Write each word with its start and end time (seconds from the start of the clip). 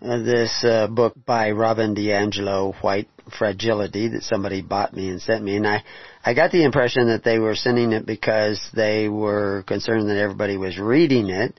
this 0.00 0.64
uh, 0.64 0.88
book 0.88 1.14
by 1.26 1.50
Robin 1.52 1.94
DiAngelo, 1.94 2.74
White 2.82 3.08
Fragility, 3.38 4.08
that 4.08 4.22
somebody 4.22 4.62
bought 4.62 4.94
me 4.94 5.08
and 5.08 5.20
sent 5.20 5.42
me, 5.42 5.56
and 5.56 5.66
I, 5.66 5.82
I 6.24 6.34
got 6.34 6.50
the 6.50 6.64
impression 6.64 7.08
that 7.08 7.24
they 7.24 7.38
were 7.38 7.54
sending 7.54 7.92
it 7.92 8.06
because 8.06 8.60
they 8.74 9.08
were 9.08 9.64
concerned 9.66 10.08
that 10.08 10.18
everybody 10.18 10.56
was 10.56 10.78
reading 10.78 11.30
it. 11.30 11.58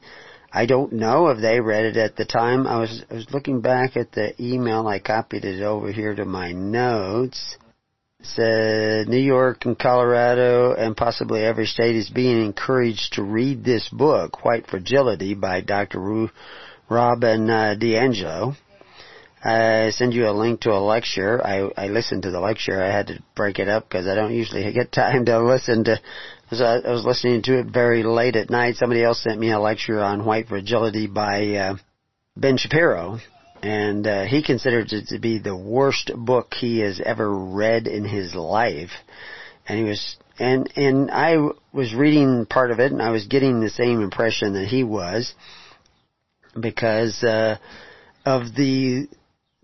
I 0.51 0.65
don't 0.65 0.93
know 0.93 1.27
if 1.27 1.41
they 1.41 1.59
read 1.59 1.85
it 1.85 1.97
at 1.97 2.15
the 2.15 2.25
time. 2.25 2.67
I 2.67 2.79
was, 2.79 3.03
I 3.11 3.15
was 3.15 3.27
looking 3.31 3.61
back 3.61 3.97
at 3.97 4.11
the 4.13 4.33
email. 4.41 4.87
I 4.87 4.99
copied 4.99 5.43
it 5.43 5.61
over 5.61 5.91
here 5.91 6.15
to 6.15 6.25
my 6.25 6.53
notes. 6.53 7.57
It 8.19 8.25
said 8.25 9.07
New 9.07 9.17
York 9.17 9.65
and 9.65 9.77
Colorado 9.77 10.73
and 10.73 10.97
possibly 10.97 11.43
every 11.43 11.65
state 11.65 11.95
is 11.95 12.09
being 12.09 12.43
encouraged 12.43 13.13
to 13.13 13.23
read 13.23 13.63
this 13.63 13.89
book, 13.89 14.43
White 14.43 14.67
Fragility 14.67 15.35
by 15.35 15.61
Dr. 15.61 15.99
Ru- 15.99 16.31
Robin 16.89 17.49
uh, 17.49 17.75
DiAngelo. 17.79 18.55
I 19.43 19.91
send 19.91 20.13
you 20.13 20.27
a 20.27 20.31
link 20.31 20.61
to 20.61 20.71
a 20.71 20.79
lecture. 20.79 21.45
I, 21.45 21.69
I 21.77 21.87
listened 21.87 22.23
to 22.23 22.31
the 22.31 22.39
lecture. 22.39 22.81
I 22.81 22.91
had 22.91 23.07
to 23.07 23.23
break 23.35 23.59
it 23.59 23.69
up 23.69 23.87
because 23.87 24.07
I 24.07 24.15
don't 24.15 24.33
usually 24.33 24.71
get 24.73 24.91
time 24.91 25.25
to 25.25 25.39
listen 25.39 25.83
to. 25.85 25.99
So 26.51 26.63
I 26.63 26.91
was 26.91 27.05
listening 27.05 27.41
to 27.43 27.59
it 27.59 27.67
very 27.67 28.03
late 28.03 28.35
at 28.35 28.49
night. 28.49 28.75
Somebody 28.75 29.03
else 29.03 29.21
sent 29.21 29.39
me 29.39 29.51
a 29.51 29.59
lecture 29.59 30.01
on 30.01 30.25
white 30.25 30.47
fragility 30.47 31.07
by 31.07 31.47
uh, 31.55 31.75
Ben 32.35 32.57
Shapiro, 32.57 33.19
and 33.61 34.07
uh, 34.07 34.23
he 34.23 34.41
considers 34.41 34.93
it 34.93 35.07
to 35.07 35.19
be 35.19 35.39
the 35.39 35.55
worst 35.55 36.11
book 36.15 36.53
he 36.53 36.79
has 36.79 37.01
ever 37.03 37.29
read 37.29 37.87
in 37.87 38.05
his 38.05 38.33
life. 38.33 38.91
And 39.67 39.77
he 39.77 39.83
was, 39.83 40.17
and 40.39 40.71
and 40.77 41.11
I 41.11 41.35
was 41.73 41.93
reading 41.93 42.45
part 42.45 42.71
of 42.71 42.79
it, 42.79 42.93
and 42.93 43.01
I 43.01 43.11
was 43.11 43.27
getting 43.27 43.59
the 43.59 43.69
same 43.69 44.01
impression 44.01 44.53
that 44.53 44.67
he 44.67 44.85
was 44.85 45.33
because 46.59 47.23
uh, 47.23 47.57
of 48.25 48.55
the 48.55 49.07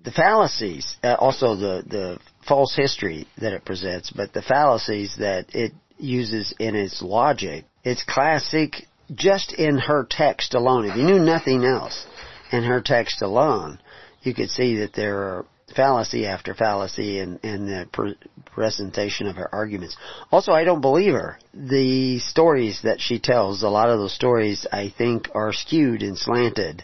the 0.03 0.11
fallacies, 0.11 0.97
uh, 1.03 1.15
also 1.17 1.55
the 1.55 1.83
the 1.87 2.19
false 2.47 2.75
history 2.75 3.27
that 3.37 3.53
it 3.53 3.65
presents, 3.65 4.11
but 4.11 4.33
the 4.33 4.41
fallacies 4.41 5.15
that 5.19 5.53
it 5.55 5.71
uses 5.97 6.53
in 6.59 6.75
its 6.75 7.01
logic. 7.01 7.65
It's 7.83 8.03
classic 8.03 8.87
just 9.13 9.53
in 9.53 9.77
her 9.77 10.05
text 10.09 10.53
alone. 10.53 10.85
If 10.85 10.97
you 10.97 11.03
knew 11.03 11.19
nothing 11.19 11.63
else 11.63 12.05
in 12.51 12.63
her 12.63 12.81
text 12.81 13.21
alone, 13.21 13.79
you 14.21 14.33
could 14.33 14.49
see 14.49 14.77
that 14.77 14.93
there 14.93 15.17
are 15.17 15.45
fallacy 15.75 16.25
after 16.25 16.53
fallacy 16.53 17.19
in, 17.19 17.39
in 17.43 17.65
the 17.65 17.87
pre- 17.91 18.17
presentation 18.45 19.27
of 19.27 19.35
her 19.35 19.53
arguments. 19.53 19.97
Also, 20.31 20.51
I 20.51 20.63
don't 20.63 20.81
believe 20.81 21.13
her. 21.13 21.39
The 21.53 22.19
stories 22.19 22.81
that 22.83 23.01
she 23.01 23.19
tells, 23.19 23.63
a 23.63 23.69
lot 23.69 23.89
of 23.89 23.99
those 23.99 24.13
stories 24.15 24.65
I 24.71 24.93
think 24.95 25.29
are 25.33 25.53
skewed 25.53 26.01
and 26.01 26.17
slanted 26.17 26.83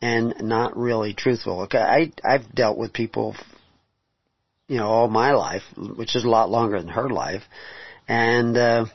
and 0.00 0.34
not 0.42 0.76
really 0.76 1.14
truthful. 1.14 1.62
Okay, 1.62 1.78
I, 1.78 2.12
I've 2.24 2.54
dealt 2.54 2.76
with 2.76 2.92
people, 2.92 3.36
you 4.68 4.78
know, 4.78 4.86
all 4.86 5.08
my 5.08 5.32
life, 5.32 5.62
which 5.76 6.16
is 6.16 6.24
a 6.24 6.28
lot 6.28 6.50
longer 6.50 6.78
than 6.78 6.88
her 6.88 7.08
life, 7.08 7.42
and, 8.08 8.56
uh, 8.56 8.86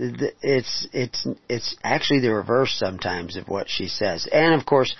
it's 0.00 0.86
it's 0.92 1.26
it's 1.48 1.76
actually 1.82 2.20
the 2.20 2.32
reverse 2.32 2.74
sometimes 2.78 3.36
of 3.36 3.48
what 3.48 3.68
she 3.68 3.88
says. 3.88 4.26
And 4.32 4.54
of 4.54 4.64
course, 4.64 4.94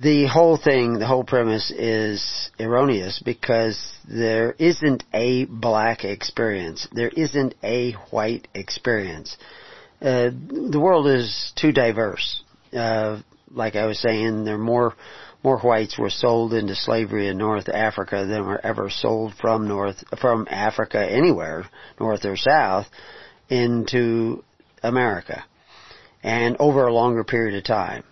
the 0.00 0.26
whole 0.26 0.56
thing, 0.56 0.98
the 0.98 1.06
whole 1.06 1.24
premise 1.24 1.70
is 1.70 2.50
erroneous 2.58 3.20
because 3.24 3.78
there 4.08 4.52
isn't 4.58 5.04
a 5.12 5.44
black 5.46 6.04
experience. 6.04 6.88
There 6.92 7.10
isn't 7.10 7.54
a 7.62 7.92
white 8.10 8.48
experience. 8.54 9.36
Uh, 10.00 10.30
the 10.30 10.80
world 10.80 11.06
is 11.06 11.52
too 11.56 11.72
diverse. 11.72 12.42
Uh, 12.72 13.20
like 13.50 13.76
I 13.76 13.86
was 13.86 14.00
saying, 14.00 14.44
there 14.44 14.54
are 14.54 14.58
more 14.58 14.94
more 15.44 15.58
whites 15.58 15.98
were 15.98 16.10
sold 16.10 16.54
into 16.54 16.74
slavery 16.76 17.26
in 17.26 17.36
North 17.36 17.68
Africa 17.68 18.24
than 18.26 18.46
were 18.46 18.64
ever 18.64 18.88
sold 18.88 19.34
from 19.34 19.66
North 19.66 20.02
from 20.20 20.46
Africa 20.48 21.04
anywhere, 21.04 21.66
north 22.00 22.24
or 22.24 22.36
south, 22.36 22.86
into 23.48 24.42
America, 24.82 25.44
and 26.22 26.56
over 26.60 26.86
a 26.86 26.94
longer 26.94 27.24
period 27.24 27.58
of 27.58 27.64
time. 27.64 28.04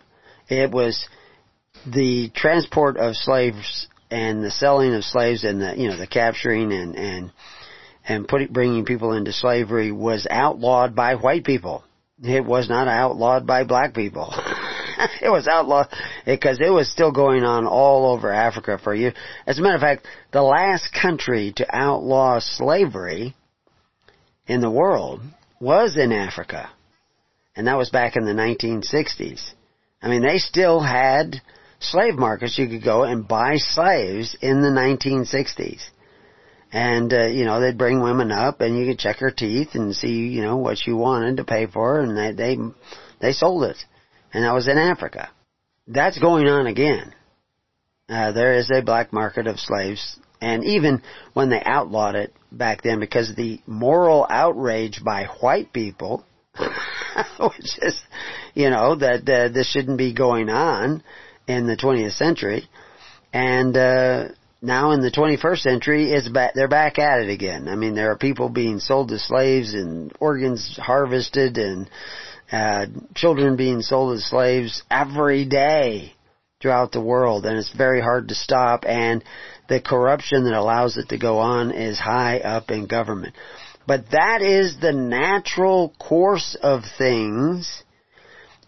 It 0.48 0.72
was 0.72 1.08
the 1.86 2.30
transport 2.34 2.96
of 2.96 3.16
slaves 3.16 3.88
and 4.10 4.42
the 4.42 4.50
selling 4.50 4.94
of 4.94 5.04
slaves 5.04 5.44
and 5.44 5.60
the 5.60 5.74
you 5.76 5.88
know 5.88 5.96
the 5.96 6.06
capturing 6.06 6.72
and 6.72 6.96
and 6.96 7.32
and 8.06 8.26
putting 8.28 8.52
bringing 8.52 8.84
people 8.84 9.12
into 9.12 9.32
slavery 9.32 9.92
was 9.92 10.26
outlawed 10.30 10.94
by 10.94 11.14
white 11.14 11.44
people. 11.44 11.84
It 12.22 12.44
was 12.44 12.68
not 12.68 12.88
outlawed 12.88 13.46
by 13.46 13.64
black 13.64 13.94
people. 13.94 14.34
it 15.22 15.30
was 15.30 15.48
outlawed 15.48 15.88
because 16.26 16.58
it 16.60 16.70
was 16.70 16.90
still 16.90 17.12
going 17.12 17.44
on 17.44 17.66
all 17.66 18.12
over 18.12 18.30
Africa 18.30 18.78
for 18.82 18.94
you. 18.94 19.12
As 19.46 19.58
a 19.58 19.62
matter 19.62 19.76
of 19.76 19.80
fact, 19.80 20.06
the 20.32 20.42
last 20.42 20.92
country 20.92 21.52
to 21.56 21.66
outlaw 21.74 22.40
slavery 22.40 23.34
in 24.46 24.60
the 24.60 24.70
world 24.70 25.22
was 25.60 25.96
in 25.96 26.12
Africa. 26.12 26.70
And 27.56 27.66
that 27.66 27.78
was 27.78 27.90
back 27.90 28.16
in 28.16 28.24
the 28.24 28.32
1960s. 28.32 29.52
I 30.02 30.08
mean, 30.08 30.22
they 30.22 30.38
still 30.38 30.80
had 30.80 31.40
slave 31.80 32.14
markets. 32.14 32.58
You 32.58 32.68
could 32.68 32.84
go 32.84 33.04
and 33.04 33.26
buy 33.26 33.56
slaves 33.56 34.36
in 34.40 34.62
the 34.62 34.68
1960s. 34.68 35.82
And, 36.72 37.12
uh, 37.12 37.26
you 37.26 37.44
know, 37.44 37.60
they'd 37.60 37.76
bring 37.76 38.00
women 38.00 38.30
up 38.30 38.60
and 38.60 38.78
you 38.78 38.86
could 38.86 38.98
check 38.98 39.16
her 39.16 39.32
teeth 39.32 39.70
and 39.74 39.94
see, 39.94 40.28
you 40.28 40.42
know, 40.42 40.56
what 40.56 40.86
you 40.86 40.96
wanted 40.96 41.38
to 41.38 41.44
pay 41.44 41.66
for 41.66 42.00
and 42.00 42.16
they, 42.16 42.32
they, 42.32 42.58
they 43.20 43.32
sold 43.32 43.64
it. 43.64 43.78
And 44.32 44.44
that 44.44 44.54
was 44.54 44.68
in 44.68 44.78
Africa. 44.78 45.30
That's 45.88 46.18
going 46.18 46.46
on 46.46 46.68
again. 46.68 47.12
Uh, 48.08 48.30
there 48.32 48.54
is 48.54 48.70
a 48.70 48.82
black 48.82 49.12
market 49.12 49.48
of 49.48 49.58
slaves 49.58 50.20
and 50.40 50.64
even 50.64 51.02
when 51.34 51.50
they 51.50 51.62
outlawed 51.62 52.14
it 52.14 52.32
back 52.50 52.82
then 52.82 52.98
because 52.98 53.30
of 53.30 53.36
the 53.36 53.60
moral 53.66 54.26
outrage 54.28 55.02
by 55.04 55.26
white 55.40 55.72
people, 55.72 56.24
which 56.58 57.78
is, 57.82 58.00
you 58.54 58.70
know, 58.70 58.96
that 58.96 59.28
uh, 59.28 59.52
this 59.52 59.70
shouldn't 59.70 59.98
be 59.98 60.14
going 60.14 60.48
on 60.48 61.02
in 61.46 61.66
the 61.66 61.76
20th 61.76 62.16
century. 62.16 62.68
And, 63.32 63.76
uh, 63.76 64.28
now 64.62 64.90
in 64.90 65.00
the 65.00 65.10
21st 65.10 65.62
century, 65.62 66.12
it's 66.12 66.28
back, 66.28 66.52
they're 66.54 66.68
back 66.68 66.98
at 66.98 67.20
it 67.20 67.30
again. 67.30 67.68
I 67.68 67.76
mean, 67.76 67.94
there 67.94 68.10
are 68.10 68.18
people 68.18 68.50
being 68.50 68.78
sold 68.78 69.08
to 69.08 69.18
slaves 69.18 69.72
and 69.72 70.12
organs 70.20 70.78
harvested 70.80 71.56
and, 71.56 71.88
uh, 72.52 72.86
children 73.14 73.56
being 73.56 73.80
sold 73.80 74.16
as 74.16 74.24
slaves 74.24 74.82
every 74.90 75.44
day 75.44 76.12
throughout 76.60 76.92
the 76.92 77.00
world 77.00 77.46
and 77.46 77.56
it's 77.56 77.72
very 77.72 78.00
hard 78.00 78.28
to 78.28 78.34
stop 78.34 78.84
and 78.86 79.24
the 79.68 79.80
corruption 79.80 80.44
that 80.44 80.52
allows 80.52 80.98
it 80.98 81.08
to 81.08 81.16
go 81.16 81.38
on 81.38 81.70
is 81.70 81.98
high 81.98 82.38
up 82.40 82.70
in 82.70 82.86
government. 82.86 83.34
But 83.86 84.10
that 84.10 84.42
is 84.42 84.76
the 84.78 84.92
natural 84.92 85.94
course 85.98 86.56
of 86.60 86.82
things 86.98 87.82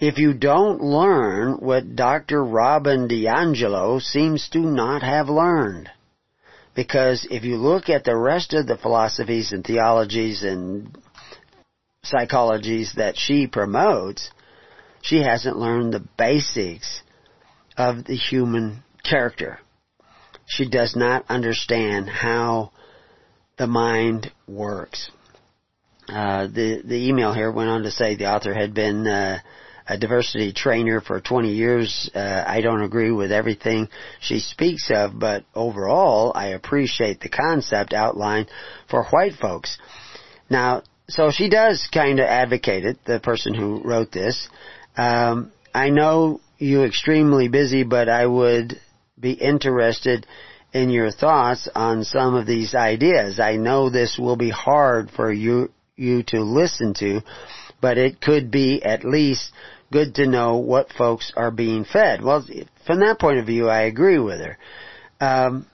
if 0.02 0.18
you 0.18 0.34
don't 0.34 0.80
learn 0.80 1.58
what 1.58 1.94
Dr. 1.94 2.44
Robin 2.44 3.06
DiAngelo 3.06 4.02
seems 4.02 4.48
to 4.48 4.58
not 4.58 5.00
have 5.04 5.28
learned. 5.28 5.88
Because 6.74 7.24
if 7.30 7.44
you 7.44 7.56
look 7.56 7.88
at 7.88 8.02
the 8.02 8.16
rest 8.16 8.52
of 8.52 8.66
the 8.66 8.76
philosophies 8.76 9.52
and 9.52 9.64
theologies 9.64 10.42
and 10.42 10.98
psychologies 12.04 12.96
that 12.96 13.16
she 13.16 13.46
promotes, 13.46 14.32
she 15.02 15.22
hasn't 15.22 15.56
learned 15.56 15.92
the 15.94 16.04
basics 16.18 17.02
of 17.76 18.04
the 18.04 18.16
human 18.16 18.82
character. 19.04 19.60
She 20.46 20.68
does 20.68 20.96
not 20.96 21.26
understand 21.28 22.08
how 22.10 22.72
the 23.56 23.68
mind 23.68 24.32
works. 24.48 25.12
Uh, 26.08 26.48
the 26.48 26.82
the 26.84 27.08
email 27.08 27.32
here 27.32 27.52
went 27.52 27.70
on 27.70 27.84
to 27.84 27.92
say 27.92 28.16
the 28.16 28.32
author 28.32 28.52
had 28.52 28.74
been 28.74 29.06
uh, 29.06 29.38
a 29.88 29.98
diversity 29.98 30.52
trainer 30.52 31.00
for 31.00 31.20
20 31.20 31.52
years. 31.52 32.10
Uh, 32.14 32.44
I 32.46 32.60
don't 32.60 32.82
agree 32.82 33.10
with 33.10 33.32
everything 33.32 33.88
she 34.20 34.40
speaks 34.40 34.90
of, 34.90 35.18
but 35.18 35.44
overall, 35.54 36.32
I 36.34 36.48
appreciate 36.48 37.20
the 37.20 37.28
concept 37.28 37.92
outlined 37.92 38.48
for 38.88 39.04
white 39.04 39.34
folks. 39.34 39.78
Now, 40.48 40.82
so 41.08 41.30
she 41.30 41.48
does 41.48 41.88
kind 41.92 42.20
of 42.20 42.26
advocate 42.26 42.84
it, 42.84 43.04
the 43.04 43.20
person 43.20 43.54
who 43.54 43.82
wrote 43.84 44.12
this. 44.12 44.48
Um, 44.96 45.52
I 45.74 45.90
know 45.90 46.40
you're 46.58 46.86
extremely 46.86 47.48
busy, 47.48 47.82
but 47.82 48.08
I 48.08 48.26
would 48.26 48.80
be 49.18 49.32
interested 49.32 50.26
in 50.72 50.90
your 50.90 51.10
thoughts 51.10 51.68
on 51.74 52.04
some 52.04 52.34
of 52.34 52.46
these 52.46 52.74
ideas. 52.74 53.40
I 53.40 53.56
know 53.56 53.90
this 53.90 54.18
will 54.18 54.36
be 54.36 54.50
hard 54.50 55.10
for 55.10 55.32
you, 55.32 55.70
you 55.96 56.22
to 56.28 56.40
listen 56.42 56.94
to, 56.94 57.20
but 57.80 57.98
it 57.98 58.20
could 58.20 58.50
be 58.50 58.82
at 58.82 59.04
least 59.04 59.52
good 59.92 60.16
to 60.16 60.26
know 60.26 60.56
what 60.56 60.92
folks 60.92 61.32
are 61.36 61.52
being 61.52 61.84
fed. 61.84 62.22
Well, 62.22 62.44
from 62.86 63.00
that 63.00 63.20
point 63.20 63.38
of 63.38 63.46
view, 63.46 63.68
I 63.68 63.82
agree 63.82 64.18
with 64.18 64.40
her. 64.40 64.58
Um, 65.20 65.66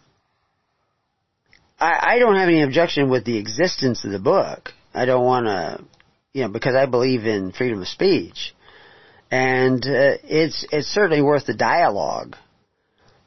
I, 1.80 2.14
I 2.14 2.18
don't 2.18 2.36
have 2.36 2.48
any 2.48 2.62
objection 2.62 3.08
with 3.08 3.24
the 3.24 3.38
existence 3.38 4.04
of 4.04 4.10
the 4.10 4.18
book. 4.18 4.70
I 4.92 5.06
don't 5.06 5.24
want 5.24 5.46
to, 5.46 5.84
you 6.32 6.42
know, 6.42 6.48
because 6.48 6.74
I 6.74 6.86
believe 6.86 7.24
in 7.24 7.52
freedom 7.52 7.80
of 7.80 7.88
speech, 7.88 8.54
and 9.30 9.82
uh, 9.84 10.18
it's 10.24 10.66
it's 10.72 10.88
certainly 10.88 11.22
worth 11.22 11.46
the 11.46 11.54
dialogue. 11.54 12.36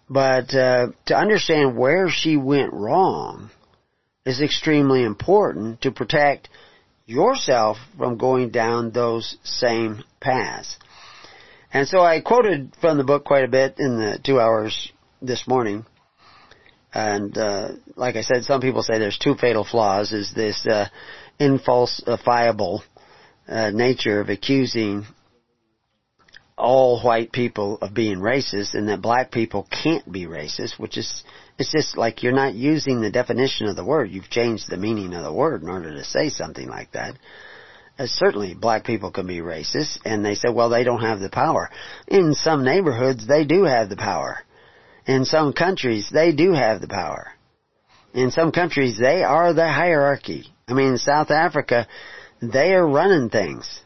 But 0.09 0.53
uh, 0.53 0.88
to 1.05 1.15
understand 1.15 1.77
where 1.77 2.09
she 2.09 2.35
went 2.35 2.73
wrong 2.73 3.49
is 4.25 4.41
extremely 4.41 5.03
important 5.03 5.81
to 5.81 5.91
protect 5.91 6.49
yourself 7.11 7.77
from 7.97 8.17
going 8.17 8.49
down 8.49 8.91
those 8.91 9.37
same 9.43 10.03
paths. 10.19 10.77
And 11.73 11.87
so 11.87 11.99
I 11.99 12.21
quoted 12.21 12.73
from 12.81 12.97
the 12.97 13.03
book 13.03 13.23
quite 13.25 13.43
a 13.43 13.49
bit 13.49 13.75
in 13.77 13.97
the 13.97 14.19
two 14.23 14.39
hours 14.39 14.91
this 15.21 15.47
morning. 15.47 15.85
And 16.93 17.37
uh, 17.37 17.69
like 17.95 18.15
I 18.15 18.21
said, 18.21 18.43
some 18.43 18.59
people 18.59 18.83
say 18.83 18.99
there's 18.99 19.17
two 19.17 19.35
fatal 19.35 19.63
flaws: 19.63 20.11
is 20.11 20.33
this 20.33 20.65
uh, 20.67 20.87
infalsifiable 21.39 22.81
uh, 23.47 23.69
nature 23.71 24.19
of 24.19 24.29
accusing 24.29 25.05
all 26.57 27.01
white 27.01 27.31
people 27.31 27.77
of 27.81 27.94
being 27.94 28.18
racist, 28.18 28.74
and 28.74 28.89
that 28.89 29.01
black 29.01 29.31
people 29.31 29.68
can't 29.83 30.09
be 30.12 30.25
racist, 30.25 30.80
which 30.80 30.98
is 30.98 31.24
it's 31.57 31.71
just 31.71 31.98
like 31.98 32.24
you're 32.24 32.31
not 32.31 32.56
using 32.56 33.01
the 33.01 33.12
definition 33.12 33.68
of 33.68 33.75
the 33.75 33.86
word. 33.86 34.09
You've 34.09 34.30
changed 34.30 34.69
the 34.69 34.77
meaning 34.77 35.13
of 35.13 35.24
the 35.24 35.33
word 35.33 35.62
in 35.62 35.69
order 35.69 35.92
to 35.92 36.03
say 36.03 36.30
something 36.30 36.68
like 36.68 36.92
that. 36.94 37.15
Uh, 38.00 38.07
certainly, 38.07 38.56
black 38.56 38.83
people 38.83 39.12
can 39.12 39.27
be 39.27 39.39
racist, 39.39 40.00
and 40.06 40.25
they 40.25 40.33
say, 40.33 40.50
well, 40.50 40.69
they 40.69 40.83
don't 40.83 41.01
have 41.01 41.19
the 41.19 41.30
power. 41.30 41.69
In 42.07 42.33
some 42.33 42.63
neighborhoods, 42.63 43.27
they 43.27 43.45
do 43.45 43.63
have 43.63 43.89
the 43.89 43.98
power. 43.98 44.39
In 45.06 45.25
some 45.25 45.53
countries, 45.53 46.09
they 46.12 46.31
do 46.31 46.53
have 46.53 46.81
the 46.81 46.88
power. 46.88 47.33
In 48.13 48.31
some 48.31 48.51
countries, 48.51 48.98
they 48.98 49.24
are 49.24 49.53
the 49.53 49.68
hierarchy. 49.68 50.45
I 50.68 50.74
mean, 50.74 50.98
South 50.98 51.31
Africa, 51.31 51.88
they 52.42 52.74
are 52.74 52.88
running 52.88 53.30
things. 53.30 53.80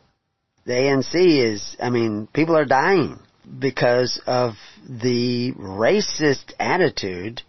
The 0.66 0.74
ANC 0.74 1.54
is, 1.54 1.76
I 1.80 1.90
mean, 1.90 2.28
people 2.34 2.58
are 2.58 2.66
dying 2.66 3.20
because 3.60 4.20
of 4.26 4.54
the 4.90 5.54
racist 5.54 6.54
attitude 6.60 7.42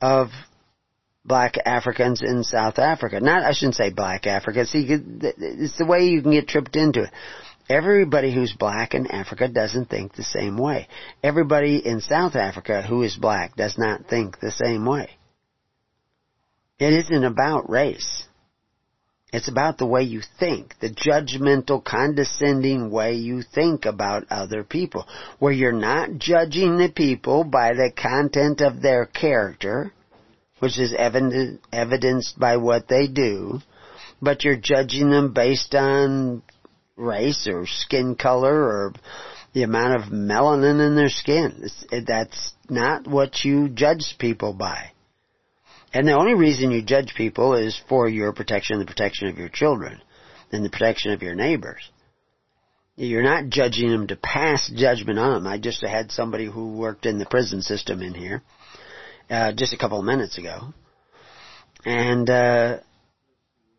of 0.00 0.28
black 1.24 1.56
Africans 1.64 2.22
in 2.22 2.42
South 2.44 2.78
Africa. 2.78 3.20
Not, 3.20 3.42
I 3.42 3.52
shouldn't 3.52 3.74
say 3.74 3.90
black 3.90 4.26
Africans. 4.26 4.70
See, 4.70 4.86
it's 4.88 5.76
the 5.76 5.84
way 5.84 6.06
you 6.06 6.22
can 6.22 6.32
get 6.32 6.48
tripped 6.48 6.76
into 6.76 7.02
it. 7.02 7.10
Everybody 7.68 8.34
who's 8.34 8.52
black 8.52 8.94
in 8.94 9.06
Africa 9.06 9.46
doesn't 9.46 9.90
think 9.90 10.14
the 10.14 10.24
same 10.24 10.56
way. 10.56 10.88
Everybody 11.22 11.76
in 11.86 12.00
South 12.00 12.34
Africa 12.34 12.82
who 12.82 13.02
is 13.02 13.16
black 13.16 13.54
does 13.54 13.78
not 13.78 14.06
think 14.06 14.40
the 14.40 14.50
same 14.50 14.86
way. 14.86 15.10
It 16.80 16.94
isn't 16.94 17.24
about 17.24 17.70
race. 17.70 18.24
It's 19.32 19.48
about 19.48 19.78
the 19.78 19.86
way 19.86 20.02
you 20.02 20.22
think, 20.40 20.74
the 20.80 20.90
judgmental, 20.90 21.84
condescending 21.84 22.90
way 22.90 23.14
you 23.14 23.42
think 23.42 23.84
about 23.84 24.26
other 24.30 24.64
people, 24.64 25.06
where 25.38 25.52
you're 25.52 25.72
not 25.72 26.18
judging 26.18 26.78
the 26.78 26.88
people 26.88 27.44
by 27.44 27.74
the 27.74 27.92
content 27.96 28.60
of 28.60 28.82
their 28.82 29.06
character, 29.06 29.92
which 30.58 30.78
is 30.78 30.92
evidenced 30.92 32.38
by 32.38 32.56
what 32.56 32.88
they 32.88 33.06
do, 33.06 33.60
but 34.20 34.44
you're 34.44 34.56
judging 34.56 35.10
them 35.10 35.32
based 35.32 35.74
on 35.74 36.42
race 36.96 37.46
or 37.46 37.66
skin 37.66 38.16
color 38.16 38.52
or 38.52 38.92
the 39.52 39.62
amount 39.62 39.94
of 39.94 40.12
melanin 40.12 40.84
in 40.84 40.96
their 40.96 41.08
skin. 41.08 41.68
That's 41.90 42.52
not 42.68 43.06
what 43.06 43.44
you 43.44 43.68
judge 43.68 44.16
people 44.18 44.52
by. 44.52 44.90
And 45.92 46.06
the 46.06 46.12
only 46.12 46.34
reason 46.34 46.70
you 46.70 46.82
judge 46.82 47.14
people 47.16 47.54
is 47.54 47.80
for 47.88 48.08
your 48.08 48.32
protection 48.32 48.78
and 48.78 48.82
the 48.82 48.90
protection 48.90 49.28
of 49.28 49.38
your 49.38 49.48
children 49.48 50.00
and 50.52 50.64
the 50.64 50.70
protection 50.70 51.12
of 51.12 51.22
your 51.22 51.34
neighbors. 51.34 51.90
You're 52.96 53.22
not 53.22 53.48
judging 53.48 53.90
them 53.90 54.06
to 54.08 54.16
pass 54.16 54.70
judgment 54.74 55.18
on 55.18 55.32
them. 55.32 55.46
I 55.46 55.58
just 55.58 55.84
had 55.84 56.12
somebody 56.12 56.44
who 56.46 56.76
worked 56.76 57.06
in 57.06 57.18
the 57.18 57.26
prison 57.26 57.62
system 57.62 58.02
in 58.02 58.14
here 58.14 58.42
uh, 59.30 59.52
just 59.52 59.72
a 59.72 59.78
couple 59.78 59.98
of 59.98 60.04
minutes 60.04 60.38
ago, 60.38 60.74
and 61.84 62.28
uh, 62.28 62.78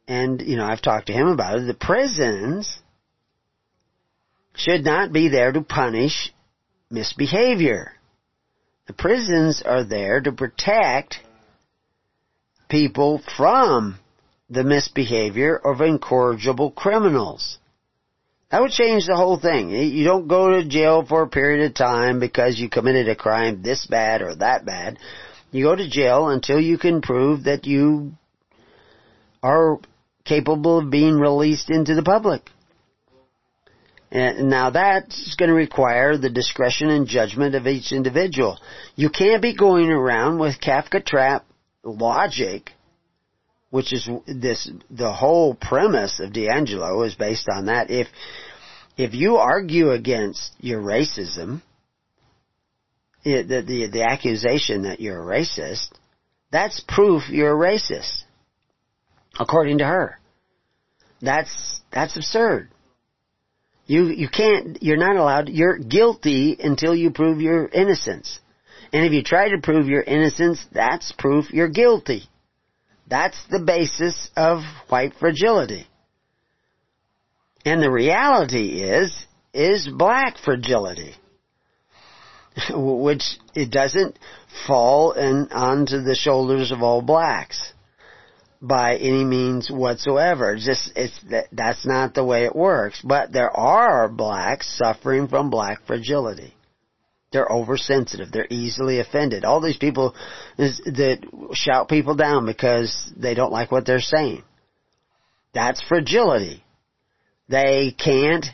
and 0.08 0.42
you 0.42 0.56
know 0.56 0.66
I've 0.66 0.82
talked 0.82 1.08
to 1.08 1.14
him 1.14 1.28
about 1.28 1.60
it. 1.60 1.68
The 1.68 1.74
prisons 1.74 2.80
should 4.56 4.84
not 4.84 5.12
be 5.12 5.30
there 5.30 5.52
to 5.52 5.62
punish 5.62 6.34
misbehavior. 6.90 7.94
The 8.88 8.94
prisons 8.94 9.62
are 9.64 9.84
there 9.84 10.22
to 10.22 10.32
protect 10.32 11.20
people 12.72 13.22
from 13.38 14.00
the 14.50 14.64
misbehavior 14.64 15.56
of 15.56 15.82
incorrigible 15.82 16.72
criminals. 16.72 17.60
That 18.50 18.62
would 18.62 18.72
change 18.72 19.06
the 19.06 19.16
whole 19.16 19.40
thing. 19.40 19.70
You 19.70 20.06
don't 20.06 20.28
go 20.28 20.50
to 20.52 20.68
jail 20.68 21.06
for 21.08 21.22
a 21.22 21.30
period 21.30 21.66
of 21.66 21.76
time 21.76 22.20
because 22.20 22.60
you 22.60 22.70
committed 22.70 23.08
a 23.08 23.16
crime 23.16 23.62
this 23.62 23.86
bad 23.86 24.22
or 24.22 24.36
that 24.36 24.66
bad. 24.66 24.98
You 25.52 25.66
go 25.66 25.76
to 25.76 25.90
jail 25.90 26.30
until 26.30 26.60
you 26.60 26.78
can 26.78 27.02
prove 27.02 27.44
that 27.44 27.66
you 27.66 28.14
are 29.44 29.78
capable 30.26 30.80
of 30.80 30.90
being 30.90 31.16
released 31.16 31.70
into 31.70 31.94
the 31.94 32.04
public. 32.04 32.42
And 34.12 34.50
now 34.50 34.70
that's 34.70 35.36
going 35.36 35.50
to 35.50 35.56
require 35.56 36.18
the 36.18 36.30
discretion 36.30 36.90
and 36.90 37.08
judgment 37.08 37.56
of 37.56 37.68
each 37.68 37.94
individual. 37.94 38.60
You 38.96 39.10
can't 39.10 39.42
be 39.42 39.56
going 39.56 39.90
around 39.90 40.40
with 40.40 40.60
Kafka 40.60 41.06
trap 41.06 41.46
logic, 41.84 42.72
which 43.70 43.94
is 43.94 44.10
this, 44.28 44.70
the 44.90 45.12
whole 45.12 45.56
premise 45.56 46.20
of 46.20 46.34
DiAngelo 46.34 47.06
is 47.06 47.16
based 47.16 47.48
on 47.50 47.66
that. 47.68 47.90
If, 47.90 48.08
if 48.98 49.14
you 49.14 49.38
argue 49.38 49.92
against 49.92 50.54
your 50.60 50.82
racism, 50.82 51.62
the, 53.24 53.44
the, 53.44 53.90
the 53.92 54.04
accusation 54.04 54.84
that 54.84 55.00
you're 55.00 55.22
a 55.22 55.26
racist, 55.26 55.90
that's 56.52 56.84
proof 56.88 57.30
you're 57.30 57.54
a 57.54 57.72
racist. 57.72 58.24
According 59.40 59.78
to 59.78 59.86
her. 59.86 60.20
That's, 61.22 61.82
that's 61.92 62.18
absurd. 62.18 62.70
You, 63.86 64.06
you 64.06 64.28
can't, 64.30 64.82
you're 64.82 64.98
not 64.98 65.16
allowed, 65.16 65.50
you're 65.50 65.78
guilty 65.78 66.58
until 66.60 66.96
you 66.96 67.12
prove 67.12 67.42
your 67.42 67.68
innocence. 67.68 68.40
And 68.94 69.06
if 69.06 69.14
you 69.14 69.24
try 69.24 69.50
to 69.50 69.62
prove 69.62 69.88
your 69.88 70.02
innocence, 70.02 70.66
that's 70.72 71.12
proof 71.14 71.52
you're 71.52 71.70
guilty. 71.70 72.24
That's 73.08 73.42
the 73.50 73.60
basis 73.60 74.30
of 74.36 74.64
white 74.90 75.14
fragility. 75.20 75.88
And 77.66 77.82
the 77.82 77.92
reality 77.92 78.82
is, 78.82 79.14
is 79.54 79.88
black 79.88 80.38
fragility. 80.38 81.16
Which 82.74 83.24
it 83.56 83.72
doesn't 83.72 84.18
fall 84.68 85.14
in, 85.14 85.50
onto 85.52 86.02
the 86.02 86.16
shoulders 86.16 86.72
of 86.72 86.82
all 86.82 87.02
blacks 87.02 87.74
by 88.62 88.96
any 88.98 89.24
means 89.24 89.72
whatsoever. 89.72 90.54
It's 90.54 90.66
just 90.66 90.92
it's 90.96 91.20
that 91.30 91.48
that's 91.52 91.86
not 91.86 92.14
the 92.14 92.26
way 92.26 92.46
it 92.46 92.56
works. 92.56 93.02
But 93.04 93.32
there 93.32 93.52
are 93.52 94.08
blacks 94.10 94.78
suffering 94.78 95.28
from 95.28 95.50
black 95.50 95.86
fragility. 95.88 96.54
They're 97.32 97.48
oversensitive. 97.48 98.32
They're 98.32 98.48
easily 98.50 99.00
offended. 99.00 99.46
All 99.46 99.62
these 99.62 99.78
people 99.78 100.16
is, 100.58 100.78
that 100.80 101.20
shout 101.54 101.88
people 101.88 102.16
down 102.16 102.46
because 102.46 103.12
they 103.16 103.34
don't 103.34 103.54
like 103.54 103.72
what 103.72 103.86
they're 103.86 104.00
saying. 104.00 104.44
That's 105.54 105.82
fragility. 105.82 106.64
They 107.48 107.92
can't. 107.98 108.46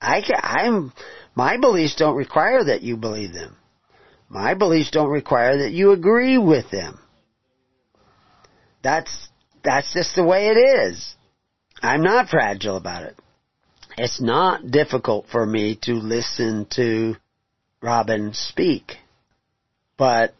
I 0.00 0.20
can, 0.22 0.40
I'm. 0.42 0.92
My 1.34 1.58
beliefs 1.58 1.96
don't 1.96 2.16
require 2.16 2.64
that 2.64 2.82
you 2.82 2.96
believe 2.96 3.32
them. 3.32 3.56
My 4.28 4.54
beliefs 4.54 4.90
don't 4.90 5.10
require 5.10 5.58
that 5.58 5.72
you 5.72 5.92
agree 5.92 6.38
with 6.38 6.70
them. 6.70 6.98
That's 8.82 9.28
that's 9.62 9.92
just 9.92 10.16
the 10.16 10.24
way 10.24 10.48
it 10.48 10.58
is. 10.58 11.14
I'm 11.82 12.02
not 12.02 12.28
fragile 12.28 12.76
about 12.76 13.04
it. 13.04 13.16
It's 13.98 14.20
not 14.20 14.70
difficult 14.70 15.26
for 15.30 15.44
me 15.44 15.78
to 15.82 15.92
listen 15.94 16.66
to 16.76 17.16
Robin 17.82 18.32
speak. 18.32 18.92
But 19.98 20.34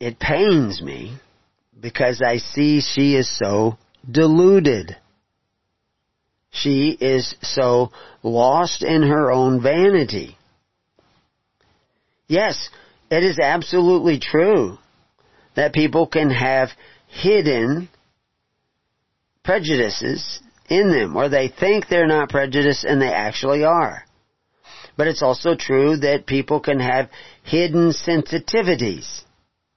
it 0.00 0.18
pains 0.18 0.82
me 0.82 1.18
because 1.78 2.22
I 2.24 2.38
see 2.38 2.80
she 2.80 3.14
is 3.14 3.30
so 3.38 3.76
deluded. 4.10 4.96
She 6.50 6.96
is 7.00 7.34
so 7.42 7.92
lost 8.22 8.82
in 8.82 9.02
her 9.02 9.30
own 9.30 9.62
vanity. 9.62 10.36
Yes, 12.26 12.70
it 13.10 13.22
is 13.22 13.38
absolutely 13.38 14.18
true 14.18 14.78
that 15.54 15.74
people 15.74 16.06
can 16.06 16.30
have 16.30 16.70
hidden 17.08 17.88
prejudices 19.44 20.40
in 20.68 20.90
them, 20.90 21.16
or 21.16 21.28
they 21.28 21.48
think 21.48 21.88
they're 21.88 22.06
not 22.06 22.30
prejudiced 22.30 22.84
and 22.84 23.00
they 23.00 23.12
actually 23.12 23.64
are. 23.64 24.04
But 24.96 25.08
it's 25.08 25.22
also 25.22 25.54
true 25.54 25.96
that 25.98 26.26
people 26.26 26.60
can 26.60 26.80
have 26.80 27.10
hidden 27.42 27.92
sensitivities 27.92 29.22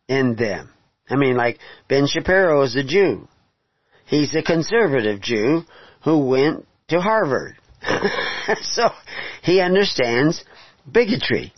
in 0.07 0.35
them. 0.35 0.69
I 1.09 1.15
mean, 1.15 1.35
like 1.35 1.59
Ben 1.87 2.07
Shapiro 2.07 2.61
is 2.63 2.75
a 2.75 2.83
Jew. 2.83 3.27
He's 4.05 4.35
a 4.35 4.43
conservative 4.43 5.21
Jew 5.21 5.63
who 6.03 6.25
went 6.27 6.67
to 6.89 7.01
Harvard. 7.01 7.55
so 8.61 8.89
he 9.41 9.59
understands 9.59 10.43
bigotry. 10.89 11.53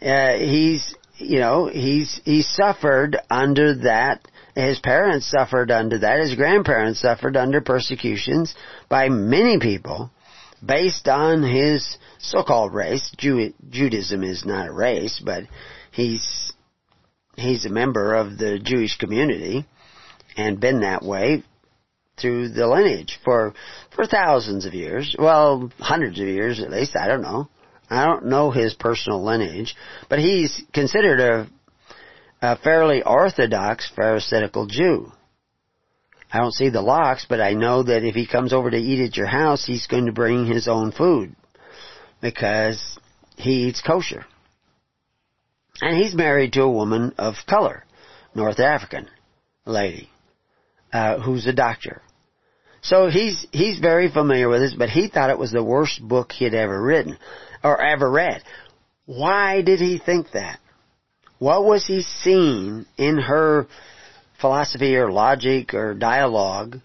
Uh, 0.00 0.36
he's, 0.38 0.94
you 1.16 1.38
know, 1.38 1.66
he's, 1.66 2.20
he 2.24 2.42
suffered 2.42 3.16
under 3.30 3.74
that. 3.82 4.26
His 4.54 4.78
parents 4.78 5.30
suffered 5.30 5.70
under 5.70 5.98
that. 5.98 6.20
His 6.20 6.34
grandparents 6.34 7.00
suffered 7.00 7.36
under 7.36 7.60
persecutions 7.60 8.54
by 8.88 9.08
many 9.08 9.58
people 9.58 10.10
based 10.64 11.08
on 11.08 11.42
his 11.42 11.96
so-called 12.18 12.74
race. 12.74 13.10
Jew- 13.16 13.54
Judaism 13.68 14.22
is 14.22 14.44
not 14.44 14.68
a 14.68 14.72
race, 14.72 15.20
but 15.24 15.44
he's, 15.92 16.52
he's 17.36 17.64
a 17.66 17.70
member 17.70 18.14
of 18.14 18.38
the 18.38 18.58
Jewish 18.58 18.96
community 18.98 19.66
and 20.36 20.60
been 20.60 20.80
that 20.80 21.02
way 21.02 21.42
through 22.20 22.48
the 22.48 22.66
lineage 22.66 23.18
for 23.24 23.54
for 23.94 24.06
thousands 24.06 24.64
of 24.64 24.74
years. 24.74 25.14
Well, 25.18 25.70
hundreds 25.78 26.18
of 26.18 26.26
years 26.26 26.60
at 26.60 26.70
least. 26.70 26.96
I 26.96 27.08
don't 27.08 27.22
know. 27.22 27.48
I 27.88 28.04
don't 28.04 28.26
know 28.26 28.50
his 28.50 28.74
personal 28.74 29.24
lineage, 29.24 29.76
but 30.08 30.18
he's 30.18 30.62
considered 30.72 31.20
a, 31.20 31.48
a 32.42 32.58
fairly 32.58 33.02
orthodox 33.02 33.90
Pharisaical 33.94 34.66
Jew. 34.66 35.12
I 36.32 36.38
don't 36.38 36.52
see 36.52 36.68
the 36.68 36.82
locks, 36.82 37.26
but 37.28 37.40
I 37.40 37.52
know 37.52 37.82
that 37.82 38.04
if 38.04 38.14
he 38.14 38.26
comes 38.26 38.52
over 38.52 38.70
to 38.70 38.76
eat 38.76 39.04
at 39.04 39.16
your 39.16 39.26
house, 39.26 39.64
he's 39.64 39.86
going 39.86 40.06
to 40.06 40.12
bring 40.12 40.46
his 40.46 40.68
own 40.68 40.92
food 40.92 41.34
because 42.20 42.98
he 43.36 43.68
eats 43.68 43.80
kosher. 43.80 44.24
And 45.80 45.96
he's 45.96 46.14
married 46.14 46.54
to 46.54 46.62
a 46.62 46.70
woman 46.70 47.14
of 47.18 47.34
color, 47.46 47.84
North 48.34 48.58
African 48.58 49.08
lady, 49.64 50.10
uh, 50.92 51.20
who's 51.20 51.46
a 51.46 51.52
doctor. 51.52 52.02
So 52.82 53.08
he's 53.08 53.46
he's 53.52 53.78
very 53.78 54.10
familiar 54.10 54.48
with 54.48 54.60
this, 54.60 54.74
but 54.74 54.90
he 54.90 55.08
thought 55.08 55.30
it 55.30 55.38
was 55.38 55.52
the 55.52 55.62
worst 55.62 56.00
book 56.00 56.32
he 56.32 56.44
had 56.44 56.54
ever 56.54 56.80
written 56.80 57.18
or 57.62 57.80
ever 57.80 58.10
read. 58.10 58.42
Why 59.06 59.62
did 59.62 59.80
he 59.80 59.98
think 59.98 60.32
that? 60.32 60.60
What 61.38 61.64
was 61.64 61.86
he 61.86 62.02
seeing 62.02 62.86
in 62.96 63.18
her 63.18 63.66
philosophy 64.40 64.96
or 64.96 65.10
logic 65.10 65.74
or 65.74 65.94
dialogue 65.94 66.78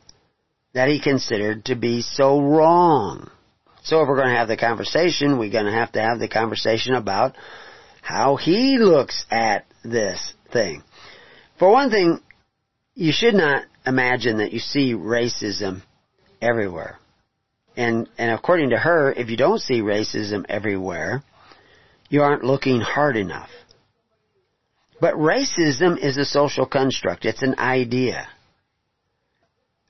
that 0.74 0.88
he 0.88 1.02
considered 1.02 1.66
to 1.66 1.76
be 1.76 2.02
so 2.02 2.42
wrong? 2.42 3.30
So 3.84 4.02
if 4.02 4.08
we're 4.08 4.18
going 4.18 4.30
to 4.30 4.38
have 4.38 4.48
the 4.48 4.58
conversation, 4.58 5.40
we're 5.40 5.52
going 5.52 5.66
to 5.66 5.72
have 5.72 5.92
to 5.94 6.02
have 6.02 6.20
the 6.20 6.28
conversation 6.28 6.94
about 6.94 7.36
how 8.02 8.36
he 8.36 8.78
looks 8.78 9.26
at 9.32 9.66
this 9.84 10.34
thing. 10.52 10.84
For 11.58 11.70
one 11.70 11.90
thing, 11.90 12.20
you 12.96 13.12
should 13.12 13.34
not 13.34 13.64
imagine 13.86 14.38
that 14.38 14.54
you 14.54 14.60
see 14.60 14.94
racism 14.94 15.82
everywhere. 16.42 17.00
And, 17.76 18.10
and 18.18 18.32
according 18.32 18.72
to 18.72 18.78
her, 18.78 19.12
if 19.12 19.30
you 19.30 19.38
don't 19.38 19.60
see 19.60 19.82
racism 19.82 20.46
everywhere, 20.50 21.24
you 22.10 22.22
aren't 22.22 22.44
looking 22.44 22.82
hard 22.82 23.16
enough. 23.16 23.50
But 25.02 25.16
racism 25.16 25.98
is 25.98 26.18
a 26.18 26.26
social 26.26 26.68
construct. 26.68 27.26
It's 27.26 27.42
an 27.42 27.56
idea. 27.58 28.28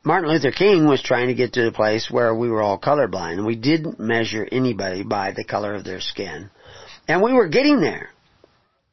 Martin 0.05 0.31
Luther 0.31 0.51
King 0.51 0.87
was 0.87 1.03
trying 1.03 1.27
to 1.27 1.33
get 1.33 1.53
to 1.53 1.65
the 1.65 1.73
place 1.73 2.09
where 2.09 2.33
we 2.33 2.49
were 2.49 2.61
all 2.61 2.79
colorblind 2.79 3.33
and 3.33 3.45
we 3.45 3.57
didn't 3.57 3.99
measure 3.99 4.47
anybody 4.49 5.03
by 5.03 5.33
the 5.33 5.43
color 5.43 5.73
of 5.73 5.83
their 5.83 5.99
skin. 5.99 6.49
And 7.09 7.21
we 7.21 7.33
were 7.33 7.49
getting 7.49 7.81
there. 7.81 8.09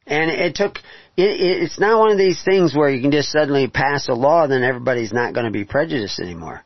And 0.05 0.29
it 0.29 0.55
took, 0.55 0.75
it, 1.15 1.63
it's 1.63 1.79
not 1.79 1.97
one 1.97 2.11
of 2.11 2.17
these 2.17 2.43
things 2.43 2.75
where 2.75 2.89
you 2.89 3.01
can 3.01 3.11
just 3.11 3.31
suddenly 3.31 3.69
pass 3.69 4.09
a 4.09 4.13
law 4.13 4.43
and 4.43 4.51
then 4.51 4.63
everybody's 4.63 5.13
not 5.13 5.33
going 5.33 5.45
to 5.45 5.51
be 5.51 5.63
prejudiced 5.63 6.19
anymore. 6.19 6.63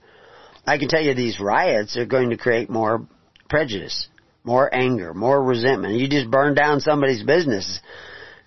I 0.66 0.80
can 0.80 0.88
tell 0.88 1.02
you 1.02 1.14
these 1.14 1.40
riots 1.40 1.96
are 1.96 2.06
going 2.06 2.32
to 2.32 2.38
create 2.38 2.72
more 2.72 3.06
prejudice, 3.50 4.08
more 4.44 4.74
anger, 4.74 5.14
more 5.14 5.42
resentment. 5.44 6.00
You 6.00 6.10
just 6.10 6.32
burn 6.32 6.56
down 6.56 6.80
somebody's 6.80 7.22
business 7.22 7.80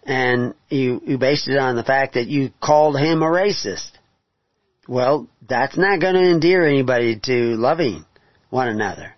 and 0.07 0.55
you, 0.71 1.03
you 1.05 1.19
based 1.19 1.49
it 1.49 1.59
on 1.59 1.75
the 1.75 1.83
fact 1.83 2.15
that 2.15 2.29
you 2.29 2.51
called 2.63 2.97
him 2.97 3.23
a 3.23 3.27
racist. 3.27 3.91
Well, 4.89 5.29
that's 5.47 5.77
not 5.77 6.01
going 6.01 6.15
to 6.15 6.31
endear 6.31 6.65
anybody 6.65 7.19
to 7.25 7.57
loving 7.57 8.05
one 8.49 8.69
another. 8.69 9.15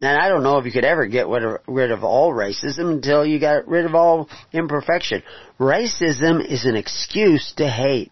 And 0.00 0.18
I 0.18 0.28
don't 0.28 0.42
know 0.42 0.56
if 0.56 0.64
you 0.64 0.72
could 0.72 0.86
ever 0.86 1.06
get 1.06 1.26
rid 1.28 1.90
of 1.90 2.02
all 2.02 2.32
racism 2.32 2.90
until 2.90 3.26
you 3.26 3.38
got 3.38 3.68
rid 3.68 3.84
of 3.84 3.94
all 3.94 4.30
imperfection. 4.50 5.22
Racism 5.58 6.42
is 6.42 6.64
an 6.64 6.76
excuse 6.76 7.52
to 7.58 7.68
hate. 7.68 8.10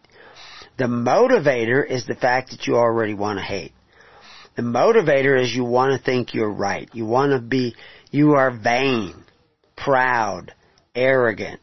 The 0.76 0.84
motivator 0.84 1.84
is 1.88 2.06
the 2.06 2.14
fact 2.14 2.50
that 2.50 2.66
you 2.66 2.76
already 2.76 3.14
want 3.14 3.38
to 3.38 3.44
hate. 3.44 3.72
The 4.56 4.62
motivator 4.62 5.40
is 5.42 5.54
you 5.54 5.64
want 5.64 5.98
to 5.98 6.04
think 6.04 6.34
you're 6.34 6.52
right. 6.52 6.90
You 6.92 7.06
want 7.06 7.32
to 7.32 7.38
be, 7.38 7.74
you 8.10 8.34
are 8.34 8.50
vain, 8.50 9.14
proud, 9.74 10.52
arrogant. 10.94 11.60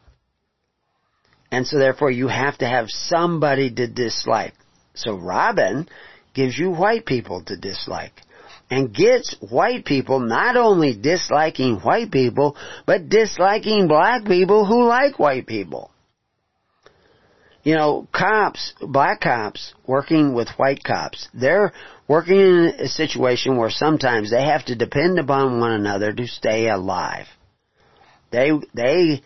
And 1.50 1.66
so 1.66 1.78
therefore 1.78 2.10
you 2.10 2.28
have 2.28 2.58
to 2.58 2.66
have 2.66 2.88
somebody 2.88 3.70
to 3.70 3.86
dislike. 3.86 4.54
So 4.94 5.16
Robin 5.16 5.88
gives 6.34 6.58
you 6.58 6.70
white 6.70 7.06
people 7.06 7.42
to 7.44 7.56
dislike. 7.56 8.12
And 8.68 8.92
gets 8.92 9.36
white 9.40 9.84
people 9.84 10.18
not 10.18 10.56
only 10.56 10.96
disliking 10.96 11.76
white 11.76 12.10
people, 12.10 12.56
but 12.84 13.08
disliking 13.08 13.86
black 13.86 14.24
people 14.24 14.66
who 14.66 14.84
like 14.84 15.20
white 15.20 15.46
people. 15.46 15.92
You 17.62 17.76
know, 17.76 18.08
cops, 18.12 18.72
black 18.80 19.20
cops 19.20 19.72
working 19.86 20.34
with 20.34 20.48
white 20.56 20.82
cops, 20.82 21.28
they're 21.32 21.72
working 22.08 22.38
in 22.38 22.72
a 22.78 22.88
situation 22.88 23.56
where 23.56 23.70
sometimes 23.70 24.30
they 24.30 24.44
have 24.44 24.64
to 24.66 24.76
depend 24.76 25.18
upon 25.18 25.60
one 25.60 25.72
another 25.72 26.12
to 26.12 26.26
stay 26.26 26.68
alive. 26.68 27.26
They, 28.30 28.50
they 28.74 29.22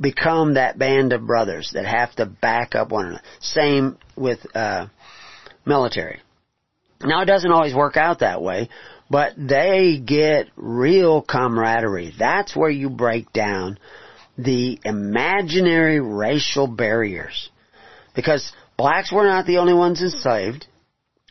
become 0.00 0.54
that 0.54 0.78
band 0.78 1.12
of 1.12 1.26
brothers 1.26 1.70
that 1.74 1.86
have 1.86 2.14
to 2.16 2.26
back 2.26 2.74
up 2.74 2.90
one 2.90 3.06
another. 3.06 3.22
Same 3.40 3.98
with, 4.16 4.38
uh, 4.54 4.86
military. 5.64 6.20
Now 7.00 7.22
it 7.22 7.26
doesn't 7.26 7.52
always 7.52 7.74
work 7.74 7.96
out 7.96 8.20
that 8.20 8.42
way, 8.42 8.68
but 9.10 9.34
they 9.36 9.98
get 10.04 10.48
real 10.56 11.22
camaraderie. 11.22 12.14
That's 12.18 12.56
where 12.56 12.70
you 12.70 12.90
break 12.90 13.32
down 13.32 13.78
the 14.36 14.78
imaginary 14.84 16.00
racial 16.00 16.66
barriers. 16.66 17.50
Because 18.14 18.52
blacks 18.76 19.12
were 19.12 19.24
not 19.24 19.46
the 19.46 19.58
only 19.58 19.74
ones 19.74 20.02
enslaved. 20.02 20.66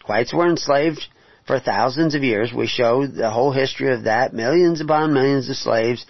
Whites 0.07 0.33
were 0.33 0.47
enslaved 0.47 1.05
for 1.45 1.59
thousands 1.59 2.15
of 2.15 2.24
years. 2.24 2.53
We 2.53 2.67
show 2.67 3.05
the 3.05 3.29
whole 3.29 3.51
history 3.51 3.93
of 3.93 4.05
that. 4.05 4.33
Millions 4.33 4.79
upon 4.81 5.13
millions 5.13 5.50
of 5.50 5.57
slaves 5.57 6.05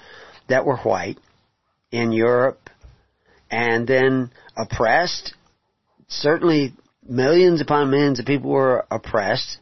that 0.50 0.66
were 0.66 0.78
white 0.78 1.18
in 1.92 2.12
Europe 2.12 2.70
and 3.50 3.88
then 3.88 4.32
oppressed. 4.56 5.34
Certainly 6.08 6.74
millions 7.08 7.62
upon 7.62 7.92
millions 7.92 8.20
of 8.20 8.26
people 8.26 8.50
were 8.50 8.86
oppressed. 8.92 9.58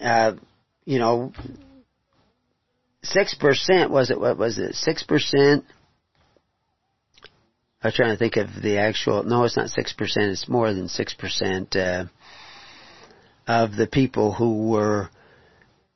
Uh, 0.00 0.32
you 0.84 0.98
know, 0.98 1.32
six 3.02 3.34
percent 3.34 3.90
was 3.90 4.10
it? 4.10 4.18
What 4.20 4.38
was 4.38 4.58
it? 4.58 4.74
Six 4.74 5.02
percent. 5.02 5.64
I 7.82 7.88
was 7.88 7.94
trying 7.94 8.12
to 8.12 8.18
think 8.18 8.36
of 8.36 8.48
the 8.62 8.78
actual. 8.78 9.22
No, 9.22 9.44
it's 9.44 9.56
not 9.56 9.70
six 9.70 9.92
percent. 9.92 10.30
It's 10.30 10.48
more 10.48 10.72
than 10.72 10.88
six 10.88 11.14
percent. 11.14 11.76
Uh, 11.76 12.06
of 13.50 13.74
the 13.74 13.88
people 13.88 14.32
who 14.32 14.68
were 14.68 15.10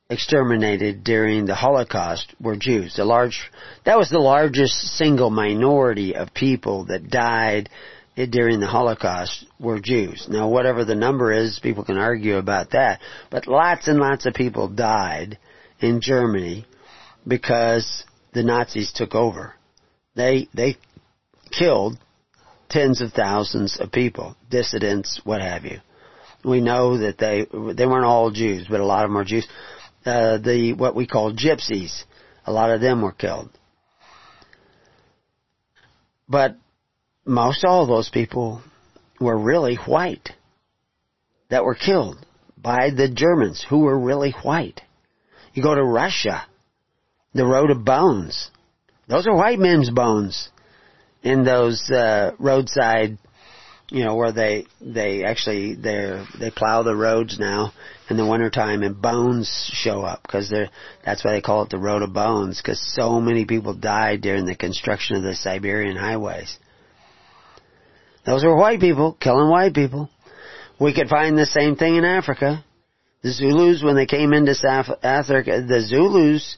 exterminated 0.09 1.03
during 1.03 1.45
the 1.45 1.55
Holocaust 1.55 2.33
were 2.39 2.55
Jews. 2.55 2.95
The 2.95 3.05
large, 3.05 3.51
that 3.85 3.97
was 3.97 4.09
the 4.09 4.19
largest 4.19 4.73
single 4.97 5.29
minority 5.29 6.15
of 6.15 6.33
people 6.33 6.85
that 6.85 7.09
died 7.09 7.69
during 8.15 8.59
the 8.59 8.67
Holocaust 8.67 9.45
were 9.59 9.79
Jews. 9.79 10.27
Now 10.29 10.47
whatever 10.47 10.85
the 10.85 10.95
number 10.95 11.31
is, 11.33 11.59
people 11.61 11.83
can 11.83 11.97
argue 11.97 12.37
about 12.37 12.71
that, 12.71 12.99
but 13.31 13.47
lots 13.47 13.87
and 13.87 13.99
lots 13.99 14.25
of 14.25 14.33
people 14.33 14.69
died 14.69 15.37
in 15.79 16.01
Germany 16.01 16.65
because 17.27 18.03
the 18.33 18.43
Nazis 18.43 18.93
took 18.93 19.15
over. 19.15 19.55
They, 20.15 20.47
they 20.53 20.77
killed 21.51 21.97
tens 22.69 23.01
of 23.01 23.11
thousands 23.11 23.79
of 23.79 23.91
people, 23.91 24.37
dissidents, 24.49 25.19
what 25.23 25.41
have 25.41 25.65
you 25.65 25.79
we 26.45 26.61
know 26.61 26.99
that 26.99 27.17
they 27.17 27.45
they 27.73 27.85
weren't 27.85 28.05
all 28.05 28.31
Jews, 28.31 28.67
but 28.69 28.79
a 28.79 28.85
lot 28.85 29.03
of 29.03 29.09
them 29.09 29.15
were 29.15 29.25
Jews. 29.25 29.47
Uh, 30.05 30.37
the 30.37 30.73
what 30.73 30.95
we 30.95 31.07
call 31.07 31.33
gypsies, 31.33 32.03
a 32.45 32.51
lot 32.51 32.69
of 32.69 32.79
them 32.79 33.01
were 33.01 33.11
killed. 33.11 33.49
But 36.29 36.57
most 37.25 37.65
all 37.65 37.87
those 37.87 38.09
people 38.09 38.61
were 39.19 39.37
really 39.37 39.75
white 39.75 40.29
that 41.49 41.63
were 41.63 41.75
killed 41.75 42.23
by 42.55 42.89
the 42.89 43.09
Germans 43.09 43.65
who 43.67 43.79
were 43.79 43.97
really 43.97 44.31
white. 44.43 44.81
You 45.53 45.63
go 45.63 45.73
to 45.73 45.83
Russia, 45.83 46.45
the 47.33 47.45
road 47.45 47.71
of 47.71 47.85
bones. 47.85 48.51
Those 49.07 49.25
are 49.25 49.35
white 49.35 49.59
men's 49.59 49.89
bones 49.89 50.49
in 51.23 51.43
those 51.43 51.89
uh, 51.89 52.31
roadside, 52.37 53.17
you 53.89 54.03
know, 54.03 54.15
where 54.15 54.31
they 54.31 54.65
they 54.81 55.23
actually 55.23 55.75
they 55.75 56.23
they 56.39 56.51
plow 56.51 56.83
the 56.83 56.95
roads 56.95 57.39
now 57.39 57.73
in 58.09 58.17
the 58.17 58.25
wintertime 58.25 58.83
and 58.83 59.01
bones 59.01 59.69
show 59.73 60.01
up 60.01 60.21
because 60.21 60.49
they're 60.49 60.69
that's 61.03 61.23
why 61.23 61.33
they 61.33 61.41
call 61.41 61.63
it 61.63 61.69
the 61.69 61.77
road 61.77 62.01
of 62.01 62.13
bones 62.13 62.61
because 62.61 62.79
so 62.93 63.19
many 63.19 63.45
people 63.45 63.73
died 63.73 64.21
during 64.21 64.45
the 64.45 64.55
construction 64.55 65.15
of 65.15 65.23
the 65.23 65.35
Siberian 65.35 65.97
highways. 65.97 66.57
Those 68.25 68.43
were 68.43 68.55
white 68.55 68.79
people 68.79 69.13
killing 69.19 69.49
white 69.49 69.73
people. 69.73 70.09
We 70.79 70.93
could 70.93 71.07
find 71.07 71.37
the 71.37 71.45
same 71.45 71.75
thing 71.75 71.95
in 71.95 72.03
Africa. 72.03 72.63
The 73.21 73.31
Zulus, 73.31 73.83
when 73.83 73.95
they 73.95 74.05
came 74.05 74.33
into 74.33 74.53
South 74.55 74.87
Africa, 75.01 75.63
the 75.67 75.81
Zulus 75.81 76.57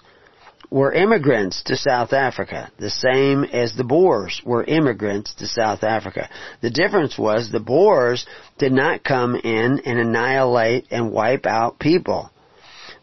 were 0.70 0.92
immigrants 0.92 1.64
to 1.64 1.78
South 1.78 2.12
Africa, 2.12 2.72
the 2.78 2.90
same 2.90 3.44
as 3.46 3.74
the 3.74 3.84
Boers 3.84 4.42
were 4.46 4.64
immigrants 4.64 5.34
to 5.36 5.48
South 5.48 5.84
Africa. 5.84 6.30
The 6.62 6.70
difference 6.70 7.18
was 7.18 7.50
the 7.50 7.60
Boers 7.60 8.26
did 8.58 8.74
not 8.74 9.04
come 9.04 9.36
in 9.36 9.82
and 9.86 10.00
annihilate 10.00 10.88
and 10.92 11.12
wipe 11.12 11.46
out 11.46 11.80
people. 11.80 12.30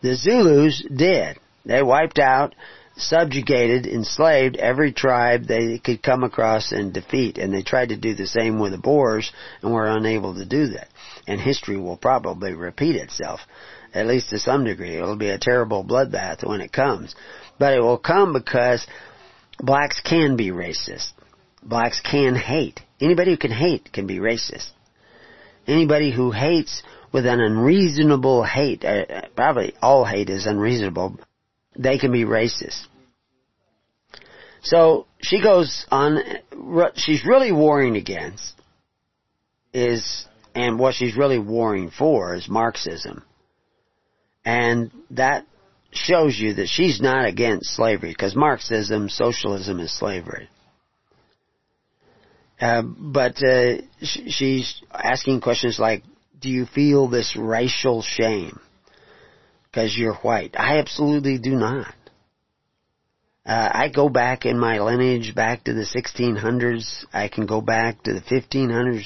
The 0.02 0.14
Zulus 0.14 0.84
did. 0.94 1.38
They 1.64 1.82
wiped 1.82 2.18
out, 2.18 2.54
subjugated, 2.96 3.86
enslaved 3.86 4.56
every 4.56 4.92
tribe 4.92 5.46
they 5.46 5.78
could 5.78 6.02
come 6.02 6.22
across 6.22 6.72
and 6.72 6.92
defeat, 6.92 7.38
and 7.38 7.52
they 7.52 7.62
tried 7.62 7.88
to 7.88 7.96
do 7.96 8.14
the 8.14 8.26
same 8.26 8.58
with 8.58 8.72
the 8.72 8.78
Boers 8.78 9.32
and 9.62 9.72
were 9.72 9.86
unable 9.86 10.34
to 10.34 10.44
do 10.44 10.66
that. 10.68 10.88
And 11.26 11.40
history 11.40 11.78
will 11.78 11.96
probably 11.96 12.52
repeat 12.52 12.96
itself, 12.96 13.40
at 13.94 14.06
least 14.06 14.28
to 14.30 14.38
some 14.38 14.64
degree. 14.64 14.96
It'll 14.96 15.16
be 15.16 15.30
a 15.30 15.38
terrible 15.38 15.82
bloodbath 15.82 16.46
when 16.46 16.60
it 16.60 16.72
comes. 16.72 17.14
But 17.58 17.74
it 17.74 17.80
will 17.80 17.98
come 17.98 18.32
because 18.32 18.86
blacks 19.58 20.00
can 20.00 20.36
be 20.36 20.50
racist. 20.50 21.12
Blacks 21.62 22.00
can 22.00 22.34
hate. 22.34 22.80
Anybody 23.00 23.32
who 23.32 23.36
can 23.36 23.52
hate 23.52 23.92
can 23.92 24.06
be 24.06 24.18
racist. 24.18 24.70
Anybody 25.66 26.12
who 26.12 26.30
hates 26.30 26.82
with 27.12 27.26
an 27.26 27.40
unreasonable 27.40 28.42
hate, 28.42 28.84
uh, 28.84 29.22
probably 29.36 29.74
all 29.80 30.04
hate 30.04 30.28
is 30.28 30.46
unreasonable, 30.46 31.18
they 31.76 31.98
can 31.98 32.12
be 32.12 32.24
racist. 32.24 32.86
So 34.62 35.06
she 35.20 35.42
goes 35.42 35.86
on, 35.90 36.18
she's 36.96 37.24
really 37.24 37.52
warring 37.52 37.96
against 37.96 38.54
is, 39.72 40.26
and 40.54 40.78
what 40.78 40.94
she's 40.94 41.16
really 41.16 41.38
warring 41.38 41.90
for 41.90 42.34
is 42.34 42.48
Marxism. 42.48 43.22
And 44.44 44.90
that 45.10 45.46
shows 45.94 46.38
you 46.38 46.54
that 46.54 46.68
she's 46.68 47.00
not 47.00 47.26
against 47.26 47.74
slavery 47.74 48.10
because 48.10 48.34
Marxism, 48.34 49.08
socialism 49.08 49.80
is 49.80 49.96
slavery. 49.96 50.48
Uh, 52.60 52.82
but 52.82 53.42
uh, 53.42 53.78
sh- 54.02 54.28
she's 54.28 54.82
asking 54.92 55.40
questions 55.40 55.78
like, 55.78 56.02
"Do 56.40 56.48
you 56.48 56.66
feel 56.66 57.08
this 57.08 57.36
racial 57.36 58.02
shame 58.02 58.58
because 59.64 59.96
you're 59.96 60.14
white?" 60.14 60.54
I 60.58 60.78
absolutely 60.78 61.38
do 61.38 61.56
not. 61.56 61.94
Uh, 63.46 63.70
I 63.72 63.88
go 63.88 64.08
back 64.08 64.46
in 64.46 64.58
my 64.58 64.78
lineage 64.80 65.34
back 65.34 65.64
to 65.64 65.74
the 65.74 65.82
1600s. 65.84 67.04
I 67.12 67.28
can 67.28 67.44
go 67.44 67.60
back 67.60 68.02
to 68.04 68.14
the 68.14 68.22
1500s. 68.22 69.04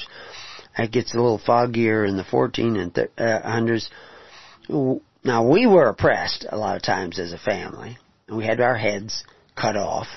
It 0.77 0.91
gets 0.91 1.13
a 1.13 1.17
little 1.17 1.39
foggier 1.39 2.07
in 2.07 2.15
the 2.15 2.23
1400s. 2.23 3.89
Now 5.29 5.47
we 5.47 5.67
were 5.67 5.89
oppressed 5.89 6.47
a 6.49 6.57
lot 6.57 6.75
of 6.75 6.81
times 6.81 7.19
as 7.19 7.33
a 7.33 7.37
family, 7.37 7.99
and 8.27 8.35
we 8.35 8.47
had 8.47 8.59
our 8.59 8.75
heads 8.75 9.23
cut 9.55 9.75
off. 9.75 10.07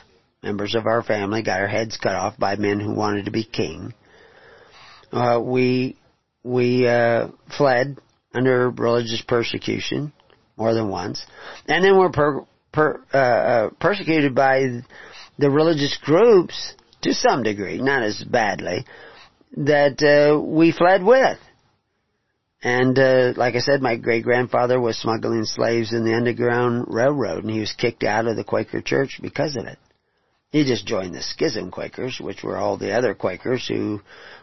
Members 0.42 0.74
of 0.74 0.86
our 0.86 1.02
family 1.02 1.42
got 1.42 1.60
our 1.60 1.68
heads 1.68 1.98
cut 1.98 2.14
off 2.14 2.38
by 2.38 2.56
men 2.56 2.80
who 2.80 2.94
wanted 2.94 3.26
to 3.26 3.30
be 3.30 3.44
king. 3.44 3.92
Uh, 5.12 5.38
we 5.44 5.98
we 6.42 6.88
uh, 6.88 7.28
fled 7.58 7.98
under 8.32 8.70
religious 8.70 9.20
persecution 9.28 10.14
more 10.56 10.72
than 10.72 10.88
once, 10.88 11.26
and 11.68 11.84
then 11.84 11.98
we're 11.98 12.08
per, 12.08 12.46
per, 12.72 13.04
uh, 13.12 13.18
uh 13.18 13.70
persecuted 13.78 14.34
by 14.34 14.80
the 15.36 15.50
religious 15.50 15.98
groups 16.02 16.72
to 17.02 17.12
some 17.12 17.42
degree, 17.42 17.82
not 17.82 18.02
as 18.02 18.24
badly, 18.24 18.86
that 19.58 20.02
uh, 20.02 20.40
we 20.40 20.72
fled 20.72 21.04
with. 21.04 21.38
And 22.62 22.96
uh, 22.96 23.32
like 23.36 23.56
I 23.56 23.58
said, 23.58 23.82
my 23.82 23.96
great 23.96 24.22
grandfather 24.22 24.80
was 24.80 24.96
smuggling 24.96 25.44
slaves 25.44 25.92
in 25.92 26.04
the 26.04 26.14
Underground 26.14 26.86
Railroad, 26.88 27.42
and 27.42 27.52
he 27.52 27.58
was 27.58 27.72
kicked 27.72 28.04
out 28.04 28.26
of 28.26 28.36
the 28.36 28.44
Quaker 28.44 28.80
Church 28.80 29.18
because 29.20 29.56
of 29.56 29.66
it. 29.66 29.78
He 30.50 30.64
just 30.64 30.86
joined 30.86 31.14
the 31.14 31.22
Schism 31.22 31.70
Quakers, 31.70 32.20
which 32.20 32.44
were 32.44 32.56
all 32.56 32.76
the 32.76 32.92
other 32.92 33.14
Quakers 33.14 33.66
who 33.66 34.00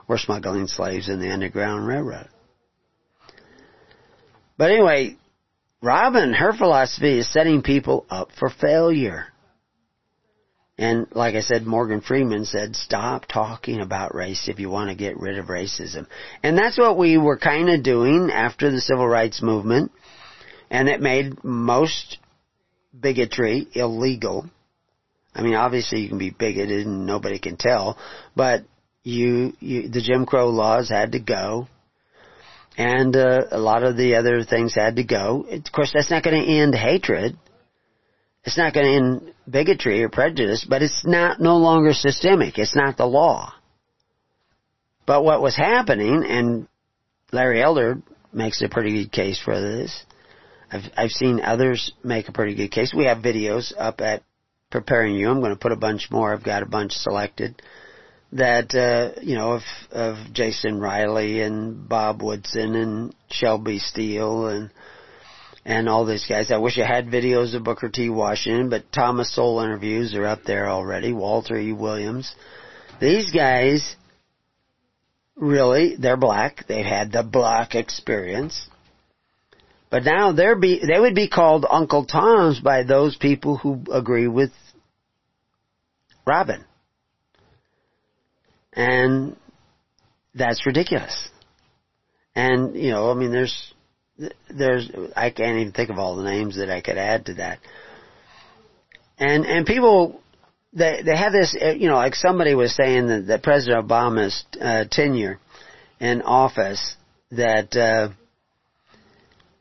were 0.07 0.17
smuggling 0.17 0.67
slaves 0.67 1.07
in 1.07 1.21
the 1.21 1.31
Underground 1.31 1.87
Railroad. 1.87 2.27
But 4.57 4.71
anyway, 4.71 5.15
Robin, 5.81 6.33
her 6.33 6.51
philosophy 6.51 7.19
is 7.19 7.31
setting 7.31 7.61
people 7.61 8.05
up 8.09 8.31
for 8.37 8.49
failure. 8.49 9.27
And 10.79 11.07
like 11.11 11.35
I 11.35 11.41
said, 11.41 11.67
Morgan 11.67 11.99
Freeman 11.99 12.45
said, 12.45 12.73
stop 12.73 13.25
talking 13.25 13.81
about 13.81 14.15
race 14.15 14.47
if 14.47 14.59
you 14.59 14.69
want 14.69 14.89
to 14.89 14.95
get 14.95 15.19
rid 15.19 15.37
of 15.37 15.47
racism. 15.47 16.07
And 16.41 16.57
that's 16.57 16.77
what 16.77 16.97
we 16.97 17.17
were 17.17 17.37
kind 17.37 17.69
of 17.69 17.83
doing 17.83 18.31
after 18.31 18.71
the 18.71 18.79
civil 18.79 19.05
rights 19.05 19.41
movement. 19.41 19.91
And 20.71 20.87
it 20.87 21.01
made 21.01 21.43
most 21.43 22.17
bigotry 22.97 23.67
illegal. 23.73 24.49
I 25.35 25.41
mean, 25.41 25.55
obviously 25.55 25.99
you 25.99 26.07
can 26.07 26.17
be 26.17 26.29
bigoted 26.29 26.85
and 26.85 27.05
nobody 27.05 27.39
can 27.39 27.57
tell, 27.57 27.97
but 28.33 28.63
you, 29.03 29.51
you 29.59 29.89
the 29.89 30.01
Jim 30.01 30.25
Crow 30.25 30.47
laws 30.47 30.87
had 30.87 31.11
to 31.11 31.19
go. 31.19 31.67
And 32.77 33.17
uh, 33.17 33.47
a 33.51 33.59
lot 33.59 33.83
of 33.83 33.97
the 33.97 34.15
other 34.15 34.45
things 34.45 34.75
had 34.75 34.95
to 34.95 35.03
go. 35.03 35.45
Of 35.45 35.73
course, 35.73 35.91
that's 35.93 36.09
not 36.09 36.23
going 36.23 36.41
to 36.41 36.49
end 36.49 36.73
hatred. 36.73 37.37
It's 38.43 38.57
not 38.57 38.73
going 38.73 38.85
to 38.85 38.93
end 38.93 39.33
bigotry 39.49 40.03
or 40.03 40.09
prejudice, 40.09 40.65
but 40.67 40.81
it's 40.81 41.05
not 41.05 41.39
no 41.39 41.57
longer 41.57 41.93
systemic. 41.93 42.57
It's 42.57 42.75
not 42.75 42.97
the 42.97 43.05
law. 43.05 43.53
But 45.05 45.23
what 45.23 45.41
was 45.41 45.55
happening, 45.55 46.23
and 46.25 46.67
Larry 47.31 47.61
Elder 47.61 48.01
makes 48.31 48.61
a 48.61 48.69
pretty 48.69 49.03
good 49.03 49.11
case 49.11 49.39
for 49.39 49.59
this. 49.59 50.03
I've 50.71 50.83
I've 50.95 51.11
seen 51.11 51.41
others 51.41 51.91
make 52.03 52.29
a 52.29 52.31
pretty 52.31 52.55
good 52.55 52.71
case. 52.71 52.93
We 52.93 53.05
have 53.05 53.17
videos 53.23 53.73
up 53.77 54.01
at 54.01 54.23
preparing 54.69 55.15
you. 55.15 55.29
I'm 55.29 55.39
going 55.39 55.53
to 55.53 55.59
put 55.59 55.71
a 55.71 55.77
bunch 55.77 56.09
more. 56.11 56.31
I've 56.31 56.43
got 56.43 56.63
a 56.63 56.67
bunch 56.67 56.93
selected 56.93 57.61
that 58.31 58.75
uh, 58.75 59.19
you 59.21 59.35
know 59.35 59.53
of 59.53 59.63
of 59.91 60.33
Jason 60.33 60.79
Riley 60.79 61.41
and 61.41 61.87
Bob 61.89 62.21
Woodson 62.21 62.75
and 62.75 63.15
Shelby 63.29 63.79
Steele 63.79 64.47
and 64.47 64.69
and 65.65 65.89
all 65.89 66.05
these 66.05 66.25
guys. 66.27 66.51
I 66.51 66.57
wish 66.57 66.77
I 66.79 66.85
had 66.85 67.07
videos 67.07 67.55
of 67.55 67.63
Booker 67.63 67.89
T. 67.89 68.09
Washington, 68.09 68.69
but 68.69 68.91
Thomas 68.91 69.33
Sowell 69.35 69.61
interviews 69.61 70.15
are 70.15 70.25
up 70.25 70.43
there 70.45 70.69
already. 70.69 71.13
Walter 71.13 71.57
E. 71.57 71.73
Williams. 71.73 72.33
These 72.99 73.31
guys, 73.31 73.95
really, 75.35 75.95
they're 75.97 76.17
black. 76.17 76.65
They've 76.67 76.85
had 76.85 77.11
the 77.11 77.23
black 77.23 77.75
experience. 77.75 78.67
But 79.89 80.03
now 80.03 80.33
they're 80.33 80.59
be, 80.59 80.81
they 80.85 80.99
would 80.99 81.15
be 81.15 81.29
called 81.29 81.65
Uncle 81.69 82.05
Toms 82.05 82.59
by 82.59 82.83
those 82.83 83.15
people 83.15 83.57
who 83.57 83.83
agree 83.91 84.27
with 84.27 84.51
Robin. 86.25 86.63
And 88.73 89.35
that's 90.35 90.65
ridiculous. 90.65 91.29
And, 92.35 92.75
you 92.75 92.91
know, 92.91 93.09
I 93.09 93.15
mean, 93.15 93.31
there's 93.31 93.73
there's 94.49 94.91
I 95.15 95.29
can't 95.29 95.59
even 95.59 95.73
think 95.73 95.89
of 95.89 95.97
all 95.97 96.15
the 96.15 96.23
names 96.23 96.57
that 96.57 96.69
I 96.69 96.81
could 96.81 96.97
add 96.97 97.27
to 97.27 97.33
that. 97.35 97.59
And 99.17 99.45
and 99.45 99.65
people 99.65 100.21
they 100.73 101.01
they 101.03 101.15
have 101.15 101.31
this 101.31 101.55
you 101.77 101.87
know 101.87 101.95
like 101.95 102.15
somebody 102.15 102.55
was 102.55 102.75
saying 102.75 103.07
that, 103.07 103.27
that 103.27 103.43
President 103.43 103.87
Obama's 103.87 104.43
uh, 104.59 104.85
tenure 104.89 105.39
in 105.99 106.21
office 106.21 106.95
that 107.31 107.75
uh, 107.75 108.09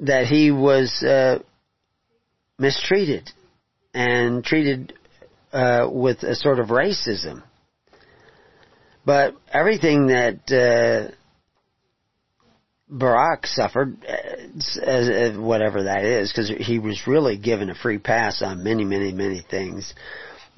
that 0.00 0.26
he 0.26 0.50
was 0.50 1.02
uh, 1.02 1.40
mistreated 2.58 3.30
and 3.94 4.44
treated 4.44 4.92
uh, 5.52 5.88
with 5.90 6.22
a 6.22 6.34
sort 6.34 6.60
of 6.60 6.68
racism. 6.68 7.42
But 9.04 9.34
everything 9.50 10.08
that 10.08 10.50
uh, 10.52 11.14
Barack 12.90 13.46
suffered, 13.46 13.96
uh, 14.06 15.32
whatever 15.40 15.84
that 15.84 16.04
is, 16.04 16.32
because 16.32 16.48
he 16.48 16.78
was 16.78 17.06
really 17.06 17.36
given 17.36 17.68
a 17.68 17.74
free 17.74 17.98
pass 17.98 18.40
on 18.42 18.64
many, 18.64 18.84
many, 18.84 19.12
many 19.12 19.44
things. 19.48 19.92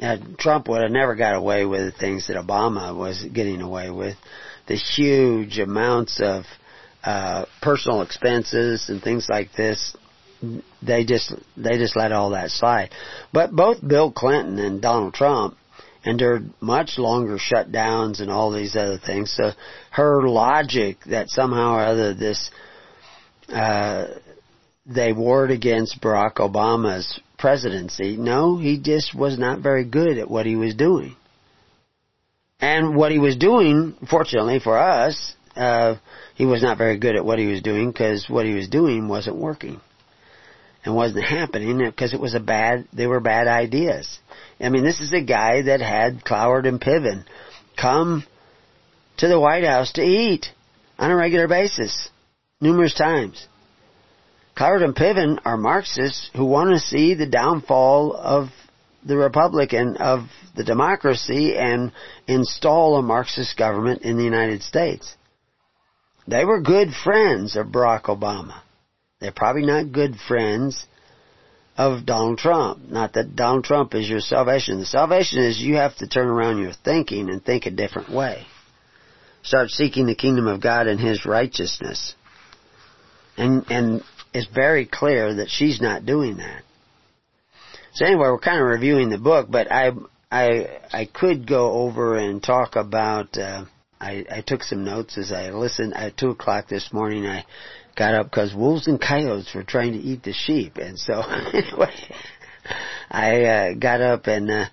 uh, 0.01 0.17
Trump 0.39 0.69
would 0.69 0.83
have 0.83 0.93
never 0.93 1.17
got 1.17 1.35
away 1.35 1.65
with 1.65 1.93
the 1.93 1.99
things 1.99 2.29
that 2.29 2.37
Obama 2.37 2.97
was 2.97 3.25
getting 3.33 3.61
away 3.61 3.91
with. 3.91 4.17
The 4.69 4.77
huge 4.77 5.59
amounts 5.59 6.21
of 6.21 6.45
uh, 7.03 7.47
personal 7.61 8.03
expenses 8.03 8.89
and 8.89 9.03
things 9.03 9.27
like 9.29 9.53
this. 9.53 9.97
They 10.81 11.05
just 11.05 11.35
they 11.57 11.77
just 11.77 11.97
let 11.97 12.13
all 12.13 12.31
that 12.31 12.51
slide. 12.51 12.91
But 13.33 13.53
both 13.53 13.87
Bill 13.87 14.11
Clinton 14.11 14.59
and 14.59 14.81
Donald 14.81 15.13
Trump 15.13 15.59
endured 16.05 16.51
much 16.61 16.99
longer 16.99 17.39
shutdowns 17.39 18.21
and 18.21 18.31
all 18.31 18.51
these 18.53 18.77
other 18.77 18.99
things. 18.99 19.33
So 19.37 19.53
her 19.91 20.29
logic 20.29 20.99
that 21.07 21.29
somehow 21.29 21.75
or 21.75 21.81
other 21.81 22.15
this 22.15 22.51
uh, 23.49 24.07
they 24.87 25.13
warred 25.13 25.51
against 25.51 26.01
Barack 26.01 26.37
Obama's 26.37 27.21
presidency. 27.39 28.17
No, 28.17 28.59
he 28.59 28.79
just 28.79 29.15
was 29.15 29.39
not 29.39 29.61
very 29.61 29.85
good 29.85 30.19
at 30.19 30.31
what 30.31 30.47
he 30.47 30.57
was 30.57 30.75
doing. 30.75 31.17
And 32.61 32.95
what 32.95 33.13
he 33.13 33.19
was 33.19 33.37
doing, 33.37 33.97
fortunately 34.09 34.59
for 34.59 34.79
us, 34.79 35.35
uh, 35.57 35.97
he 36.35 36.45
was 36.45 36.63
not 36.63 36.79
very 36.79 36.99
good 36.99 37.17
at 37.17 37.25
what 37.25 37.39
he 37.39 37.47
was 37.47 37.63
doing 37.63 37.91
because 37.91 38.27
what 38.29 38.47
he 38.47 38.55
was 38.55 38.69
doing 38.69 39.09
wasn't 39.09 39.37
working 39.37 39.81
and 40.85 40.95
wasn't 40.95 41.25
happening 41.25 41.79
because 41.79 42.13
it 42.15 42.21
was 42.21 42.35
a 42.35 42.41
bad, 42.41 42.87
they 42.93 43.07
were 43.07 43.21
bad 43.21 43.49
ideas. 43.49 44.19
I 44.61 44.69
mean, 44.69 44.85
this 44.85 45.01
is 45.01 45.13
a 45.13 45.23
guy 45.23 45.63
that 45.63 45.81
had 45.81 46.25
Cloward 46.25 46.67
and 46.67 46.81
Piven 46.81 47.25
come 47.81 48.25
to 49.17 49.29
the 49.29 49.41
White 49.41 49.65
House 49.65 49.93
to 49.93 50.03
eat 50.03 50.47
on 50.99 51.11
a 51.11 51.17
regular 51.17 51.49
basis, 51.49 52.11
numerous 52.61 52.95
times. 52.95 53.47
Cloward 54.57 54.83
and 54.83 54.95
Piven 54.95 55.39
are 55.45 55.57
Marxists 55.57 56.31
who 56.37 56.45
want 56.45 56.71
to 56.71 56.79
see 56.79 57.15
the 57.15 57.27
downfall 57.27 58.15
of 58.15 58.49
the 59.05 59.17
Republic 59.17 59.73
and 59.73 59.97
of 59.97 60.27
the 60.55 60.65
democracy 60.65 61.57
and 61.57 61.93
install 62.27 62.97
a 62.97 63.03
Marxist 63.03 63.57
government 63.57 64.03
in 64.03 64.19
the 64.19 64.25
United 64.25 64.63
States. 64.63 65.17
They 66.29 66.45
were 66.45 66.61
good 66.61 66.93
friends 66.93 67.57
of 67.57 67.69
Barack 67.69 68.05
Obama. 68.05 68.61
They're 69.21 69.33
probably 69.33 69.65
not 69.65 69.93
good 69.93 70.17
friends 70.29 70.85
of 71.81 72.05
Donald 72.05 72.37
Trump. 72.37 72.91
Not 72.91 73.15
that 73.15 73.35
Donald 73.35 73.65
Trump 73.65 73.95
is 73.95 74.07
your 74.07 74.21
salvation. 74.21 74.81
The 74.81 74.85
salvation 74.85 75.43
is 75.43 75.59
you 75.59 75.77
have 75.77 75.97
to 75.97 76.07
turn 76.07 76.29
around 76.29 76.59
your 76.59 76.75
thinking 76.75 77.31
and 77.31 77.43
think 77.43 77.65
a 77.65 77.71
different 77.71 78.13
way. 78.13 78.45
Start 79.43 79.71
seeking 79.71 80.05
the 80.05 80.15
kingdom 80.15 80.47
of 80.47 80.61
God 80.61 80.89
and 80.89 81.01
His 81.01 81.25
righteousness. 81.25 82.15
And, 83.39 83.65
and 83.71 84.03
it's 84.35 84.47
very 84.55 84.85
clear 84.85 85.37
that 85.37 85.49
she's 85.49 85.81
not 85.81 86.05
doing 86.05 86.37
that. 86.37 86.63
So 87.95 88.05
anyway, 88.05 88.29
we're 88.29 88.39
kind 88.39 88.61
of 88.61 88.67
reviewing 88.67 89.09
the 89.09 89.17
book, 89.17 89.47
but 89.51 89.73
I, 89.73 89.93
I, 90.31 90.81
I 90.93 91.07
could 91.07 91.49
go 91.49 91.73
over 91.73 92.19
and 92.19 92.43
talk 92.43 92.77
about, 92.77 93.39
uh, 93.39 93.65
I, 93.99 94.27
I 94.31 94.43
took 94.47 94.63
some 94.63 94.85
notes 94.85 95.17
as 95.17 95.33
I 95.33 95.49
listened 95.49 95.95
at 95.97 96.19
two 96.19 96.29
o'clock 96.29 96.69
this 96.69 96.93
morning. 96.93 97.25
I 97.25 97.47
got 97.97 98.15
up 98.15 98.31
because 98.31 98.55
wolves 98.55 98.87
and 98.87 99.01
coyotes 99.01 99.55
were 99.55 99.63
trying 99.63 99.93
to 99.93 99.99
eat 99.99 100.23
the 100.23 100.33
sheep, 100.33 100.77
and 100.77 100.99
so 100.99 101.21
anyway, 101.53 101.95
I 103.11 103.45
uh, 103.45 103.75
got 103.75 104.01
up 104.01 104.27
and 104.27 104.51
uh, 104.51 104.67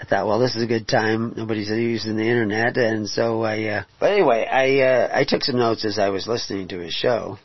I 0.00 0.04
thought, 0.06 0.26
well, 0.26 0.38
this 0.38 0.56
is 0.56 0.62
a 0.62 0.66
good 0.66 0.88
time. 0.88 1.34
Nobody's 1.36 1.70
using 1.70 2.16
the 2.16 2.24
internet, 2.28 2.76
and 2.76 3.08
so 3.08 3.42
I. 3.42 3.64
Uh, 3.64 3.84
but 4.00 4.12
anyway, 4.12 4.46
I 4.50 4.80
uh, 4.80 5.08
I 5.14 5.24
took 5.24 5.42
some 5.42 5.56
notes 5.56 5.84
as 5.84 5.98
I 5.98 6.10
was 6.10 6.26
listening 6.26 6.68
to 6.68 6.80
his 6.80 6.92
show. 6.92 7.38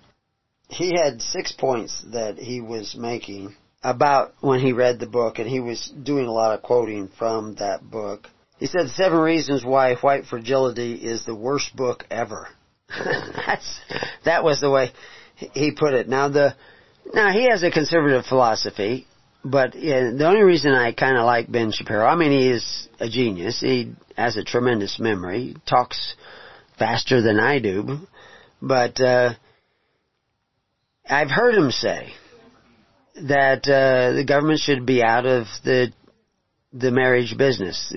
He 0.67 0.95
had 0.95 1.21
six 1.21 1.51
points 1.51 2.03
that 2.11 2.37
he 2.37 2.61
was 2.61 2.95
making 2.95 3.55
about 3.81 4.33
when 4.41 4.59
he 4.59 4.73
read 4.73 4.99
the 4.99 5.07
book, 5.07 5.39
and 5.39 5.47
he 5.47 5.59
was 5.59 5.91
doing 6.03 6.25
a 6.25 6.31
lot 6.31 6.53
of 6.53 6.61
quoting 6.61 7.09
from 7.17 7.55
that 7.55 7.89
book. 7.89 8.27
He 8.57 8.65
said 8.65 8.89
seven 8.89 9.19
reasons 9.19 9.63
why 9.63 9.95
white 9.95 10.25
fragility 10.25 10.95
is 10.95 11.25
the 11.25 11.35
worst 11.35 11.75
book 11.75 12.05
ever. 12.11 12.49
That's 12.89 13.79
that 14.25 14.43
was 14.43 14.59
the 14.59 14.69
way 14.69 14.91
he 15.53 15.71
put 15.71 15.93
it. 15.93 16.07
Now 16.07 16.29
the 16.29 16.55
now 17.13 17.31
he 17.31 17.49
has 17.49 17.63
a 17.63 17.71
conservative 17.71 18.25
philosophy, 18.25 19.07
but 19.43 19.75
yeah, 19.75 20.11
the 20.15 20.27
only 20.27 20.43
reason 20.43 20.73
I 20.73 20.91
kind 20.91 21.17
of 21.17 21.25
like 21.25 21.51
Ben 21.51 21.71
Shapiro, 21.71 22.05
I 22.05 22.15
mean, 22.15 22.31
he 22.31 22.49
is 22.49 22.87
a 22.99 23.09
genius. 23.09 23.59
He 23.59 23.93
has 24.15 24.37
a 24.37 24.43
tremendous 24.43 24.99
memory. 24.99 25.39
He 25.39 25.55
talks 25.67 26.15
faster 26.77 27.21
than 27.21 27.39
I 27.39 27.59
do, 27.59 27.99
but 28.61 28.99
uh, 28.99 29.33
I've 31.07 31.31
heard 31.31 31.55
him 31.55 31.71
say 31.71 32.13
that 33.15 33.67
uh, 33.67 34.13
the 34.13 34.25
government 34.25 34.59
should 34.59 34.85
be 34.85 35.01
out 35.03 35.25
of 35.25 35.47
the 35.63 35.91
the 36.71 36.91
marriage 36.91 37.35
business, 37.35 37.91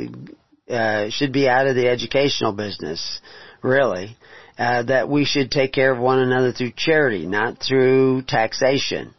uh, 0.70 1.10
should 1.10 1.32
be 1.32 1.46
out 1.46 1.66
of 1.66 1.76
the 1.76 1.88
educational 1.88 2.52
business, 2.52 3.20
really 3.62 4.16
uh, 4.62 4.84
that 4.84 5.08
we 5.08 5.24
should 5.24 5.50
take 5.50 5.72
care 5.72 5.92
of 5.92 5.98
one 5.98 6.20
another 6.20 6.52
through 6.52 6.70
charity, 6.76 7.26
not 7.26 7.60
through 7.60 8.22
taxation. 8.22 9.12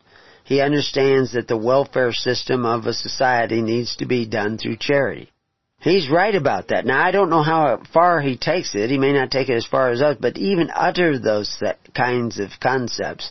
He 0.46 0.62
understands 0.62 1.34
that 1.34 1.50
the 1.50 1.58
welfare 1.58 2.14
system 2.14 2.66
of 2.66 2.86
a 2.86 2.94
society 2.94 3.62
needs 3.62 3.98
to 3.98 4.06
be 4.06 4.26
done 4.26 4.58
through 4.58 4.78
charity. 4.78 5.34
He's 5.82 6.10
right 6.10 6.34
about 6.34 6.70
that. 6.70 6.86
Now 6.86 7.04
I 7.06 7.12
don't 7.12 7.30
know 7.30 7.44
how 7.44 7.82
far 7.94 8.22
he 8.22 8.38
takes 8.38 8.74
it. 8.74 8.90
He 8.90 8.98
may 8.98 9.12
not 9.12 9.32
take 9.32 9.50
it 9.50 9.56
as 9.56 9.66
far 9.66 9.90
as 9.90 10.02
us, 10.02 10.16
but 10.18 10.38
even 10.38 10.70
utter 10.74 11.20
those 11.20 11.62
kinds 11.94 12.40
of 12.40 12.52
concepts 12.62 13.30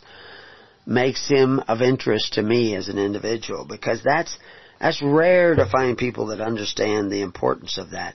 makes 0.85 1.27
him 1.27 1.61
of 1.67 1.81
interest 1.81 2.33
to 2.33 2.43
me 2.43 2.75
as 2.75 2.89
an 2.89 2.99
individual 2.99 3.65
because 3.65 4.03
that's 4.03 4.37
that's 4.79 5.01
rare 5.01 5.55
to 5.55 5.65
find 5.65 5.97
people 5.97 6.27
that 6.27 6.41
understand 6.41 7.11
the 7.11 7.21
importance 7.21 7.79
of 7.79 7.91
that. 7.91 8.13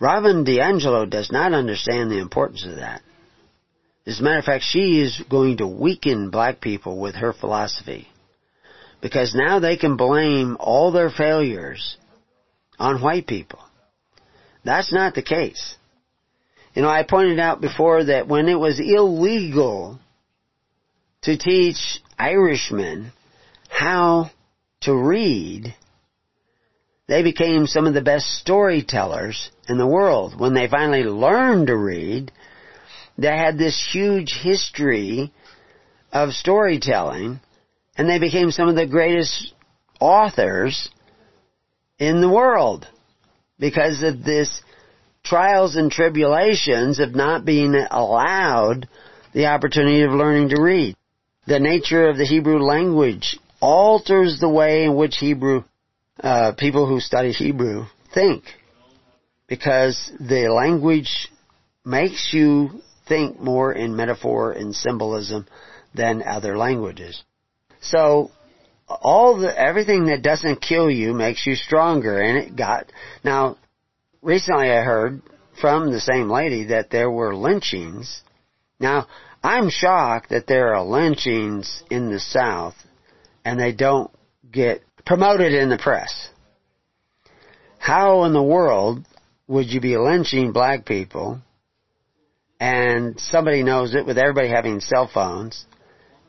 Robin 0.00 0.44
DiAngelo 0.44 1.08
does 1.08 1.30
not 1.30 1.52
understand 1.52 2.10
the 2.10 2.18
importance 2.20 2.64
of 2.66 2.76
that. 2.76 3.02
As 4.06 4.20
a 4.20 4.22
matter 4.22 4.38
of 4.38 4.44
fact, 4.44 4.64
she 4.66 5.00
is 5.00 5.22
going 5.30 5.58
to 5.58 5.66
weaken 5.66 6.30
black 6.30 6.60
people 6.60 6.98
with 6.98 7.14
her 7.14 7.32
philosophy. 7.32 8.08
Because 9.00 9.34
now 9.34 9.60
they 9.60 9.76
can 9.76 9.96
blame 9.96 10.56
all 10.60 10.92
their 10.92 11.10
failures 11.10 11.96
on 12.78 13.02
white 13.02 13.26
people. 13.26 13.60
That's 14.64 14.92
not 14.92 15.14
the 15.14 15.22
case. 15.22 15.76
You 16.74 16.82
know, 16.82 16.88
I 16.88 17.04
pointed 17.04 17.38
out 17.38 17.60
before 17.60 18.04
that 18.04 18.26
when 18.26 18.48
it 18.48 18.58
was 18.58 18.80
illegal 18.80 19.98
to 21.22 21.38
teach 21.38 22.00
Irishmen 22.18 23.12
how 23.68 24.30
to 24.82 24.94
read, 24.94 25.74
they 27.06 27.22
became 27.22 27.66
some 27.66 27.86
of 27.86 27.94
the 27.94 28.00
best 28.00 28.26
storytellers 28.38 29.50
in 29.68 29.78
the 29.78 29.86
world. 29.86 30.38
When 30.38 30.54
they 30.54 30.68
finally 30.68 31.04
learned 31.04 31.66
to 31.66 31.76
read, 31.76 32.32
they 33.18 33.36
had 33.36 33.58
this 33.58 33.88
huge 33.92 34.38
history 34.42 35.32
of 36.12 36.32
storytelling, 36.32 37.40
and 37.96 38.08
they 38.08 38.18
became 38.18 38.50
some 38.50 38.68
of 38.68 38.74
the 38.74 38.86
greatest 38.86 39.52
authors 40.00 40.88
in 41.98 42.20
the 42.20 42.30
world 42.30 42.86
because 43.58 44.02
of 44.02 44.24
this 44.24 44.62
trials 45.22 45.76
and 45.76 45.90
tribulations 45.90 47.00
of 47.00 47.14
not 47.14 47.44
being 47.44 47.74
allowed 47.90 48.88
the 49.32 49.46
opportunity 49.46 50.02
of 50.02 50.12
learning 50.12 50.50
to 50.50 50.60
read. 50.60 50.96
The 51.46 51.60
nature 51.60 52.08
of 52.08 52.16
the 52.16 52.26
Hebrew 52.26 52.58
language 52.58 53.38
alters 53.60 54.40
the 54.40 54.48
way 54.48 54.84
in 54.84 54.94
which 54.94 55.16
Hebrew 55.16 55.64
uh, 56.20 56.52
people 56.56 56.86
who 56.86 57.00
study 57.00 57.32
Hebrew 57.32 57.86
think 58.14 58.44
because 59.46 60.10
the 60.18 60.48
language 60.48 61.28
makes 61.84 62.30
you 62.32 62.80
think 63.08 63.38
more 63.40 63.72
in 63.72 63.96
metaphor 63.96 64.52
and 64.52 64.74
symbolism 64.74 65.46
than 65.94 66.22
other 66.22 66.56
languages. 66.56 67.22
So 67.80 68.30
all 68.88 69.38
the 69.38 69.58
everything 69.58 70.06
that 70.06 70.22
doesn't 70.22 70.60
kill 70.60 70.90
you 70.90 71.12
makes 71.12 71.46
you 71.46 71.54
stronger 71.54 72.20
and 72.20 72.38
it 72.38 72.56
got 72.56 72.90
now 73.22 73.56
recently 74.22 74.70
I 74.70 74.82
heard 74.82 75.22
from 75.60 75.92
the 75.92 76.00
same 76.00 76.28
lady 76.28 76.66
that 76.66 76.90
there 76.90 77.10
were 77.10 77.34
lynchings. 77.34 78.22
Now, 78.80 79.06
I'm 79.42 79.70
shocked 79.70 80.30
that 80.30 80.46
there 80.46 80.74
are 80.74 80.84
lynchings 80.84 81.82
in 81.90 82.10
the 82.10 82.18
South 82.18 82.74
and 83.44 83.60
they 83.60 83.72
don't 83.72 84.10
get 84.50 84.82
promoted 85.06 85.52
in 85.52 85.68
the 85.68 85.78
press. 85.78 86.28
How 87.78 88.24
in 88.24 88.32
the 88.32 88.42
world 88.42 89.04
would 89.46 89.66
you 89.66 89.80
be 89.80 89.96
lynching 89.96 90.52
black 90.52 90.86
people 90.86 91.40
and 92.58 93.20
somebody 93.20 93.62
knows 93.62 93.94
it 93.94 94.06
with 94.06 94.16
everybody 94.16 94.48
having 94.48 94.80
cell 94.80 95.10
phones 95.12 95.66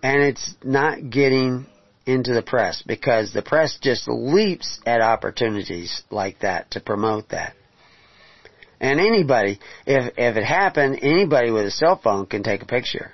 and 0.04 0.22
it's 0.22 0.54
not 0.64 1.10
getting 1.10 1.66
into 2.06 2.34
the 2.34 2.42
press 2.42 2.84
because 2.86 3.34
the 3.34 3.42
press 3.42 3.78
just 3.82 4.08
leaps 4.08 4.80
at 4.86 5.02
opportunities 5.02 6.04
like 6.12 6.40
that 6.40 6.72
to 6.72 6.80
promote 6.80 7.30
that. 7.30 7.54
And 8.80 9.00
anybody, 9.00 9.60
if, 9.88 10.14
if 10.18 10.38
it 10.38 10.44
happened, 10.44 11.00
anybody 11.02 11.50
with 11.52 11.66
a 11.66 11.72
cell 11.72 12.00
phone 12.04 12.26
can 12.26 12.44
take 12.44 12.62
a 12.62 12.68
picture. 12.68 13.14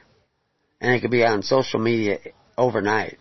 And 0.81 0.93
it 0.93 1.01
could 1.01 1.11
be 1.11 1.23
on 1.23 1.43
social 1.43 1.79
media 1.79 2.17
overnight. 2.57 3.19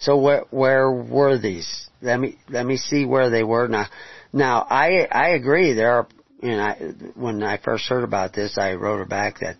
So 0.00 0.16
where 0.16 0.44
where 0.50 0.90
were 0.90 1.38
these? 1.38 1.88
Let 2.00 2.18
me 2.18 2.38
let 2.48 2.66
me 2.66 2.78
see 2.78 3.04
where 3.04 3.30
they 3.30 3.44
were 3.44 3.68
now. 3.68 3.86
Now 4.32 4.66
I 4.68 5.06
I 5.10 5.30
agree 5.30 5.74
there 5.74 5.92
are 5.92 6.08
you 6.42 6.52
know 6.52 6.62
I, 6.62 6.92
when 7.14 7.42
I 7.42 7.58
first 7.58 7.86
heard 7.86 8.04
about 8.04 8.32
this 8.32 8.56
I 8.58 8.74
wrote 8.74 8.98
her 8.98 9.04
back 9.04 9.40
that 9.40 9.56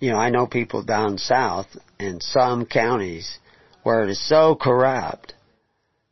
you 0.00 0.10
know 0.10 0.16
I 0.16 0.30
know 0.30 0.46
people 0.46 0.82
down 0.82 1.18
south 1.18 1.66
in 2.00 2.20
some 2.22 2.64
counties 2.64 3.38
where 3.82 4.02
it 4.02 4.10
is 4.10 4.28
so 4.28 4.54
corrupt 4.54 5.34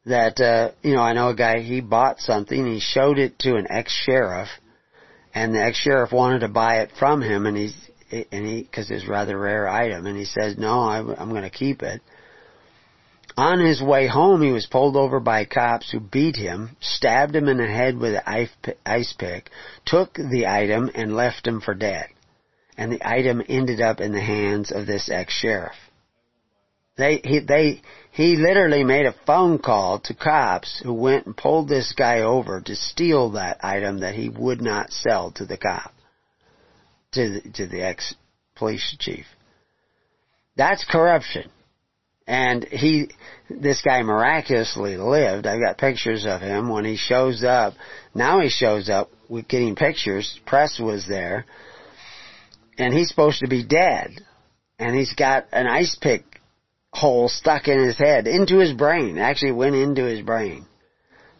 that 0.04 0.40
uh 0.40 0.72
you 0.82 0.94
know 0.94 1.02
I 1.02 1.14
know 1.14 1.30
a 1.30 1.34
guy 1.34 1.60
he 1.60 1.80
bought 1.80 2.20
something 2.20 2.66
he 2.66 2.80
showed 2.80 3.18
it 3.18 3.38
to 3.40 3.56
an 3.56 3.66
ex 3.70 3.92
sheriff 3.92 4.48
and 5.34 5.54
the 5.54 5.62
ex 5.62 5.78
sheriff 5.78 6.12
wanted 6.12 6.40
to 6.40 6.48
buy 6.48 6.80
it 6.80 6.90
from 6.98 7.22
him 7.22 7.46
and 7.46 7.56
he's 7.56 7.74
and 8.10 8.46
he 8.46 8.62
because 8.62 8.90
it's 8.90 9.08
rather 9.08 9.38
rare 9.38 9.66
item 9.66 10.04
and 10.04 10.18
he 10.18 10.26
says 10.26 10.58
no 10.58 10.80
I, 10.80 10.98
I'm 10.98 11.30
going 11.30 11.42
to 11.42 11.50
keep 11.50 11.82
it 11.82 12.02
on 13.36 13.58
his 13.58 13.82
way 13.82 14.06
home, 14.06 14.42
he 14.42 14.52
was 14.52 14.66
pulled 14.66 14.96
over 14.96 15.18
by 15.18 15.44
cops 15.44 15.90
who 15.90 16.00
beat 16.00 16.36
him, 16.36 16.76
stabbed 16.80 17.34
him 17.34 17.48
in 17.48 17.56
the 17.56 17.66
head 17.66 17.96
with 17.98 18.14
an 18.14 18.48
ice 18.86 19.12
pick, 19.18 19.50
took 19.84 20.14
the 20.14 20.46
item, 20.46 20.90
and 20.94 21.16
left 21.16 21.46
him 21.46 21.60
for 21.60 21.74
dead. 21.74 22.06
And 22.76 22.92
the 22.92 23.08
item 23.08 23.42
ended 23.48 23.80
up 23.80 24.00
in 24.00 24.12
the 24.12 24.20
hands 24.20 24.70
of 24.70 24.86
this 24.86 25.10
ex-sheriff. 25.10 25.74
They, 26.96 27.20
he, 27.24 27.40
they, 27.40 27.82
he 28.12 28.36
literally 28.36 28.84
made 28.84 29.06
a 29.06 29.14
phone 29.26 29.58
call 29.58 29.98
to 30.04 30.14
cops 30.14 30.80
who 30.84 30.92
went 30.92 31.26
and 31.26 31.36
pulled 31.36 31.68
this 31.68 31.92
guy 31.92 32.20
over 32.20 32.60
to 32.60 32.76
steal 32.76 33.30
that 33.32 33.64
item 33.64 34.00
that 34.00 34.14
he 34.14 34.28
would 34.28 34.60
not 34.60 34.92
sell 34.92 35.32
to 35.32 35.44
the 35.44 35.56
cop, 35.56 35.92
to 37.12 37.30
the, 37.30 37.50
to 37.54 37.66
the 37.66 37.82
ex-police 37.82 38.96
chief. 39.00 39.26
That's 40.56 40.84
corruption. 40.84 41.50
And 42.26 42.64
he, 42.64 43.10
this 43.50 43.82
guy 43.82 44.02
miraculously 44.02 44.96
lived. 44.96 45.46
I've 45.46 45.60
got 45.60 45.76
pictures 45.76 46.24
of 46.26 46.40
him 46.40 46.70
when 46.70 46.84
he 46.84 46.96
shows 46.96 47.44
up. 47.44 47.74
Now 48.14 48.40
he 48.40 48.48
shows 48.48 48.88
up 48.88 49.10
with 49.28 49.46
getting 49.46 49.76
pictures. 49.76 50.40
Press 50.46 50.78
was 50.80 51.06
there. 51.06 51.44
And 52.78 52.94
he's 52.94 53.08
supposed 53.08 53.40
to 53.40 53.48
be 53.48 53.62
dead. 53.62 54.10
And 54.78 54.96
he's 54.96 55.12
got 55.12 55.46
an 55.52 55.66
ice 55.66 55.96
pick 56.00 56.24
hole 56.92 57.28
stuck 57.28 57.68
in 57.68 57.78
his 57.78 57.98
head, 57.98 58.26
into 58.26 58.58
his 58.58 58.72
brain. 58.72 59.18
Actually 59.18 59.52
went 59.52 59.74
into 59.74 60.04
his 60.04 60.22
brain. 60.22 60.64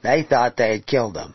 They 0.03 0.23
thought 0.23 0.57
they 0.57 0.73
had 0.73 0.87
killed 0.87 1.17
him. 1.17 1.35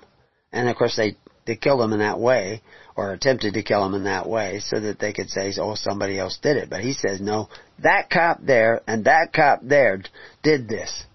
And 0.52 0.70
of 0.70 0.76
course 0.76 0.96
they, 0.96 1.18
they 1.46 1.56
killed 1.56 1.82
him 1.82 1.94
in 1.94 2.00
that 2.00 2.20
way 2.20 2.62
or 3.00 3.14
attempted 3.14 3.54
to 3.54 3.64
kill 3.64 3.86
him 3.86 3.94
in 3.94 4.04
that 4.04 4.28
way 4.28 4.60
so 4.60 4.78
that 4.78 5.00
they 5.00 5.14
could 5.14 5.30
say, 5.30 5.54
oh, 5.58 5.74
somebody 5.76 6.20
else 6.20 6.38
did 6.42 6.58
it. 6.58 6.70
But 6.70 6.82
he 6.82 6.92
says, 6.92 7.22
no, 7.22 7.48
that 7.82 8.10
cop 8.10 8.40
there 8.46 8.82
and 8.88 9.06
that 9.06 9.32
cop 9.34 9.62
there 9.64 10.02
did 10.44 10.68
this. 10.68 11.06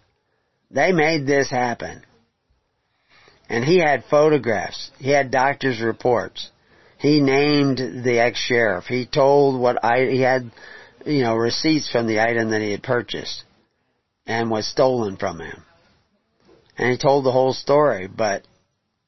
They 0.70 0.92
made 0.92 1.27
this 1.27 1.51
happen. 1.51 2.03
And 3.51 3.62
he 3.62 3.79
had 3.79 4.05
photographs. 4.09 4.90
He 4.99 5.11
had 5.11 5.31
doctor's 5.31 5.83
reports. 5.83 6.51
He 6.97 7.20
named 7.20 7.77
the 8.03 8.18
ex-sheriff. 8.18 8.87
He 8.87 9.05
told 9.05 9.61
what 9.61 9.85
I, 9.85 10.07
he 10.07 10.23
had, 10.23 10.51
you 11.05 11.23
know, 11.23 11.37
receipts 11.37 11.90
from 11.90 12.07
the 12.07 12.20
item 12.20 12.51
that 12.51 12.62
he 12.62 12.70
had 12.70 12.83
purchased 12.83 13.44
and 14.27 14.51
was 14.51 14.66
stolen 14.66 15.18
from 15.18 15.38
him. 15.38 15.62
And 16.79 16.90
he 16.90 16.97
told 16.97 17.27
the 17.27 17.33
whole 17.33 17.53
story, 17.53 18.09
but 18.09 18.47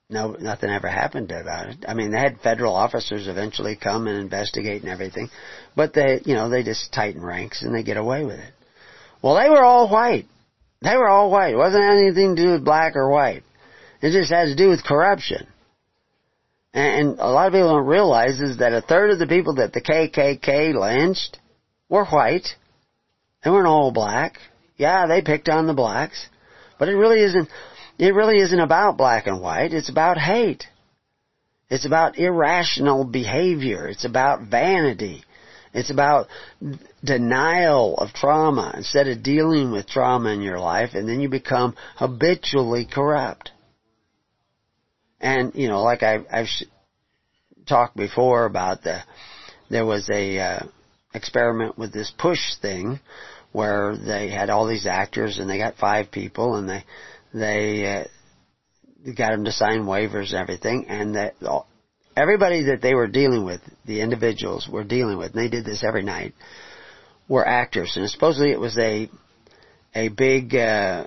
no, 0.09 0.37
nothing 0.39 0.71
ever 0.71 0.89
happened 0.89 1.33
about 1.33 1.69
it. 1.69 1.85
I 1.89 1.95
mean, 1.95 2.13
they 2.13 2.19
had 2.19 2.41
federal 2.41 2.75
officers 2.75 3.27
eventually 3.27 3.77
come 3.77 4.07
and 4.07 4.19
investigate 4.19 4.83
and 4.83 4.91
everything, 4.91 5.31
but 5.75 5.95
they, 5.95 6.21
you 6.25 6.35
know, 6.35 6.49
they 6.49 6.63
just 6.63 6.93
tighten 6.93 7.23
ranks 7.23 7.63
and 7.63 7.75
they 7.75 7.83
get 7.83 7.97
away 7.97 8.25
with 8.25 8.39
it. 8.39 8.55
Well, 9.23 9.35
they 9.35 9.51
were 9.51 9.65
all 9.65 9.89
white. 9.89 10.27
They 10.83 10.97
were 10.97 11.09
all 11.09 11.31
white. 11.31 11.55
It 11.55 11.59
wasn't 11.59 11.85
anything 11.85 12.37
to 12.37 12.43
do 12.43 12.51
with 12.53 12.65
black 12.65 12.95
or 12.95 13.11
white. 13.11 13.43
It 14.01 14.13
just 14.13 14.31
had 14.31 14.45
to 14.45 14.55
do 14.55 14.69
with 14.69 14.85
corruption. 14.85 15.47
And 16.73 17.19
a 17.19 17.29
lot 17.29 17.47
of 17.49 17.55
people 17.55 17.75
don't 17.75 17.87
realize 17.87 18.41
is 18.41 18.59
that 18.59 18.75
a 18.75 18.83
third 18.83 19.11
of 19.11 19.19
the 19.19 19.27
people 19.27 19.55
that 19.55 19.73
the 19.73 19.81
KKK 19.81 20.75
lynched 20.75 21.39
were 21.89 22.05
white. 22.05 22.47
They 23.43 23.51
weren't 23.51 23.67
all 23.67 23.91
black. 23.91 24.39
Yeah, 24.77 25.07
they 25.07 25.23
picked 25.23 25.49
on 25.49 25.67
the 25.67 25.75
blacks. 25.75 26.29
But 26.79 26.89
it 26.89 26.95
really 26.95 27.23
isn't, 27.23 27.49
it 27.99 28.15
really 28.15 28.39
isn't 28.39 28.61
about 28.61 28.97
black 28.97 29.27
and 29.27 29.41
white. 29.41 29.73
It's 29.73 29.89
about 29.89 30.19
hate. 30.19 30.65
It's 31.69 31.87
about 31.87 32.19
irrational 32.19 33.05
behavior. 33.05 33.89
It's 33.89 34.05
about 34.05 34.49
vanity. 34.49 35.25
It's 35.73 35.91
about 35.91 36.29
denial 37.05 37.97
of 37.99 38.13
trauma 38.13 38.73
instead 38.77 39.09
of 39.09 39.23
dealing 39.23 39.73
with 39.73 39.87
trauma 39.87 40.31
in 40.31 40.41
your 40.41 40.59
life 40.59 40.91
and 40.95 41.09
then 41.09 41.21
you 41.21 41.29
become 41.29 41.75
habitually 41.97 42.87
corrupt. 42.91 43.51
And, 45.21 45.55
you 45.55 45.69
know, 45.69 45.83
like 45.83 46.03
I, 46.03 46.19
I've 46.31 46.49
talked 47.67 47.97
before 47.97 48.45
about 48.45 48.83
the, 48.83 49.01
there 49.69 49.85
was 49.85 50.09
a, 50.11 50.39
uh, 50.39 50.67
experiment 51.17 51.79
with 51.79 51.93
this 51.93 52.13
push 52.17 52.57
thing 52.61 53.01
where 53.53 53.97
they 53.97 54.29
had 54.31 54.51
all 54.51 54.67
these 54.67 54.87
actors 54.87 55.39
and 55.39 55.49
they 55.49 55.59
got 55.59 55.77
five 55.77 56.13
people 56.13 56.57
and 56.57 56.69
they, 56.69 56.85
they 57.41 57.87
uh, 57.87 59.13
got 59.13 59.31
them 59.31 59.45
to 59.45 59.53
sign 59.53 59.83
waivers 59.83 60.31
and 60.31 60.41
everything, 60.41 60.87
and 60.89 61.15
that 61.17 61.35
everybody 62.17 62.65
that 62.65 62.81
they 62.81 62.95
were 62.95 63.07
dealing 63.07 63.45
with, 63.45 63.61
the 63.85 64.01
individuals 64.01 64.69
were 64.71 64.85
dealing 64.85 65.19
with, 65.19 65.35
and 65.35 65.45
they 65.45 65.49
did 65.49 65.65
this 65.65 65.85
every 65.85 66.03
night, 66.03 66.35
were 67.29 67.47
actors, 67.47 67.97
and 67.97 68.09
supposedly 68.09 68.53
it 68.53 68.61
was 68.61 68.79
a 68.79 69.09
a 69.95 70.09
big 70.09 70.55
uh, 70.55 71.07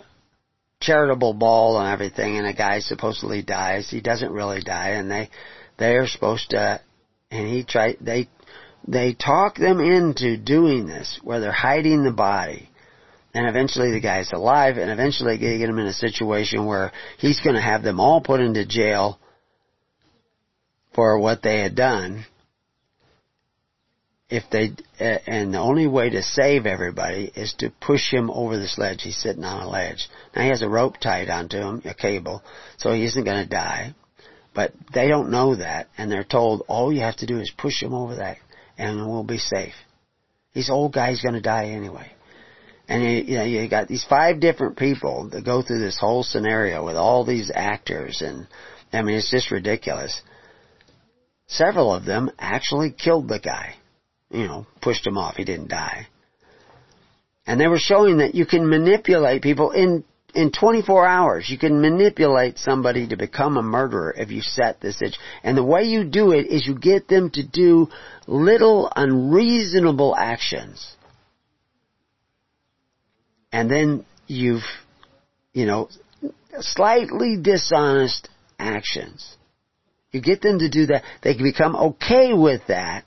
charitable 0.80 1.34
ball 1.34 1.80
and 1.80 1.92
everything, 1.92 2.38
and 2.38 2.48
a 2.48 2.54
guy 2.54 2.80
supposedly 2.80 3.42
dies. 3.42 3.90
He 3.90 4.02
doesn't 4.02 4.32
really 4.32 4.62
die, 4.62 4.90
and 4.90 5.10
they 5.10 5.30
they 5.78 5.96
are 5.96 6.08
supposed 6.08 6.52
to, 6.52 6.80
and 7.32 7.48
he 7.48 7.64
tried 7.64 7.98
they 8.02 8.30
they 8.88 9.14
talk 9.14 9.56
them 9.58 9.80
into 9.80 10.38
doing 10.38 10.88
this, 10.88 11.20
where 11.24 11.40
they're 11.40 11.52
hiding 11.52 12.04
the 12.04 12.12
body 12.12 12.69
and 13.34 13.48
eventually 13.48 13.92
the 13.92 14.00
guy's 14.00 14.32
alive, 14.32 14.78
and 14.78 14.90
eventually 14.90 15.38
they 15.38 15.58
get 15.58 15.70
him 15.70 15.80
in 15.80 15.86
a 15.88 15.94
situation 15.94 16.66
where 16.66 16.92
he's 17.18 17.40
going 17.40 17.56
to 17.56 17.62
have 17.62 17.84
them 17.84 18.00
all 18.00 18.22
put 18.22 18.42
into 18.42 18.66
jail 18.66 19.20
for 20.96 21.20
what 21.20 21.42
they 21.42 21.62
had 21.62 21.76
done. 21.76 22.26
If 24.30 24.44
they, 24.52 24.72
and 25.00 25.54
the 25.54 25.60
only 25.60 25.88
way 25.88 26.12
to 26.12 26.22
save 26.22 26.68
everybody 26.68 27.32
is 27.36 27.56
to 27.60 27.72
push 27.82 28.12
him 28.12 28.30
over 28.30 28.58
this 28.58 28.78
ledge. 28.78 29.02
He's 29.02 29.18
sitting 29.18 29.44
on 29.44 29.64
a 29.64 29.70
ledge. 29.70 30.08
Now 30.36 30.44
he 30.44 30.50
has 30.50 30.62
a 30.62 30.70
rope 30.70 30.98
tied 31.00 31.30
onto 31.30 31.58
him, 31.58 31.82
a 31.86 31.96
cable, 31.96 32.44
so 32.78 32.94
he 32.94 33.06
isn't 33.06 33.24
going 33.24 33.44
to 33.44 33.50
die. 33.50 33.96
But 34.54 34.74
they 34.94 35.08
don't 35.08 35.32
know 35.32 35.56
that, 35.56 35.88
and 35.98 36.12
they're 36.12 36.24
told 36.24 36.64
all 36.68 36.94
you 36.94 37.02
have 37.02 37.18
to 37.18 37.26
do 37.26 37.40
is 37.40 37.52
push 37.58 37.82
him 37.82 37.94
over 37.94 38.16
that, 38.16 38.38
and 38.78 39.10
we'll 39.10 39.24
be 39.24 39.40
safe. 39.40 39.74
This 40.54 40.70
old 40.70 40.94
guy's 40.94 41.22
going 41.22 41.36
to 41.36 41.42
die 41.42 41.68
anyway. 41.68 42.12
And 42.90 43.04
you, 43.04 43.10
you 43.10 43.38
know, 43.38 43.44
you 43.44 43.70
got 43.70 43.88
these 43.88 44.04
five 44.04 44.40
different 44.40 44.76
people 44.76 45.30
that 45.30 45.46
go 45.46 45.62
through 45.62 45.80
this 45.80 46.00
whole 46.00 46.24
scenario 46.24 46.84
with 46.84 46.96
all 46.96 47.24
these 47.24 47.52
actors 47.54 48.24
and, 48.26 48.48
I 48.92 49.04
mean, 49.04 49.16
it's 49.16 49.30
just 49.30 49.52
ridiculous. 49.52 50.20
Several 51.46 51.94
of 51.94 52.04
them 52.04 52.32
actually 52.40 52.92
killed 52.92 53.30
the 53.30 53.40
guy. 53.40 53.76
You 54.32 54.48
know, 54.48 54.68
pushed 54.82 55.06
him 55.06 55.18
off. 55.18 55.36
He 55.36 55.44
didn't 55.44 55.70
die. 55.70 56.08
And 57.46 57.60
they 57.60 57.68
were 57.68 57.80
showing 57.80 58.18
that 58.18 58.36
you 58.36 58.46
can 58.46 58.68
manipulate 58.68 59.44
people 59.44 59.72
in 59.72 60.04
in 60.36 60.52
24 60.52 61.08
hours, 61.08 61.50
you 61.50 61.58
can 61.58 61.82
manipulate 61.82 62.60
somebody 62.60 63.08
to 63.08 63.18
become 63.18 63.58
a 63.58 63.64
murderer 63.64 64.14
if 64.16 64.30
you 64.30 64.42
set 64.42 64.80
this 64.80 65.02
itch. 65.02 65.18
And 65.42 65.58
the 65.58 65.64
way 65.64 65.86
you 65.86 66.04
do 66.04 66.34
it 66.34 66.46
is 66.46 66.68
you 66.68 66.78
get 66.78 67.08
them 67.08 67.32
to 67.32 67.44
do 67.44 67.88
little 68.28 68.92
unreasonable 68.96 70.16
actions 70.16 70.96
and 73.52 73.70
then 73.70 74.06
you've, 74.28 74.64
you 75.54 75.66
know, 75.66 75.90
slightly 76.60 77.38
dishonest 77.42 78.30
actions. 78.58 79.36
You 80.12 80.22
get 80.22 80.42
them 80.42 80.60
to 80.60 80.70
do 80.70 80.88
that, 80.88 81.04
they 81.22 81.36
can 81.36 81.44
become 81.44 81.76
okay 81.76 82.34
with 82.34 82.62
that, 82.68 83.06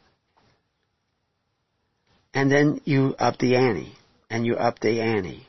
and 2.33 2.51
then 2.51 2.81
you 2.85 3.15
up 3.19 3.39
the 3.39 3.57
ante, 3.57 3.93
and 4.31 4.47
you 4.47 4.55
up 4.55 4.79
the 4.81 5.01
ante. 5.01 5.47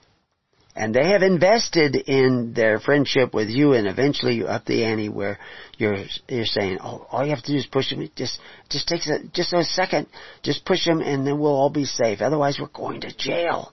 And 0.76 0.94
they 0.96 1.10
have 1.10 1.22
invested 1.22 1.96
in 1.96 2.54
their 2.56 2.80
friendship 2.80 3.32
with 3.32 3.48
you, 3.48 3.74
and 3.74 3.88
eventually 3.88 4.34
you 4.34 4.48
up 4.48 4.66
the 4.66 4.84
ante 4.84 5.08
where 5.08 5.38
you're 5.78 6.06
you're 6.28 6.46
saying, 6.46 6.80
"Oh, 6.84 7.06
all 7.12 7.24
you 7.24 7.30
have 7.30 7.44
to 7.44 7.52
do 7.52 7.58
is 7.60 7.68
push 7.68 7.92
them. 7.92 8.10
Just 8.16 8.40
just 8.70 8.88
takes 8.88 9.08
a 9.08 9.20
just 9.32 9.54
a 9.54 9.64
second. 9.64 10.08
Just 10.42 10.66
push 10.66 10.84
them, 10.86 11.00
and 11.02 11.28
then 11.28 11.38
we'll 11.38 11.54
all 11.54 11.70
be 11.70 11.86
safe. 11.86 12.22
Otherwise, 12.22 12.58
we're 12.60 12.68
going 12.68 13.02
to 13.02 13.16
jail." 13.16 13.72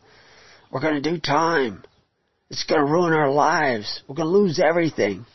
We're 0.70 0.80
going 0.80 1.02
to 1.02 1.10
do 1.10 1.18
time. 1.18 1.84
It's 2.48 2.64
going 2.64 2.84
to 2.84 2.90
ruin 2.90 3.12
our 3.12 3.30
lives. 3.30 4.02
We're 4.08 4.16
going 4.16 4.28
to 4.28 4.38
lose 4.38 4.60
everything. 4.60 5.26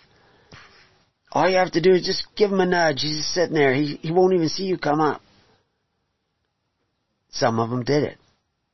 All 1.32 1.50
you 1.50 1.58
have 1.58 1.72
to 1.72 1.82
do 1.82 1.92
is 1.92 2.06
just 2.06 2.26
give 2.36 2.52
him 2.52 2.62
a 2.62 2.66
nudge. 2.66 3.02
He's 3.02 3.18
just 3.18 3.34
sitting 3.34 3.56
there. 3.56 3.74
He, 3.74 3.96
he 4.02 4.12
won't 4.12 4.34
even 4.34 4.50
see 4.50 4.64
you 4.64 4.78
come 4.78 5.02
up. 5.02 5.22
Some 7.32 7.60
of 7.60 7.70
them 7.70 7.84
did 7.84 8.04
it. 8.04 8.18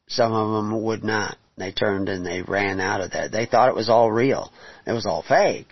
Some 0.07 0.33
of 0.33 0.51
them 0.51 0.83
would 0.83 1.03
not. 1.03 1.37
They 1.57 1.71
turned 1.71 2.09
and 2.09 2.25
they 2.25 2.41
ran 2.41 2.79
out 2.79 3.01
of 3.01 3.11
that. 3.11 3.31
They 3.31 3.45
thought 3.45 3.69
it 3.69 3.75
was 3.75 3.89
all 3.89 4.11
real. 4.11 4.51
It 4.85 4.91
was 4.91 5.05
all 5.05 5.23
fake. 5.27 5.67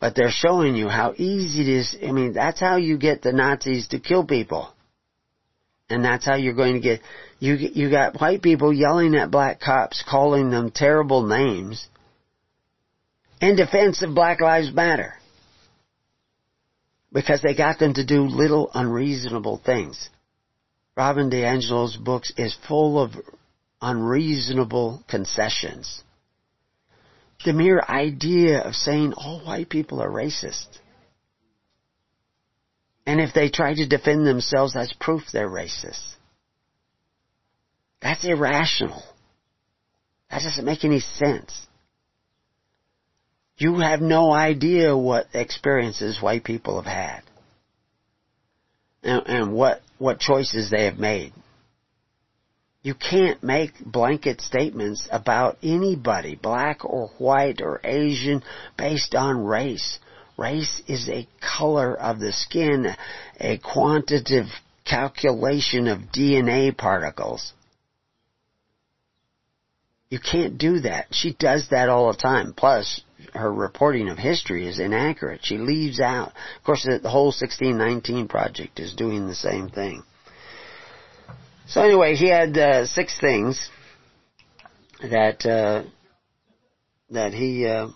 But 0.00 0.14
they're 0.14 0.30
showing 0.30 0.74
you 0.74 0.88
how 0.88 1.14
easy 1.16 1.60
it 1.62 1.68
is. 1.68 1.96
I 2.02 2.10
mean, 2.10 2.32
that's 2.32 2.58
how 2.58 2.76
you 2.76 2.98
get 2.98 3.22
the 3.22 3.32
Nazis 3.32 3.88
to 3.88 4.00
kill 4.00 4.24
people. 4.24 4.72
And 5.90 6.04
that's 6.04 6.24
how 6.24 6.36
you're 6.36 6.54
going 6.54 6.74
to 6.74 6.80
get, 6.80 7.00
you, 7.40 7.54
you 7.54 7.90
got 7.90 8.20
white 8.20 8.42
people 8.42 8.72
yelling 8.72 9.14
at 9.16 9.30
black 9.30 9.60
cops, 9.60 10.04
calling 10.08 10.50
them 10.50 10.70
terrible 10.70 11.26
names 11.26 11.88
in 13.40 13.56
defense 13.56 14.02
of 14.02 14.14
Black 14.14 14.40
Lives 14.40 14.72
Matter. 14.72 15.14
Because 17.12 17.42
they 17.42 17.56
got 17.56 17.78
them 17.80 17.94
to 17.94 18.06
do 18.06 18.22
little 18.22 18.70
unreasonable 18.72 19.60
things. 19.64 20.10
Robin 20.96 21.30
DiAngelo's 21.30 21.96
books 21.96 22.32
is 22.36 22.56
full 22.68 23.02
of 23.02 23.12
unreasonable 23.82 25.02
concessions. 25.08 26.04
The 27.44 27.52
mere 27.52 27.82
idea 27.88 28.60
of 28.60 28.74
saying 28.74 29.14
all 29.14 29.40
white 29.40 29.70
people 29.70 30.00
are 30.02 30.10
racist. 30.10 30.66
And 33.10 33.20
if 33.20 33.34
they 33.34 33.50
try 33.50 33.74
to 33.74 33.88
defend 33.88 34.24
themselves, 34.24 34.74
that's 34.74 34.92
proof 34.92 35.22
they're 35.32 35.48
racist. 35.48 36.14
That's 38.00 38.24
irrational. 38.24 39.02
That 40.30 40.42
doesn't 40.44 40.64
make 40.64 40.84
any 40.84 41.00
sense. 41.00 41.66
You 43.56 43.80
have 43.80 44.00
no 44.00 44.30
idea 44.30 44.96
what 44.96 45.26
experiences 45.34 46.22
white 46.22 46.44
people 46.44 46.80
have 46.80 46.92
had. 46.92 47.22
And, 49.02 49.22
and 49.26 49.54
what, 49.54 49.80
what 49.98 50.20
choices 50.20 50.70
they 50.70 50.84
have 50.84 51.00
made. 51.00 51.32
You 52.82 52.94
can't 52.94 53.42
make 53.42 53.72
blanket 53.84 54.40
statements 54.40 55.08
about 55.10 55.58
anybody, 55.64 56.36
black 56.36 56.84
or 56.84 57.08
white 57.18 57.60
or 57.60 57.80
Asian, 57.82 58.44
based 58.78 59.16
on 59.16 59.44
race. 59.44 59.98
Race 60.40 60.80
is 60.88 61.06
a 61.10 61.28
color 61.58 61.94
of 61.94 62.18
the 62.18 62.32
skin, 62.32 62.86
a 63.38 63.58
quantitative 63.58 64.46
calculation 64.86 65.86
of 65.86 65.98
DNA 66.12 66.74
particles. 66.74 67.52
You 70.08 70.18
can't 70.18 70.56
do 70.56 70.80
that. 70.80 71.08
She 71.10 71.34
does 71.34 71.68
that 71.70 71.90
all 71.90 72.10
the 72.10 72.16
time. 72.16 72.54
Plus, 72.54 73.02
her 73.34 73.52
reporting 73.52 74.08
of 74.08 74.16
history 74.16 74.66
is 74.66 74.78
inaccurate. 74.78 75.40
She 75.44 75.58
leaves 75.58 76.00
out. 76.00 76.28
Of 76.56 76.64
course, 76.64 76.84
the, 76.84 77.06
whole 77.06 77.26
1619 77.26 78.26
project 78.26 78.80
is 78.80 78.94
doing 78.94 79.28
the 79.28 79.34
same 79.34 79.68
thing. 79.68 80.02
So 81.68 81.82
anyway, 81.82 82.16
he 82.16 82.28
had 82.28 82.56
uh, 82.56 82.86
six 82.86 83.20
things 83.20 83.68
that 85.02 85.44
uh, 85.44 85.84
that 87.10 87.34
he 87.34 87.66
uh, 87.66 87.88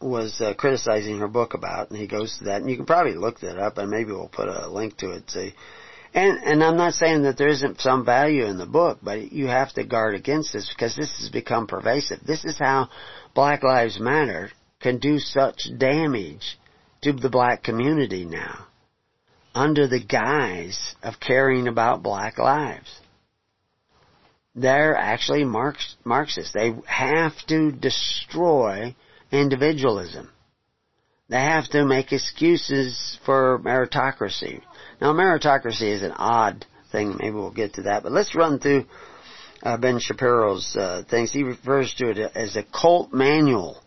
was 0.00 0.40
uh, 0.40 0.54
criticizing 0.54 1.18
her 1.18 1.28
book 1.28 1.54
about, 1.54 1.90
and 1.90 1.98
he 1.98 2.06
goes 2.06 2.38
to 2.38 2.44
that, 2.44 2.60
and 2.60 2.70
you 2.70 2.76
can 2.76 2.86
probably 2.86 3.14
look 3.14 3.40
that 3.40 3.58
up, 3.58 3.78
and 3.78 3.90
maybe 3.90 4.12
we'll 4.12 4.28
put 4.28 4.48
a 4.48 4.68
link 4.68 4.96
to 4.98 5.10
it. 5.10 5.28
See, 5.30 5.54
and 6.14 6.38
and 6.42 6.64
I'm 6.64 6.76
not 6.76 6.94
saying 6.94 7.22
that 7.22 7.36
there 7.36 7.48
isn't 7.48 7.80
some 7.80 8.04
value 8.04 8.46
in 8.46 8.58
the 8.58 8.66
book, 8.66 8.98
but 9.02 9.32
you 9.32 9.46
have 9.46 9.72
to 9.74 9.84
guard 9.84 10.14
against 10.14 10.52
this 10.52 10.68
because 10.68 10.96
this 10.96 11.18
has 11.18 11.28
become 11.28 11.66
pervasive. 11.66 12.20
This 12.24 12.44
is 12.44 12.58
how 12.58 12.88
Black 13.34 13.62
Lives 13.62 14.00
Matter 14.00 14.50
can 14.80 14.98
do 14.98 15.18
such 15.18 15.68
damage 15.78 16.58
to 17.02 17.12
the 17.12 17.30
black 17.30 17.62
community 17.62 18.24
now, 18.24 18.66
under 19.54 19.86
the 19.86 20.02
guise 20.02 20.94
of 21.02 21.20
caring 21.20 21.68
about 21.68 22.02
black 22.02 22.38
lives. 22.38 23.00
They're 24.54 24.96
actually 24.96 25.44
Marx, 25.44 25.96
Marxists. 26.04 26.52
They 26.52 26.74
have 26.86 27.34
to 27.48 27.70
destroy 27.70 28.94
individualism. 29.30 30.30
They 31.28 31.40
have 31.40 31.68
to 31.70 31.84
make 31.84 32.12
excuses 32.12 33.18
for 33.24 33.60
meritocracy. 33.60 34.62
Now, 35.00 35.12
meritocracy 35.12 35.92
is 35.92 36.02
an 36.02 36.12
odd 36.12 36.66
thing. 36.90 37.16
Maybe 37.18 37.34
we'll 37.34 37.52
get 37.52 37.74
to 37.74 37.82
that. 37.82 38.02
But 38.02 38.12
let's 38.12 38.34
run 38.34 38.58
through 38.58 38.86
uh, 39.62 39.76
Ben 39.76 40.00
Shapiro's 40.00 40.74
uh, 40.76 41.04
things. 41.08 41.30
He 41.32 41.44
refers 41.44 41.94
to 41.94 42.10
it 42.10 42.32
as 42.34 42.56
a 42.56 42.64
cult 42.64 43.12
manual. 43.12 43.80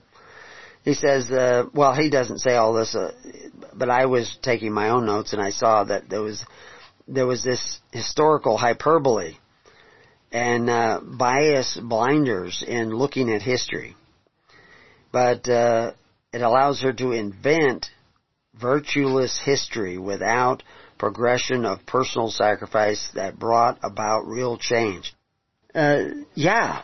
He 0.84 0.94
says, 0.94 1.32
uh, 1.32 1.66
well, 1.74 1.94
he 1.94 2.10
doesn't 2.10 2.40
say 2.40 2.56
all 2.56 2.74
this, 2.74 2.96
uh, 2.96 3.12
but 3.74 3.90
I 3.90 4.06
was 4.06 4.38
taking 4.42 4.74
my 4.74 4.90
own 4.90 5.06
notes 5.06 5.34
and 5.34 5.42
I 5.42 5.50
saw 5.52 5.84
that 5.86 6.10
there 6.10 6.22
was 6.22 6.46
there 7.08 7.28
was 7.28 7.44
this 7.44 7.80
historical 7.92 8.58
hyperbole 8.58 9.36
and 10.32 10.70
uh, 10.70 11.02
bias 11.04 11.78
blinders 11.82 12.64
in 12.66 12.92
looking 12.92 13.30
at 13.30 13.42
history 13.42 13.96
but 15.14 15.48
uh, 15.48 15.92
it 16.34 16.42
allows 16.42 16.82
her 16.82 16.92
to 16.92 17.12
invent 17.12 17.86
virtueless 18.60 19.38
history 19.46 19.98
without 19.98 20.64
progression 20.98 21.66
of 21.66 21.86
personal 21.86 22.30
sacrifice 22.30 23.10
that 23.14 23.40
brought 23.40 23.78
about 23.84 24.28
real 24.28 24.58
change. 24.58 25.14
Uh, 25.74 26.06
yeah, 26.34 26.82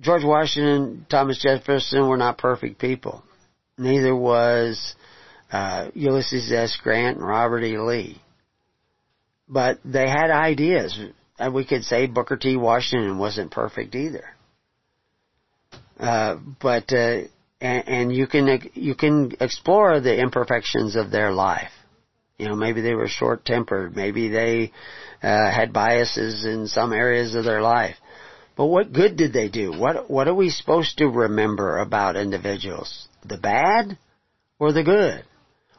George 0.00 0.24
Washington, 0.24 1.04
Thomas 1.10 1.42
Jefferson 1.42 2.08
were 2.08 2.16
not 2.16 2.38
perfect 2.38 2.78
people. 2.78 3.22
Neither 3.76 4.14
was 4.14 4.94
uh, 5.50 5.88
Ulysses 5.94 6.50
S. 6.52 6.78
Grant 6.82 7.18
and 7.18 7.26
Robert 7.26 7.62
E. 7.62 7.76
Lee. 7.78 8.20
But 9.48 9.78
they 9.84 10.08
had 10.08 10.30
ideas. 10.30 10.98
And 11.38 11.54
we 11.54 11.64
could 11.64 11.84
say 11.84 12.06
Booker 12.06 12.36
T. 12.36 12.56
Washington 12.56 13.18
wasn't 13.18 13.50
perfect 13.50 13.94
either. 13.94 14.24
Uh, 15.98 16.36
but 16.60 16.92
uh, 16.92 17.22
and, 17.60 17.88
and 17.88 18.14
you 18.14 18.26
can 18.26 18.70
you 18.74 18.94
can 18.94 19.32
explore 19.40 20.00
the 20.00 20.18
imperfections 20.18 20.96
of 20.96 21.10
their 21.10 21.32
life. 21.32 21.70
You 22.38 22.48
know, 22.48 22.56
maybe 22.56 22.80
they 22.80 22.94
were 22.94 23.08
short 23.08 23.44
tempered, 23.44 23.94
maybe 23.94 24.28
they 24.28 24.72
uh, 25.22 25.50
had 25.50 25.72
biases 25.72 26.44
in 26.44 26.66
some 26.66 26.92
areas 26.92 27.34
of 27.36 27.44
their 27.44 27.62
life. 27.62 27.96
But 28.56 28.66
what 28.66 28.92
good 28.92 29.16
did 29.16 29.32
they 29.32 29.48
do? 29.48 29.72
What 29.78 30.10
what 30.10 30.28
are 30.28 30.34
we 30.34 30.50
supposed 30.50 30.98
to 30.98 31.08
remember 31.08 31.78
about 31.78 32.16
individuals? 32.16 33.06
The 33.24 33.38
bad 33.38 33.96
or 34.58 34.72
the 34.72 34.82
good? 34.82 35.24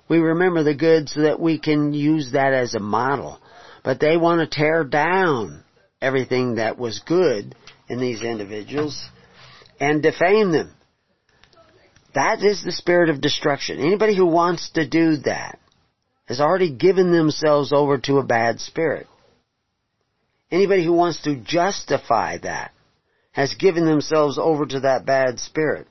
We 0.07 0.19
remember 0.19 0.63
the 0.63 0.75
good 0.75 1.09
so 1.09 1.21
that 1.21 1.39
we 1.39 1.59
can 1.59 1.93
use 1.93 2.31
that 2.31 2.53
as 2.53 2.75
a 2.75 2.79
model. 2.79 3.39
But 3.83 3.99
they 3.99 4.15
want 4.15 4.39
to 4.39 4.47
tear 4.47 4.83
down 4.83 5.63
everything 6.01 6.55
that 6.55 6.77
was 6.77 6.99
good 7.05 7.55
in 7.89 7.99
these 7.99 8.21
individuals 8.21 9.09
and 9.79 10.01
defame 10.01 10.51
them. 10.51 10.73
That 12.13 12.43
is 12.43 12.63
the 12.63 12.71
spirit 12.71 13.09
of 13.09 13.21
destruction. 13.21 13.79
Anybody 13.79 14.15
who 14.15 14.27
wants 14.27 14.69
to 14.71 14.87
do 14.87 15.17
that 15.17 15.59
has 16.25 16.39
already 16.39 16.71
given 16.71 17.11
themselves 17.11 17.73
over 17.73 17.97
to 17.97 18.17
a 18.17 18.23
bad 18.23 18.59
spirit. 18.59 19.07
Anybody 20.51 20.85
who 20.85 20.93
wants 20.93 21.23
to 21.23 21.35
justify 21.35 22.37
that 22.39 22.71
has 23.31 23.55
given 23.55 23.85
themselves 23.85 24.37
over 24.37 24.65
to 24.65 24.81
that 24.81 25.05
bad 25.05 25.39
spirit. 25.39 25.87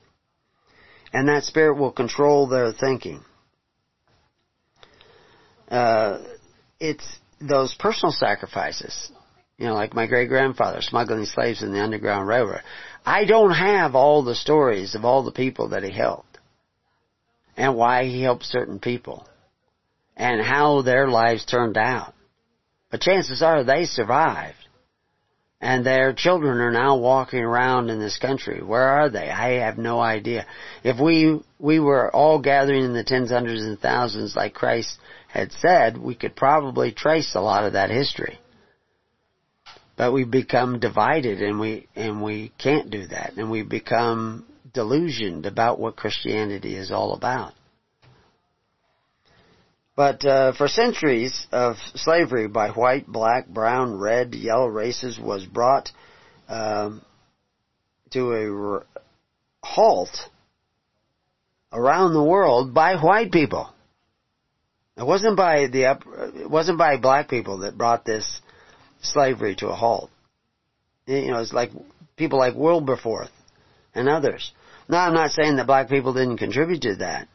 And 1.12 1.28
that 1.28 1.44
spirit 1.44 1.76
will 1.76 1.90
control 1.90 2.46
their 2.46 2.72
thinking. 2.72 3.22
Uh, 5.68 6.18
it's 6.78 7.04
those 7.40 7.74
personal 7.74 8.12
sacrifices. 8.12 9.10
You 9.58 9.66
know, 9.66 9.74
like 9.74 9.94
my 9.94 10.06
great 10.06 10.28
grandfather 10.28 10.80
smuggling 10.82 11.26
slaves 11.26 11.62
in 11.62 11.72
the 11.72 11.82
Underground 11.82 12.26
Railroad. 12.26 12.62
I 13.04 13.24
don't 13.24 13.52
have 13.52 13.94
all 13.94 14.22
the 14.22 14.34
stories 14.34 14.94
of 14.94 15.04
all 15.04 15.22
the 15.22 15.32
people 15.32 15.68
that 15.68 15.82
he 15.82 15.92
helped 15.92 16.38
and 17.56 17.76
why 17.76 18.04
he 18.04 18.22
helped 18.22 18.44
certain 18.44 18.78
people 18.78 19.26
and 20.16 20.40
how 20.40 20.82
their 20.82 21.08
lives 21.08 21.44
turned 21.44 21.76
out. 21.76 22.14
But 22.90 23.00
chances 23.00 23.42
are 23.42 23.64
they 23.64 23.84
survived 23.84 24.56
and 25.62 25.86
their 25.86 26.12
children 26.12 26.58
are 26.58 26.72
now 26.72 26.96
walking 26.96 27.38
around 27.38 27.88
in 27.88 28.00
this 28.00 28.18
country. 28.18 28.60
Where 28.60 28.82
are 28.82 29.08
they? 29.08 29.30
I 29.30 29.64
have 29.64 29.78
no 29.78 30.00
idea. 30.00 30.44
If 30.82 31.00
we 31.00 31.40
we 31.60 31.78
were 31.78 32.14
all 32.14 32.40
gathering 32.40 32.84
in 32.84 32.92
the 32.92 33.04
tens, 33.04 33.30
hundreds, 33.30 33.62
and 33.62 33.78
thousands 33.78 34.34
like 34.34 34.54
Christ 34.54 34.98
had 35.28 35.52
said, 35.52 35.96
we 35.96 36.16
could 36.16 36.34
probably 36.34 36.90
trace 36.90 37.36
a 37.36 37.40
lot 37.40 37.64
of 37.64 37.74
that 37.74 37.90
history. 37.90 38.40
But 39.96 40.12
we 40.12 40.24
become 40.24 40.80
divided 40.80 41.42
and 41.42 41.60
we, 41.60 41.86
and 41.94 42.22
we 42.22 42.52
can't 42.58 42.90
do 42.90 43.06
that. 43.08 43.34
And 43.36 43.50
we 43.50 43.62
become 43.62 44.46
delusioned 44.72 45.46
about 45.46 45.78
what 45.78 45.96
Christianity 45.96 46.74
is 46.76 46.90
all 46.90 47.14
about. 47.14 47.52
But 49.94 50.24
uh, 50.24 50.52
for 50.56 50.68
centuries 50.68 51.46
of 51.52 51.76
slavery 51.94 52.48
by 52.48 52.70
white, 52.70 53.06
black, 53.06 53.46
brown, 53.46 53.98
red, 53.98 54.34
yellow 54.34 54.66
races 54.66 55.18
was 55.18 55.44
brought 55.44 55.90
um, 56.48 57.02
to 58.12 58.32
a 58.32 58.50
r- 58.50 58.86
halt 59.62 60.16
around 61.72 62.14
the 62.14 62.22
world 62.22 62.72
by 62.72 62.96
white 62.96 63.30
people. 63.30 63.68
It 64.96 65.04
wasn't 65.04 65.36
by 65.36 65.68
the 65.68 65.98
it 66.34 66.50
wasn't 66.50 66.78
by 66.78 66.98
black 66.98 67.28
people 67.28 67.60
that 67.60 67.78
brought 67.78 68.04
this 68.04 68.40
slavery 69.02 69.54
to 69.56 69.68
a 69.68 69.74
halt. 69.74 70.10
You 71.06 71.32
know, 71.32 71.40
it's 71.40 71.52
like 71.52 71.70
people 72.16 72.38
like 72.38 72.54
Wilberforce 72.54 73.28
and 73.94 74.08
others. 74.08 74.52
Now 74.88 75.06
I'm 75.06 75.14
not 75.14 75.30
saying 75.30 75.56
that 75.56 75.66
black 75.66 75.88
people 75.88 76.14
didn't 76.14 76.38
contribute 76.38 76.82
to 76.82 76.96
that, 76.96 77.28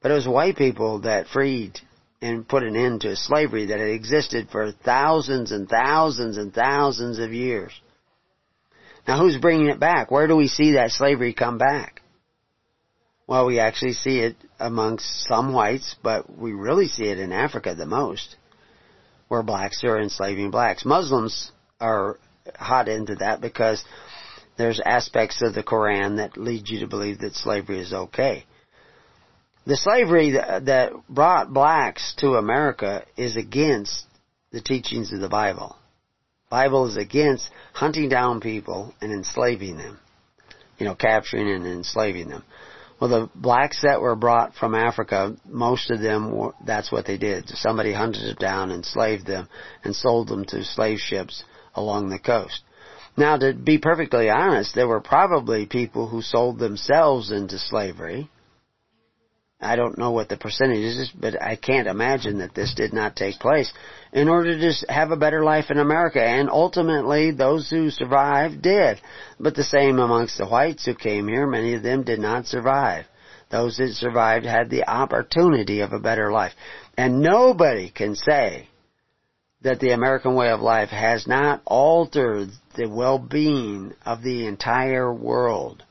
but 0.00 0.10
it 0.10 0.14
was 0.14 0.26
white 0.26 0.56
people 0.56 1.00
that 1.00 1.28
freed 1.28 1.78
and 2.22 2.48
put 2.48 2.62
an 2.62 2.76
end 2.76 3.02
to 3.02 3.16
slavery 3.16 3.66
that 3.66 3.78
had 3.78 3.88
existed 3.88 4.48
for 4.50 4.72
thousands 4.72 5.52
and 5.52 5.68
thousands 5.68 6.38
and 6.38 6.52
thousands 6.54 7.18
of 7.18 7.32
years. 7.32 7.72
Now 9.06 9.18
who's 9.18 9.36
bringing 9.36 9.68
it 9.68 9.78
back? 9.78 10.10
Where 10.10 10.26
do 10.26 10.36
we 10.36 10.48
see 10.48 10.72
that 10.72 10.90
slavery 10.90 11.34
come 11.34 11.58
back? 11.58 12.02
Well, 13.26 13.46
we 13.46 13.58
actually 13.58 13.92
see 13.92 14.20
it 14.20 14.36
amongst 14.58 15.26
some 15.26 15.52
whites, 15.52 15.96
but 16.02 16.36
we 16.36 16.52
really 16.52 16.86
see 16.86 17.04
it 17.04 17.18
in 17.18 17.32
Africa 17.32 17.74
the 17.74 17.86
most, 17.86 18.36
where 19.28 19.42
blacks 19.42 19.82
are 19.84 20.00
enslaving 20.00 20.50
blacks. 20.50 20.84
Muslims 20.84 21.52
are 21.80 22.18
hot 22.54 22.88
into 22.88 23.16
that 23.16 23.40
because 23.40 23.84
there's 24.56 24.80
aspects 24.84 25.42
of 25.42 25.54
the 25.54 25.62
Koran 25.62 26.16
that 26.16 26.36
lead 26.36 26.68
you 26.68 26.80
to 26.80 26.86
believe 26.86 27.18
that 27.20 27.34
slavery 27.34 27.80
is 27.80 27.92
okay. 27.92 28.44
The 29.66 29.76
slavery 29.76 30.30
that 30.30 30.92
brought 31.08 31.52
blacks 31.52 32.14
to 32.18 32.34
America 32.34 33.04
is 33.16 33.36
against 33.36 34.04
the 34.52 34.60
teachings 34.60 35.12
of 35.12 35.20
the 35.20 35.28
Bible. 35.28 35.76
Bible 36.48 36.86
is 36.86 36.96
against 36.96 37.50
hunting 37.72 38.08
down 38.08 38.40
people 38.40 38.94
and 39.00 39.12
enslaving 39.12 39.76
them. 39.76 39.98
You 40.78 40.86
know, 40.86 40.94
capturing 40.94 41.50
and 41.50 41.66
enslaving 41.66 42.28
them. 42.28 42.44
Well, 43.00 43.10
the 43.10 43.30
blacks 43.34 43.82
that 43.82 44.00
were 44.00 44.16
brought 44.16 44.54
from 44.54 44.74
Africa, 44.74 45.36
most 45.46 45.90
of 45.90 46.00
them, 46.00 46.32
were, 46.32 46.54
that's 46.64 46.90
what 46.90 47.06
they 47.06 47.18
did. 47.18 47.48
Somebody 47.50 47.92
hunted 47.92 48.26
them 48.26 48.36
down, 48.38 48.72
enslaved 48.72 49.26
them, 49.26 49.48
and 49.84 49.94
sold 49.94 50.28
them 50.28 50.44
to 50.46 50.64
slave 50.64 50.98
ships 50.98 51.44
along 51.74 52.08
the 52.08 52.18
coast. 52.18 52.62
Now, 53.16 53.36
to 53.36 53.52
be 53.52 53.78
perfectly 53.78 54.30
honest, 54.30 54.74
there 54.74 54.88
were 54.88 55.00
probably 55.00 55.66
people 55.66 56.08
who 56.08 56.22
sold 56.22 56.58
themselves 56.58 57.30
into 57.30 57.58
slavery. 57.58 58.30
I 59.60 59.76
don't 59.76 59.96
know 59.96 60.10
what 60.10 60.28
the 60.28 60.36
percentage 60.36 60.84
is, 60.84 61.10
but 61.18 61.40
I 61.40 61.56
can't 61.56 61.88
imagine 61.88 62.38
that 62.38 62.54
this 62.54 62.74
did 62.74 62.92
not 62.92 63.16
take 63.16 63.38
place 63.38 63.72
in 64.12 64.28
order 64.28 64.58
to 64.58 64.92
have 64.92 65.10
a 65.10 65.16
better 65.16 65.42
life 65.44 65.70
in 65.70 65.78
America. 65.78 66.22
And 66.22 66.50
ultimately, 66.50 67.30
those 67.30 67.70
who 67.70 67.88
survived 67.88 68.60
did. 68.60 69.00
But 69.40 69.54
the 69.54 69.64
same 69.64 69.98
amongst 69.98 70.36
the 70.36 70.46
whites 70.46 70.84
who 70.84 70.94
came 70.94 71.26
here, 71.26 71.46
many 71.46 71.74
of 71.74 71.82
them 71.82 72.02
did 72.02 72.18
not 72.18 72.46
survive. 72.46 73.06
Those 73.50 73.78
that 73.78 73.94
survived 73.94 74.44
had 74.44 74.68
the 74.68 74.88
opportunity 74.88 75.80
of 75.80 75.92
a 75.92 76.00
better 76.00 76.30
life. 76.30 76.52
And 76.98 77.22
nobody 77.22 77.90
can 77.90 78.14
say 78.14 78.68
that 79.62 79.80
the 79.80 79.92
American 79.92 80.34
way 80.34 80.50
of 80.50 80.60
life 80.60 80.90
has 80.90 81.26
not 81.26 81.62
altered 81.64 82.50
the 82.76 82.88
well-being 82.88 83.94
of 84.04 84.22
the 84.22 84.46
entire 84.46 85.12
world. 85.12 85.82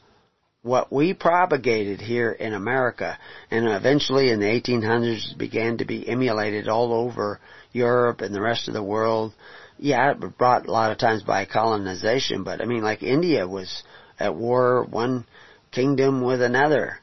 What 0.66 0.92
we 0.92 1.14
propagated 1.14 2.02
here 2.02 2.32
in 2.32 2.56
America 2.56 3.20
and 3.52 3.68
eventually 3.68 4.32
in 4.32 4.40
the 4.40 4.48
1800s 4.48 5.38
began 5.38 5.78
to 5.78 5.86
be 5.86 6.10
emulated 6.10 6.68
all 6.68 6.92
over 6.92 7.40
Europe 7.72 8.22
and 8.22 8.34
the 8.34 8.42
rest 8.42 8.68
of 8.68 8.74
the 8.74 8.82
world. 8.82 9.32
Yeah, 9.78 10.14
it 10.14 10.38
brought 10.40 10.66
a 10.66 10.72
lot 10.72 10.92
of 10.92 10.98
times 10.98 11.22
by 11.22 11.46
colonization, 11.46 12.44
but 12.44 12.62
I 12.62 12.66
mean 12.66 12.82
like 12.82 13.04
India 13.04 13.48
was 13.48 13.84
at 14.20 14.36
war 14.36 14.88
one 14.90 15.28
kingdom 15.72 16.24
with 16.24 16.42
another. 16.42 16.98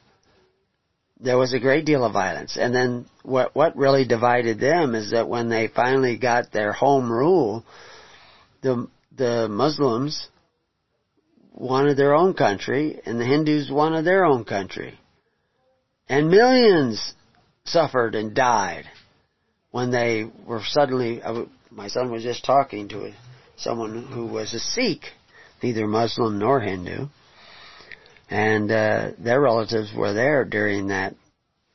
There 1.21 1.37
was 1.37 1.53
a 1.53 1.59
great 1.59 1.85
deal 1.85 2.03
of 2.03 2.11
violence. 2.11 2.57
And 2.59 2.75
then 2.75 3.05
what, 3.23 3.55
what 3.55 3.77
really 3.77 4.03
divided 4.03 4.59
them 4.59 4.93
is 4.93 5.11
that 5.11 5.29
when 5.29 5.47
they 5.47 5.69
finally 5.69 6.17
got 6.17 6.51
their 6.51 6.73
home 6.73 7.09
rule, 7.09 7.63
the, 8.61 8.89
the 9.15 9.47
Muslims 9.47 10.27
wanted 11.53 11.97
their 11.97 12.15
own 12.15 12.33
country 12.33 12.99
and 13.05 13.19
the 13.19 13.25
Hindus 13.25 13.69
wanted 13.71 14.05
their 14.05 14.25
own 14.25 14.43
country. 14.43 14.99
And 16.09 16.29
millions 16.29 17.13
suffered 17.65 18.15
and 18.15 18.35
died 18.35 18.85
when 19.71 19.91
they 19.91 20.25
were 20.45 20.61
suddenly, 20.63 21.21
my 21.71 21.87
son 21.87 22.11
was 22.11 22.23
just 22.23 22.45
talking 22.45 22.89
to 22.89 23.13
someone 23.55 24.03
who 24.05 24.27
was 24.27 24.53
a 24.53 24.59
Sikh, 24.59 25.05
neither 25.61 25.87
Muslim 25.87 26.37
nor 26.37 26.59
Hindu, 26.59 27.07
and 28.29 28.71
uh, 28.71 29.11
their 29.17 29.41
relatives 29.41 29.91
were 29.95 30.13
there 30.13 30.45
during 30.45 30.87
that 30.87 31.15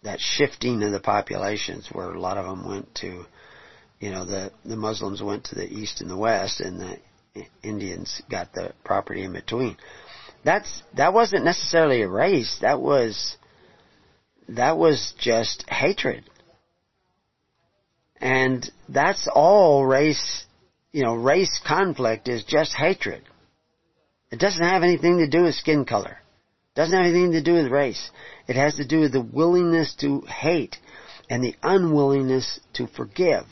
that 0.05 0.20
shifting 0.20 0.83
of 0.85 0.93
the 0.93 1.01
populations, 1.01 1.89
where 1.91 2.11
a 2.11 2.20
lot 2.20 2.39
of 2.39 2.47
them 2.47 2.68
went 2.68 2.95
to, 2.95 3.24
you 3.99 4.11
know, 4.11 4.24
the 4.24 4.53
the 4.64 4.76
Muslims 4.76 5.22
went 5.22 5.45
to 5.45 5.55
the 5.55 5.66
east 5.66 6.01
and 6.01 6.11
the 6.11 6.16
west, 6.16 6.61
and 6.61 6.81
the 6.81 6.99
Indians 7.62 8.22
got 8.30 8.53
the 8.53 8.72
property 8.84 9.24
in 9.24 9.32
between. 9.32 9.76
That's 10.45 10.82
that 10.97 11.12
wasn't 11.12 11.45
necessarily 11.45 12.03
a 12.03 12.09
race. 12.09 12.59
That 12.61 12.80
was 12.80 13.36
that 14.49 14.78
was 14.78 15.12
just 15.18 15.64
hatred. 15.68 16.24
And 18.20 18.68
that's 18.89 19.28
all 19.32 19.84
race, 19.86 20.45
you 20.91 21.05
know, 21.05 21.14
race 21.14 21.61
conflict 21.66 22.28
is 22.28 22.45
just 22.45 22.72
hatred. 22.72 23.22
It 24.30 24.41
doesn't 24.41 24.62
have 24.62 24.82
anything 24.82 25.18
to 25.18 25.28
do 25.28 25.45
with 25.45 25.55
skin 25.55 25.84
color. 25.84 26.18
It 26.74 26.80
doesn't 26.80 26.97
have 26.97 27.07
anything 27.07 27.32
to 27.32 27.43
do 27.43 27.55
with 27.55 27.70
race. 27.70 28.11
It 28.47 28.57
has 28.57 28.76
to 28.76 28.86
do 28.86 29.01
with 29.01 29.12
the 29.12 29.20
willingness 29.20 29.95
to 30.01 30.22
hate 30.22 30.76
and 31.30 31.43
the 31.43 31.55
unwillingness 31.62 32.61
to 32.74 32.86
forgive. 32.86 33.45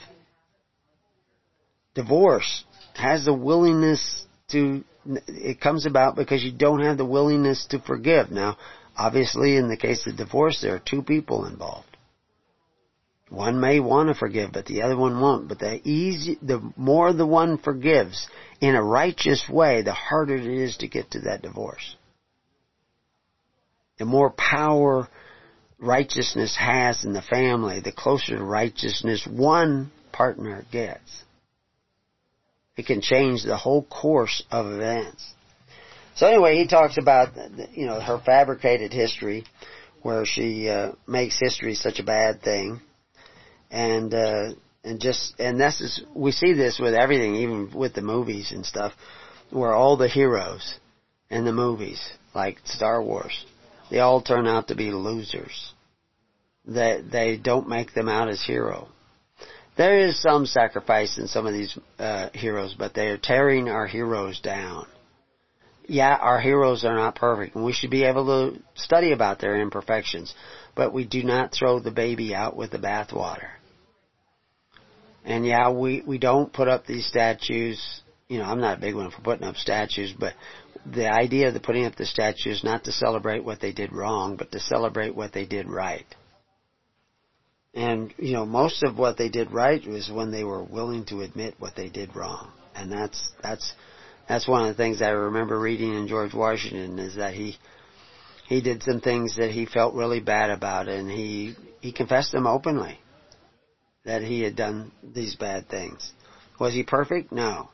Divorce 1.95 2.64
has 2.97 3.25
the 3.25 3.35
willingness 3.35 4.27
to, 4.51 4.85
it 5.27 5.61
comes 5.61 5.87
about 5.87 6.17
because 6.17 6.43
you 6.43 6.53
don't 6.53 6.83
have 6.83 6.97
the 6.97 7.05
willingness 7.05 7.67
to 7.71 7.81
forgive. 7.81 8.31
Now, 8.31 8.57
obviously 8.97 9.57
in 9.57 9.69
the 9.69 9.77
case 9.77 10.07
of 10.07 10.17
divorce, 10.17 10.61
there 10.61 10.75
are 10.75 10.83
two 10.85 11.03
people 11.03 11.47
involved. 11.47 11.97
One 13.29 13.61
may 13.61 13.81
want 13.81 14.09
to 14.09 14.15
forgive, 14.15 14.53
but 14.53 14.67
the 14.67 14.83
other 14.83 14.97
one 14.97 15.21
won't. 15.21 15.49
But 15.49 15.59
the 15.59 15.81
easy, 15.83 16.39
the 16.41 16.61
more 16.77 17.13
the 17.13 17.27
one 17.27 17.59
forgives 17.59 18.29
in 18.61 18.77
a 18.77 18.83
righteous 18.83 19.49
way, 19.49 19.83
the 19.83 19.93
harder 19.93 20.37
it 20.37 20.47
is 20.47 20.77
to 20.79 20.89
get 20.89 21.11
to 21.11 21.21
that 21.23 21.43
divorce. 21.43 21.97
The 23.99 24.05
more 24.05 24.31
power 24.31 25.09
righteousness 25.79 26.57
has 26.57 27.05
in 27.05 27.13
the 27.13 27.23
family, 27.23 27.81
the 27.81 27.93
closer 27.93 28.37
to 28.37 28.45
righteousness 28.45 29.27
one 29.27 29.91
partner 30.13 30.65
gets. 30.71 31.25
It 32.77 32.87
can 32.87 33.01
change 33.01 33.43
the 33.43 33.57
whole 33.57 33.83
course 33.83 34.43
of 34.51 34.66
events. 34.66 35.33
So 36.14 36.27
anyway, 36.27 36.57
he 36.57 36.66
talks 36.66 36.97
about, 36.99 37.29
you 37.72 37.87
know, 37.87 38.01
her 38.01 38.20
fabricated 38.24 38.93
history, 38.93 39.45
where 40.03 40.24
she 40.24 40.68
uh, 40.68 40.93
makes 41.07 41.39
history 41.39 41.74
such 41.74 41.99
a 41.99 42.05
bad 42.05 42.43
thing, 42.43 42.81
and 43.70 44.14
uh, 44.14 44.51
and 44.85 45.01
just 45.01 45.39
and 45.39 45.61
this 45.61 45.81
is 45.81 46.03
we 46.14 46.33
see 46.33 46.53
this 46.53 46.79
with 46.79 46.95
everything, 46.95 47.35
even 47.37 47.72
with 47.74 47.95
the 47.95 48.03
movies 48.03 48.53
and 48.53 48.64
stuff, 48.64 48.93
where 49.51 49.74
all 49.74 49.97
the 49.97 50.09
heroes 50.09 50.79
in 51.29 51.45
the 51.45 51.53
movies, 51.53 52.01
like 52.35 52.59
Star 52.64 53.03
Wars, 53.03 53.45
they 53.91 53.99
all 53.99 54.22
turn 54.22 54.47
out 54.47 54.68
to 54.68 54.74
be 54.74 54.91
losers. 54.93 55.72
They 56.64 57.03
they 57.03 57.37
don't 57.37 57.68
make 57.68 57.93
them 57.93 58.09
out 58.09 58.29
as 58.29 58.43
hero. 58.43 58.89
There 59.77 59.99
is 59.99 60.20
some 60.20 60.47
sacrifice 60.47 61.18
in 61.18 61.27
some 61.27 61.47
of 61.47 61.53
these 61.53 61.79
uh, 61.99 62.31
heroes, 62.33 62.74
but 62.79 62.95
they 62.95 63.09
are 63.09 63.18
tearing 63.18 63.68
our 63.68 63.87
heroes 63.87 64.41
down. 64.41 64.87
Yeah, 65.87 66.16
our 66.16 66.41
heroes 66.41 66.85
are 66.85 66.97
not 66.97 67.14
perfect, 67.14 67.55
and 67.55 67.64
we 67.64 67.72
should 67.72 67.91
be 67.91 68.05
able 68.05 68.27
to 68.27 68.61
study 68.74 69.12
about 69.12 69.39
their 69.39 69.61
imperfections, 69.61 70.35
but 70.74 70.93
we 70.93 71.05
do 71.05 71.22
not 71.22 71.53
throw 71.53 71.79
the 71.79 71.91
baby 71.93 72.35
out 72.35 72.57
with 72.57 72.70
the 72.70 72.79
bathwater. 72.79 73.51
And 75.24 75.47
yeah, 75.47 75.70
we, 75.70 76.03
we 76.07 76.18
don't 76.18 76.53
put 76.53 76.68
up 76.68 76.87
these 76.87 77.07
statues. 77.07 78.01
You 78.29 78.39
know, 78.39 78.45
I'm 78.45 78.61
not 78.61 78.79
a 78.79 78.81
big 78.81 78.95
one 78.95 79.11
for 79.11 79.20
putting 79.20 79.47
up 79.47 79.57
statues, 79.57 80.12
but 80.18 80.35
the 80.91 81.09
idea 81.09 81.49
of 81.49 81.55
the 81.55 81.61
putting 81.61 81.85
up 81.85 81.97
the 81.97 82.07
statues 82.07 82.64
not 82.64 82.85
to 82.85 82.93
celebrate 82.93 83.45
what 83.45 83.61
they 83.61 83.72
did 83.72 83.93
wrong, 83.93 84.37
but 84.37 84.53
to 84.53 84.61
celebrate 84.61 85.14
what 85.14 85.33
they 85.33 85.45
did 85.45 85.68
right. 85.68 86.07
And, 87.77 88.14
you 88.16 88.33
know, 88.33 88.47
most 88.47 88.83
of 88.83 88.97
what 88.97 89.18
they 89.18 89.29
did 89.29 89.53
right 89.53 89.87
was 89.87 90.11
when 90.11 90.31
they 90.31 90.45
were 90.45 90.64
willing 90.64 91.05
to 91.07 91.20
admit 91.20 91.57
what 91.59 91.77
they 91.77 91.91
did 91.91 92.16
wrong. 92.16 92.51
And 92.74 92.91
that's, 92.91 93.31
that's, 93.43 93.74
that's 94.27 94.49
one 94.49 94.62
of 94.62 94.68
the 94.68 94.83
things 94.83 95.03
I 95.03 95.11
remember 95.11 95.61
reading 95.61 95.95
in 95.95 96.09
George 96.09 96.33
Washington 96.33 96.99
is 96.99 97.16
that 97.16 97.35
he, 97.35 97.57
he 98.49 98.62
did 98.62 98.83
some 98.83 99.03
things 99.03 99.37
that 99.37 99.51
he 99.51 99.66
felt 99.66 99.95
really 99.95 100.20
bad 100.20 100.49
about 100.49 100.89
and 100.89 101.11
he, 101.11 101.55
he 101.83 101.93
confessed 101.93 102.33
them 102.33 102.47
openly 102.47 102.99
that 104.07 104.22
he 104.22 104.41
had 104.41 104.57
done 104.57 104.91
these 105.03 105.37
bad 105.37 105.68
things. 105.68 106.12
Was 106.59 106.72
he 106.72 106.83
perfect? 106.83 107.31
No. 107.31 107.68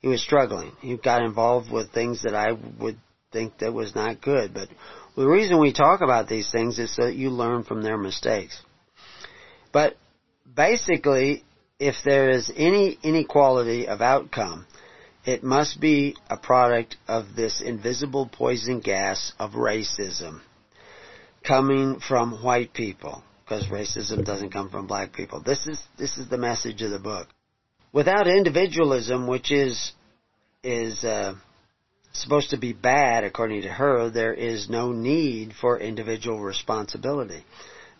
He 0.00 0.08
was 0.08 0.20
struggling. 0.20 0.72
He 0.82 0.98
got 0.98 1.22
involved 1.22 1.72
with 1.72 1.92
things 1.92 2.22
that 2.24 2.34
I 2.34 2.52
would 2.52 2.98
think 3.32 3.58
that 3.60 3.72
was 3.72 3.94
not 3.94 4.20
good. 4.20 4.52
But 4.52 4.68
the 5.16 5.26
reason 5.26 5.58
we 5.58 5.72
talk 5.72 6.02
about 6.02 6.28
these 6.28 6.50
things 6.52 6.78
is 6.78 6.94
so 6.94 7.06
that 7.06 7.14
you 7.14 7.30
learn 7.30 7.64
from 7.64 7.82
their 7.82 7.96
mistakes. 7.96 8.60
But 9.72 9.96
basically, 10.54 11.44
if 11.78 11.96
there 12.04 12.30
is 12.30 12.50
any 12.54 12.98
inequality 13.02 13.88
of 13.88 14.00
outcome, 14.00 14.66
It 15.24 15.44
must 15.44 15.80
be 15.80 16.16
a 16.28 16.36
product 16.36 16.96
of 17.06 17.36
this 17.36 17.60
invisible 17.60 18.26
poison 18.26 18.80
gas 18.80 19.32
of 19.38 19.52
racism 19.52 20.40
coming 21.44 22.00
from 22.00 22.42
white 22.42 22.72
people 22.72 23.22
because 23.44 23.66
racism 23.68 24.24
doesn't 24.24 24.50
come 24.50 24.68
from 24.68 24.86
black 24.88 25.12
people. 25.12 25.40
This 25.40 25.66
is 25.68 25.80
this 25.96 26.18
is 26.18 26.28
the 26.28 26.38
message 26.38 26.82
of 26.82 26.90
the 26.90 26.98
book. 26.98 27.28
Without 27.92 28.26
individualism, 28.26 29.28
which 29.28 29.52
is 29.52 29.92
is 30.64 31.04
uh, 31.04 31.34
supposed 32.12 32.50
to 32.50 32.56
be 32.56 32.72
bad 32.72 33.22
according 33.22 33.62
to 33.62 33.68
her, 33.68 34.10
there 34.10 34.34
is 34.34 34.68
no 34.68 34.90
need 34.90 35.52
for 35.54 35.78
individual 35.78 36.40
responsibility. 36.40 37.44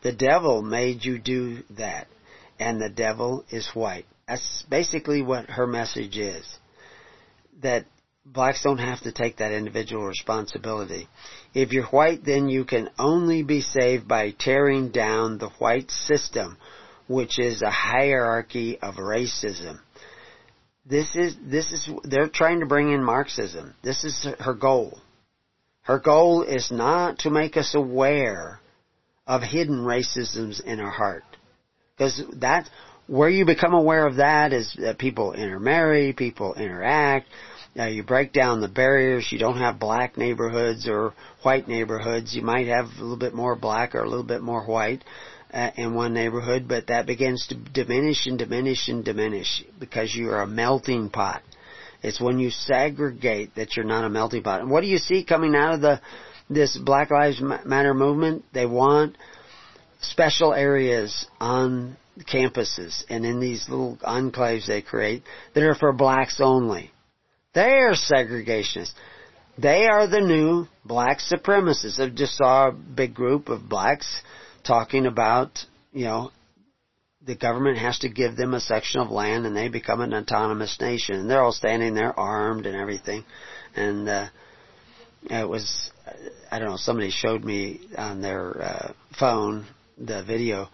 The 0.03 0.13
devil 0.13 0.63
made 0.63 1.05
you 1.05 1.19
do 1.19 1.63
that, 1.71 2.09
and 2.59 2.81
the 2.81 2.91
devil 2.91 3.45
is 3.51 3.69
white. 3.75 4.07
That's 4.27 4.65
basically 4.69 5.23
what 5.23 5.51
her 5.51 5.67
message 5.67 6.17
is 6.19 6.45
that 7.63 7.87
blacks 8.25 8.63
don't 8.63 8.79
have 8.79 9.01
to 9.03 9.13
take 9.13 9.37
that 9.37 9.53
individual 9.53 10.07
responsibility. 10.07 11.09
If 11.55 11.73
you're 11.73 11.87
white, 11.87 12.25
then 12.25 12.49
you 12.49 12.65
can 12.65 12.91
only 12.99 13.43
be 13.43 13.61
saved 13.61 14.09
by 14.09 14.33
tearing 14.33 14.91
down 14.91 15.39
the 15.39 15.51
white 15.59 15.91
system, 15.91 16.57
which 17.09 17.39
is 17.39 17.63
a 17.63 17.71
hierarchy 17.71 18.79
of 18.81 18.97
racism. 18.97 19.79
This 20.85 21.15
is, 21.15 21.37
this 21.41 21.73
is, 21.73 21.89
they're 22.03 22.29
trying 22.29 22.61
to 22.61 22.67
bring 22.67 22.93
in 22.93 23.05
Marxism. 23.05 23.75
This 23.83 24.03
is 24.03 24.27
her 24.41 24.55
goal. 24.55 24.99
Her 25.83 25.99
goal 25.99 26.43
is 26.43 26.71
not 26.73 27.21
to 27.21 27.31
make 27.31 27.57
us 27.57 27.75
aware 27.75 28.61
of 29.33 29.43
hidden 29.43 29.79
racisms 29.79 30.63
in 30.63 30.81
our 30.81 30.91
heart. 30.91 31.25
Because 31.97 32.23
that, 32.41 32.69
where 33.07 33.31
you 33.31 33.45
become 33.45 33.75
aware 33.75 34.07
of 34.07 34.17
that 34.17 34.53
is 34.53 34.77
that 34.79 34.99
people 34.99 35.33
intermarry, 35.33 36.13
people 36.13 36.55
interact, 36.55 37.29
now 37.75 37.87
you 37.87 38.03
break 38.03 38.33
down 38.33 38.61
the 38.61 38.69
barriers. 38.69 39.29
You 39.31 39.39
don't 39.39 39.57
have 39.57 39.79
black 39.79 40.19
neighborhoods 40.19 40.87
or 40.87 41.15
white 41.43 41.69
neighborhoods. 41.69 42.35
You 42.35 42.43
might 42.43 42.67
have 42.67 42.87
a 42.99 43.03
little 43.03 43.17
bit 43.17 43.35
more 43.35 43.57
black 43.57 43.95
or 43.95 44.03
a 44.03 44.09
little 44.09 44.27
bit 44.27 44.43
more 44.43 44.65
white 44.67 45.03
uh, 45.53 45.71
in 45.77 45.95
one 45.95 46.13
neighborhood, 46.13 46.67
but 46.69 46.89
that 46.89 47.07
begins 47.07 47.47
to 47.47 47.55
diminish 47.55 48.27
and 48.27 48.39
diminish 48.39 48.89
and 48.89 49.05
diminish 49.05 49.65
because 49.81 50.15
you 50.15 50.29
are 50.31 50.43
a 50.43 50.47
melting 50.47 51.09
pot. 51.09 51.43
It's 52.03 52.21
when 52.21 52.39
you 52.39 52.51
segregate 52.51 53.55
that 53.55 53.77
you're 53.77 53.87
not 53.87 54.05
a 54.05 54.11
melting 54.11 54.43
pot. 54.43 54.61
And 54.61 54.71
what 54.71 54.83
do 54.83 54.89
you 54.89 54.99
see 54.99 55.25
coming 55.25 55.55
out 55.55 55.75
of 55.75 55.81
the 55.81 56.01
this 56.55 56.77
Black 56.77 57.11
Lives 57.11 57.41
Matter 57.41 57.95
movement? 57.95 58.45
They 58.53 58.67
want 58.67 59.17
special 60.01 60.53
areas 60.53 61.27
on 61.41 61.97
campuses 62.21 63.05
and 63.09 63.25
in 63.25 63.41
these 63.41 63.69
little 63.69 63.97
enclaves 64.03 64.67
they 64.67 64.83
create 64.83 65.23
that 65.55 65.63
are 65.63 65.75
for 65.75 65.93
blacks 65.93 66.41
only. 66.41 66.91
They 67.55 67.79
are 67.79 67.95
segregationists. 67.95 68.93
They 69.59 69.87
are 69.87 70.07
the 70.07 70.21
new 70.21 70.67
black 70.85 71.19
supremacists. 71.19 72.01
I 72.01 72.09
just 72.09 72.37
saw 72.37 72.69
a 72.69 72.73
big 72.73 73.15
group 73.15 73.49
of 73.49 73.69
blacks 73.69 74.23
talking 74.65 75.07
about, 75.07 75.59
you 75.93 76.05
know, 76.05 76.31
the 77.25 77.37
government 77.37 77.79
has 77.79 77.99
to 78.01 78.09
give 78.09 78.37
them 78.37 78.55
a 78.55 78.61
section 78.61 79.01
of 79.01 79.11
land 79.11 79.47
and 79.47 79.57
they 79.57 79.69
become 79.69 80.01
an 80.01 80.15
autonomous 80.15 80.77
nation. 80.81 81.17
And 81.17 81.31
they're 81.31 81.43
all 81.43 81.53
standing 81.53 81.95
there 81.95 82.19
armed 82.19 82.67
and 82.67 82.75
everything. 82.75 83.25
And, 83.77 84.09
uh, 84.09 84.27
it 85.25 85.49
was, 85.49 85.91
I 86.51 86.59
don't 86.59 86.69
know, 86.69 86.77
somebody 86.77 87.11
showed 87.11 87.45
me 87.45 87.81
on 87.97 88.23
their, 88.23 88.63
uh, 88.63 88.93
phone 89.19 89.67
the 89.99 90.23
video. 90.25 90.69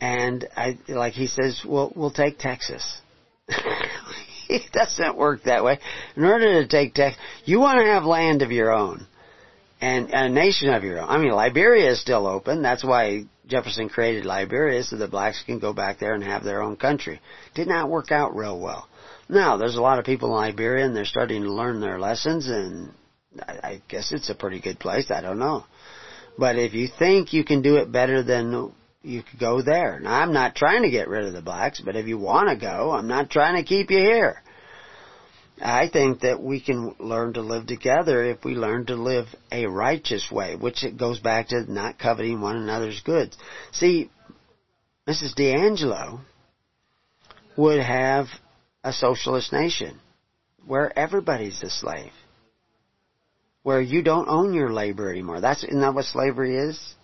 And 0.00 0.46
I, 0.56 0.78
like 0.88 1.14
he 1.14 1.26
says, 1.26 1.62
well, 1.66 1.92
we'll 1.94 2.10
take 2.10 2.38
Texas. 2.38 3.00
it 4.48 4.70
doesn't 4.72 5.16
work 5.16 5.44
that 5.44 5.64
way. 5.64 5.78
In 6.16 6.24
order 6.24 6.62
to 6.62 6.68
take 6.68 6.94
Texas, 6.94 7.20
you 7.44 7.60
want 7.60 7.80
to 7.80 7.86
have 7.86 8.04
land 8.04 8.42
of 8.42 8.50
your 8.50 8.72
own 8.72 9.06
and 9.80 10.10
a 10.10 10.28
nation 10.28 10.70
of 10.70 10.84
your 10.84 11.00
own. 11.00 11.08
I 11.08 11.18
mean, 11.18 11.32
Liberia 11.32 11.90
is 11.90 12.00
still 12.00 12.26
open. 12.26 12.62
That's 12.62 12.84
why 12.84 13.24
Jefferson 13.46 13.88
created 13.88 14.24
Liberia 14.24 14.82
so 14.82 14.96
the 14.96 15.08
blacks 15.08 15.42
can 15.44 15.58
go 15.58 15.72
back 15.72 15.98
there 15.98 16.14
and 16.14 16.24
have 16.24 16.44
their 16.44 16.62
own 16.62 16.76
country. 16.76 17.20
Did 17.54 17.68
not 17.68 17.88
work 17.88 18.10
out 18.10 18.34
real 18.34 18.58
well. 18.58 18.88
Now, 19.28 19.56
there's 19.56 19.76
a 19.76 19.82
lot 19.82 19.98
of 19.98 20.04
people 20.04 20.28
in 20.30 20.34
Liberia 20.34 20.84
and 20.84 20.96
they're 20.96 21.04
starting 21.04 21.42
to 21.42 21.52
learn 21.52 21.80
their 21.80 21.98
lessons 21.98 22.48
and 22.48 22.92
I 23.40 23.82
guess 23.88 24.12
it's 24.12 24.30
a 24.30 24.34
pretty 24.34 24.60
good 24.60 24.78
place. 24.78 25.10
I 25.10 25.20
don't 25.20 25.38
know. 25.38 25.64
But 26.38 26.56
if 26.56 26.74
you 26.74 26.88
think 26.98 27.32
you 27.32 27.44
can 27.44 27.62
do 27.62 27.76
it 27.76 27.90
better 27.90 28.22
than 28.22 28.72
you 29.02 29.22
could 29.22 29.38
go 29.38 29.62
there. 29.62 30.00
Now, 30.00 30.20
I'm 30.20 30.32
not 30.32 30.54
trying 30.54 30.82
to 30.82 30.90
get 30.90 31.08
rid 31.08 31.24
of 31.24 31.32
the 31.32 31.42
blacks, 31.42 31.80
but 31.80 31.96
if 31.96 32.06
you 32.06 32.18
want 32.18 32.48
to 32.48 32.56
go, 32.56 32.90
I'm 32.90 33.08
not 33.08 33.30
trying 33.30 33.56
to 33.56 33.66
keep 33.66 33.90
you 33.90 33.98
here. 33.98 34.42
I 35.62 35.88
think 35.88 36.20
that 36.20 36.42
we 36.42 36.60
can 36.60 36.94
learn 36.98 37.32
to 37.34 37.40
live 37.40 37.66
together 37.66 38.24
if 38.24 38.44
we 38.44 38.54
learn 38.54 38.86
to 38.86 38.96
live 38.96 39.26
a 39.50 39.66
righteous 39.66 40.30
way, 40.30 40.54
which 40.56 40.84
it 40.84 40.98
goes 40.98 41.18
back 41.18 41.48
to 41.48 41.72
not 41.72 41.98
coveting 41.98 42.40
one 42.40 42.56
another's 42.56 43.00
goods. 43.00 43.36
See, 43.72 44.10
Mrs. 45.08 45.34
DiAngelo 45.34 46.20
would 47.56 47.80
have 47.80 48.26
a 48.84 48.92
socialist 48.92 49.52
nation 49.52 49.98
where 50.66 50.96
everybody's 50.98 51.62
a 51.62 51.70
slave. 51.70 52.12
Where 53.66 53.80
you 53.80 54.00
don't 54.00 54.28
own 54.28 54.54
your 54.54 54.72
labor 54.72 55.10
anymore. 55.10 55.40
That's, 55.40 55.64
isn't 55.64 55.80
that 55.80 55.92
what 55.92 56.04
slavery 56.04 56.56
is? 56.56 56.94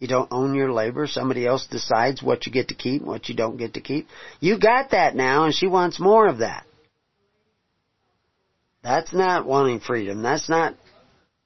You 0.00 0.06
don't 0.06 0.30
own 0.30 0.54
your 0.54 0.70
labor. 0.70 1.06
Somebody 1.06 1.46
else 1.46 1.66
decides 1.66 2.22
what 2.22 2.44
you 2.44 2.52
get 2.52 2.68
to 2.68 2.74
keep 2.74 3.00
and 3.00 3.10
what 3.10 3.30
you 3.30 3.34
don't 3.34 3.56
get 3.56 3.72
to 3.72 3.80
keep. 3.80 4.06
You 4.38 4.58
got 4.58 4.90
that 4.90 5.16
now 5.16 5.46
and 5.46 5.54
she 5.54 5.66
wants 5.66 5.98
more 5.98 6.28
of 6.28 6.40
that. 6.40 6.66
That's 8.82 9.14
not 9.14 9.46
wanting 9.46 9.80
freedom. 9.80 10.20
That's 10.20 10.46
not 10.46 10.74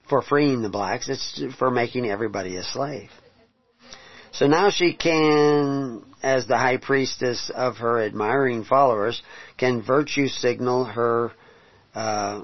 for 0.09 0.21
freeing 0.21 0.61
the 0.61 0.67
blacks. 0.67 1.07
It's 1.07 1.41
for 1.57 1.71
making 1.71 2.05
everybody 2.05 2.57
a 2.57 2.63
slave. 2.63 3.11
So 4.33 4.45
now 4.45 4.71
she 4.71 4.93
can, 4.93 6.03
as 6.21 6.47
the 6.47 6.57
high 6.57 6.79
priestess 6.79 7.49
of 7.55 7.77
her 7.77 8.03
admiring 8.03 8.65
followers, 8.65 9.21
can 9.57 9.81
virtue 9.81 10.27
signal 10.27 10.83
her, 10.83 11.31
uh, 11.93 12.41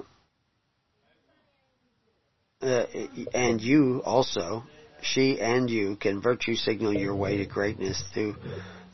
uh, 2.62 2.86
and 3.34 3.62
you 3.62 4.02
also 4.06 4.64
she 5.02 5.40
and 5.40 5.70
you 5.70 5.96
can 5.96 6.22
virtue 6.22 6.56
signal 6.56 6.94
your 6.94 7.16
way 7.16 7.38
to 7.38 7.46
greatness 7.46 8.02
through 8.14 8.36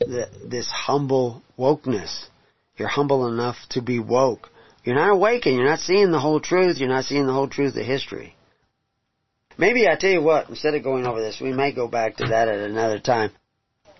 the, 0.00 0.28
this 0.46 0.70
humble 0.70 1.42
wokeness. 1.58 2.26
You're 2.76 2.88
humble 2.88 3.26
enough 3.28 3.56
to 3.70 3.82
be 3.82 3.98
woke. 3.98 4.50
You're 4.84 4.96
not 4.96 5.10
awakened. 5.10 5.56
You're 5.56 5.68
not 5.68 5.80
seeing 5.80 6.10
the 6.10 6.20
whole 6.20 6.40
truth. 6.40 6.78
You're 6.78 6.88
not 6.88 7.04
seeing 7.04 7.26
the 7.26 7.32
whole 7.32 7.48
truth 7.48 7.76
of 7.76 7.84
history. 7.84 8.34
Maybe 9.58 9.88
I 9.88 9.96
tell 9.96 10.10
you 10.10 10.22
what, 10.22 10.48
instead 10.48 10.74
of 10.74 10.84
going 10.84 11.04
over 11.04 11.20
this, 11.20 11.40
we 11.40 11.52
may 11.52 11.72
go 11.72 11.88
back 11.88 12.16
to 12.18 12.28
that 12.28 12.48
at 12.48 12.60
another 12.60 13.00
time. 13.00 13.32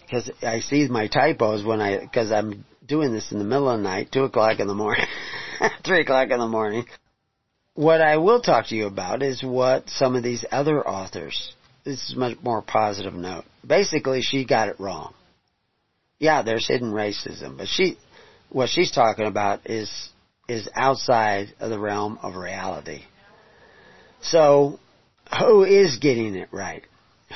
Because 0.01 0.31
I 0.41 0.61
see 0.61 0.87
my 0.89 1.09
typos 1.09 1.65
when 1.65 1.81
I, 1.81 1.99
because 1.99 2.31
I'm 2.31 2.65
doing 2.87 3.13
this 3.13 3.33
in 3.33 3.39
the 3.39 3.45
middle 3.45 3.69
of 3.69 3.79
the 3.79 3.83
night, 3.83 4.13
2 4.13 4.25
o'clock 4.25 4.61
in 4.61 4.69
the 4.69 4.75
morning, 4.75 5.05
3 5.85 6.01
o'clock 6.01 6.31
in 6.31 6.39
the 6.39 6.47
morning. 6.47 6.87
What 7.79 8.01
I 8.01 8.17
will 8.17 8.41
talk 8.41 8.67
to 8.67 8.75
you 8.75 8.89
about 8.89 9.23
is 9.23 9.41
what 9.41 9.89
some 9.89 10.17
of 10.17 10.25
these 10.25 10.45
other 10.51 10.85
authors 10.85 11.55
this 11.85 12.11
is 12.11 12.17
much 12.17 12.37
more 12.43 12.61
positive 12.61 13.15
note. 13.15 13.45
Basically, 13.65 14.21
she 14.21 14.45
got 14.45 14.69
it 14.69 14.81
wrong. 14.81 15.15
Yeah, 16.19 16.43
there's 16.43 16.67
hidden 16.67 16.91
racism, 16.93 17.57
but 17.57 17.69
she, 17.69 17.97
what 18.49 18.69
she's 18.69 18.91
talking 18.91 19.27
about 19.27 19.71
is, 19.71 20.09
is 20.49 20.69
outside 20.75 21.55
of 21.61 21.71
the 21.71 21.79
realm 21.79 22.19
of 22.21 22.35
reality. 22.35 23.03
So, 24.23 24.81
who 25.39 25.63
is 25.63 25.99
getting 25.99 26.35
it 26.35 26.49
right? 26.51 26.83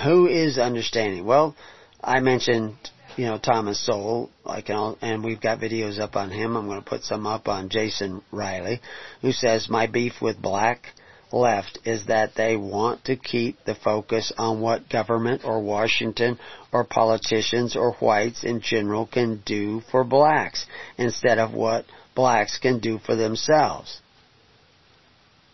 Who 0.03 0.27
is 0.27 0.59
understanding? 0.59 1.25
Well, 1.25 1.55
I 2.03 2.19
mentioned, 2.19 2.75
you 3.17 3.27
know, 3.27 3.39
Thomas 3.39 3.85
Sowell, 3.85 4.31
like, 4.45 4.71
and 4.71 5.25
we've 5.25 5.41
got 5.41 5.61
videos 5.61 5.99
up 5.99 6.17
on 6.17 6.31
him. 6.31 6.57
I'm 6.57 6.67
going 6.67 6.83
to 6.83 6.89
put 6.89 7.05
some 7.05 7.27
up 7.27 7.49
on 7.49 7.69
Jason 7.69 8.23
Riley, 8.31 8.81
who 9.21 9.33
says, 9.33 9.69
my 9.69 9.87
beef 9.87 10.15
with 10.21 10.41
black 10.41 10.87
left 11.33 11.79
is 11.85 12.07
that 12.07 12.35
they 12.37 12.57
want 12.57 13.05
to 13.07 13.17
keep 13.17 13.57
the 13.65 13.75
focus 13.75 14.33
on 14.37 14.61
what 14.61 14.89
government 14.89 15.43
or 15.45 15.63
Washington 15.63 16.39
or 16.73 16.85
politicians 16.85 17.75
or 17.75 17.93
whites 17.95 18.45
in 18.45 18.61
general 18.61 19.07
can 19.07 19.43
do 19.45 19.81
for 19.91 20.05
blacks 20.05 20.67
instead 20.99 21.39
of 21.39 21.53
what 21.53 21.87
blacks 22.15 22.59
can 22.59 22.81
do 22.81 22.99
for 22.99 23.17
themselves. 23.17 24.01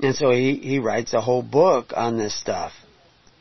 And 0.00 0.14
so 0.14 0.30
he, 0.30 0.56
he 0.56 0.78
writes 0.78 1.12
a 1.12 1.20
whole 1.20 1.42
book 1.42 1.92
on 1.96 2.18
this 2.18 2.38
stuff 2.38 2.72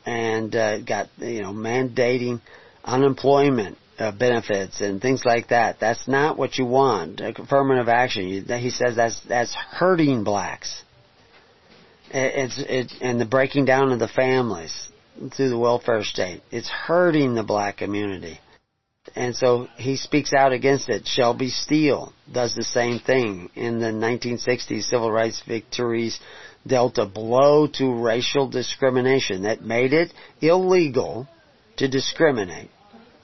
and 0.05 0.55
uh, 0.55 0.79
got, 0.81 1.07
you 1.17 1.41
know, 1.41 1.53
mandating 1.53 2.41
unemployment 2.83 3.77
uh, 3.99 4.11
benefits 4.11 4.81
and 4.81 5.01
things 5.01 5.23
like 5.25 5.49
that. 5.49 5.79
That's 5.79 6.07
not 6.07 6.37
what 6.37 6.57
you 6.57 6.65
want. 6.65 7.19
Affirmative 7.21 7.89
action. 7.89 8.27
You, 8.27 8.41
he 8.41 8.69
says 8.69 8.95
that's 8.95 9.19
that's 9.27 9.53
hurting 9.53 10.23
blacks. 10.23 10.83
It's 12.09 12.57
it 12.59 12.93
and 13.01 13.19
the 13.19 13.25
breaking 13.25 13.65
down 13.65 13.91
of 13.91 13.99
the 13.99 14.07
families 14.07 14.89
through 15.35 15.49
the 15.49 15.57
welfare 15.57 16.03
state. 16.03 16.41
It's 16.51 16.69
hurting 16.69 17.35
the 17.35 17.43
black 17.43 17.77
community. 17.77 18.39
And 19.15 19.35
so 19.35 19.67
he 19.77 19.95
speaks 19.95 20.33
out 20.33 20.51
against 20.51 20.89
it. 20.89 21.07
Shelby 21.07 21.49
Steele 21.49 22.13
does 22.31 22.55
the 22.55 22.63
same 22.63 22.99
thing. 22.99 23.49
In 23.55 23.79
the 23.79 23.87
1960s 23.87 24.83
civil 24.83 25.11
rights 25.11 25.41
victories 25.47 26.19
dealt 26.65 26.97
a 26.97 27.05
blow 27.05 27.67
to 27.67 28.03
racial 28.03 28.49
discrimination 28.49 29.43
that 29.43 29.61
made 29.61 29.93
it 29.93 30.13
illegal 30.41 31.27
to 31.77 31.87
discriminate. 31.87 32.69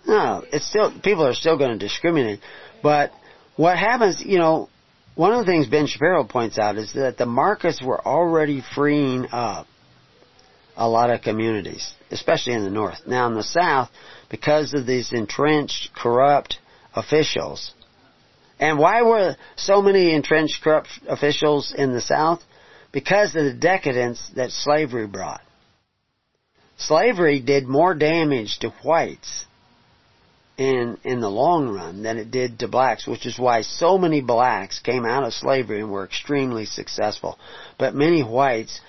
No, 0.06 0.44
it's 0.52 0.68
still, 0.68 0.94
people 1.04 1.26
are 1.26 1.34
still 1.34 1.58
going 1.58 1.72
to 1.72 1.78
discriminate. 1.78 2.40
But 2.82 3.12
what 3.56 3.78
happens, 3.78 4.22
you 4.22 4.38
know, 4.38 4.70
one 5.16 5.32
of 5.32 5.46
the 5.46 5.52
things 5.52 5.68
Ben 5.68 5.88
Shapiro 5.88 6.24
points 6.24 6.58
out 6.58 6.78
is 6.78 6.94
that 6.94 7.18
the 7.18 7.26
markets 7.26 7.82
were 7.82 8.06
already 8.06 8.64
freeing 8.76 9.28
up 9.32 9.68
a 10.76 10.90
lot 10.90 11.12
of 11.12 11.22
communities, 11.22 11.94
especially 12.12 12.54
in 12.54 12.64
the 12.64 12.70
North. 12.70 13.00
Now 13.06 13.28
in 13.28 13.36
the 13.36 13.44
South, 13.44 13.90
because 14.30 14.74
of 14.74 14.86
these 14.86 15.14
entrenched, 15.14 15.92
corrupt 15.94 16.58
officials, 16.96 17.74
and 18.60 18.80
why 18.80 19.02
were 19.02 19.36
so 19.56 19.82
many 19.82 20.14
entrenched, 20.14 20.64
corrupt 20.64 20.88
officials 21.08 21.74
in 21.78 21.94
the 21.94 22.02
South? 22.02 22.42
Because 22.92 23.36
of 23.36 23.44
the 23.44 23.54
decadence 23.54 24.32
that 24.36 24.52
slavery 24.52 25.08
brought. 25.08 25.42
Slavery 26.78 27.40
did 27.40 27.68
more 27.68 27.94
damage 27.94 28.60
to 28.60 28.70
whites 28.84 29.46
in 30.64 30.98
in 31.04 31.20
the 31.20 31.30
long 31.30 31.68
run 31.68 32.04
than 32.04 32.18
it 32.18 32.32
did 32.32 32.60
to 32.60 32.68
blacks, 32.68 33.06
which 33.06 33.26
is 33.26 33.38
why 33.38 33.62
so 33.62 33.98
many 33.98 34.22
blacks 34.22 34.80
came 34.80 35.06
out 35.06 35.24
of 35.24 35.34
slavery 35.34 35.82
and 35.82 35.92
were 35.92 36.06
extremely 36.06 36.66
successful. 36.66 37.38
But 37.78 37.96
many 37.96 38.22
whites 38.22 38.80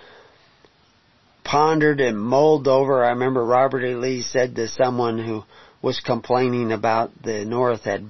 pondered 1.42 2.00
and 2.00 2.18
mulled 2.18 2.68
over. 2.68 3.04
I 3.04 3.10
remember 3.10 3.44
Robert 3.44 3.84
E. 3.84 3.94
Lee 3.94 4.22
said 4.22 4.54
to 4.56 4.68
someone 4.68 5.18
who 5.18 5.42
was 5.82 6.00
complaining 6.00 6.72
about 6.72 7.10
the 7.22 7.44
North 7.44 7.82
had 7.82 8.06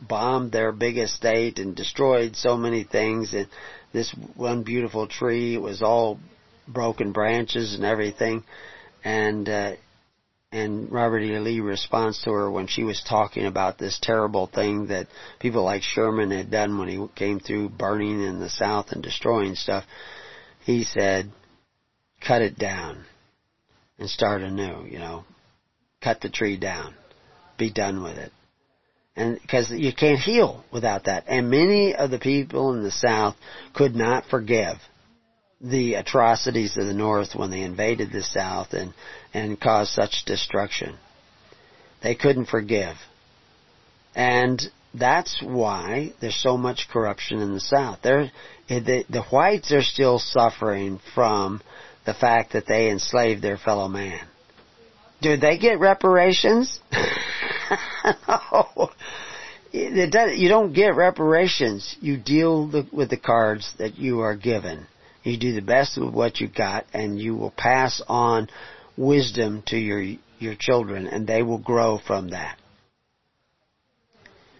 bombed 0.00 0.52
their 0.52 0.70
big 0.70 0.98
estate 0.98 1.58
and 1.58 1.74
destroyed 1.74 2.36
so 2.36 2.56
many 2.56 2.84
things 2.84 3.32
and 3.32 3.48
this 3.92 4.14
one 4.36 4.62
beautiful 4.62 5.06
tree 5.06 5.56
was 5.56 5.82
all 5.82 6.20
broken 6.68 7.10
branches 7.12 7.74
and 7.74 7.84
everything 7.84 8.44
and 9.02 9.48
uh, 9.48 9.72
and 10.52 10.92
Robert 10.92 11.20
E. 11.20 11.38
Lee 11.38 11.60
responds 11.60 12.22
to 12.22 12.30
her 12.30 12.50
when 12.50 12.66
she 12.66 12.84
was 12.84 13.02
talking 13.08 13.46
about 13.46 13.78
this 13.78 13.98
terrible 14.00 14.46
thing 14.46 14.88
that 14.88 15.08
people 15.40 15.64
like 15.64 15.82
Sherman 15.82 16.30
had 16.30 16.50
done 16.50 16.78
when 16.78 16.88
he 16.88 17.04
came 17.16 17.40
through 17.40 17.70
burning 17.70 18.22
in 18.22 18.38
the 18.38 18.50
South 18.50 18.92
and 18.92 19.02
destroying 19.02 19.54
stuff. 19.54 19.84
He 20.64 20.84
said, 20.84 21.32
cut 22.20 22.42
it 22.42 22.58
down 22.58 23.04
and 23.98 24.10
start 24.10 24.42
anew, 24.42 24.84
you 24.84 24.98
know. 24.98 25.24
Cut 26.02 26.20
the 26.20 26.28
tree 26.28 26.58
down. 26.58 26.94
Be 27.56 27.70
done 27.70 28.02
with 28.02 28.18
it. 28.18 28.32
And 29.16 29.40
because 29.40 29.70
you 29.70 29.92
can't 29.94 30.18
heal 30.18 30.64
without 30.72 31.04
that. 31.04 31.24
And 31.28 31.50
many 31.50 31.94
of 31.94 32.10
the 32.10 32.18
people 32.18 32.74
in 32.74 32.82
the 32.82 32.90
South 32.90 33.36
could 33.74 33.94
not 33.94 34.26
forgive 34.26 34.76
the 35.62 35.94
atrocities 35.94 36.76
of 36.76 36.86
the 36.86 36.94
North 36.94 37.34
when 37.34 37.50
they 37.50 37.62
invaded 37.62 38.10
the 38.10 38.22
South 38.22 38.72
and, 38.72 38.92
and 39.32 39.60
caused 39.60 39.92
such 39.92 40.24
destruction. 40.26 40.96
They 42.02 42.16
couldn't 42.16 42.46
forgive. 42.46 42.96
And 44.14 44.60
that's 44.92 45.40
why 45.42 46.12
there's 46.20 46.36
so 46.42 46.56
much 46.56 46.88
corruption 46.92 47.40
in 47.40 47.54
the 47.54 47.60
South. 47.60 48.02
The, 48.02 48.30
the 48.68 49.24
whites 49.30 49.72
are 49.72 49.82
still 49.82 50.18
suffering 50.18 51.00
from 51.14 51.62
the 52.04 52.14
fact 52.14 52.52
that 52.54 52.66
they 52.66 52.90
enslaved 52.90 53.40
their 53.40 53.56
fellow 53.56 53.88
man. 53.88 54.26
Do 55.20 55.36
they 55.36 55.56
get 55.58 55.78
reparations? 55.78 56.80
no. 58.28 58.90
You 59.72 60.48
don't 60.48 60.72
get 60.72 60.96
reparations. 60.96 61.96
You 62.00 62.16
deal 62.18 62.84
with 62.92 63.08
the 63.08 63.16
cards 63.16 63.72
that 63.78 63.96
you 63.96 64.20
are 64.20 64.36
given. 64.36 64.86
You 65.22 65.36
do 65.36 65.52
the 65.52 65.62
best 65.62 65.98
with 65.98 66.12
what 66.12 66.40
you 66.40 66.48
got, 66.48 66.86
and 66.92 67.20
you 67.20 67.36
will 67.36 67.52
pass 67.56 68.02
on 68.08 68.48
wisdom 68.96 69.62
to 69.66 69.76
your 69.76 70.02
your 70.38 70.54
children, 70.58 71.06
and 71.06 71.26
they 71.26 71.42
will 71.42 71.58
grow 71.58 71.98
from 72.04 72.30
that. 72.30 72.58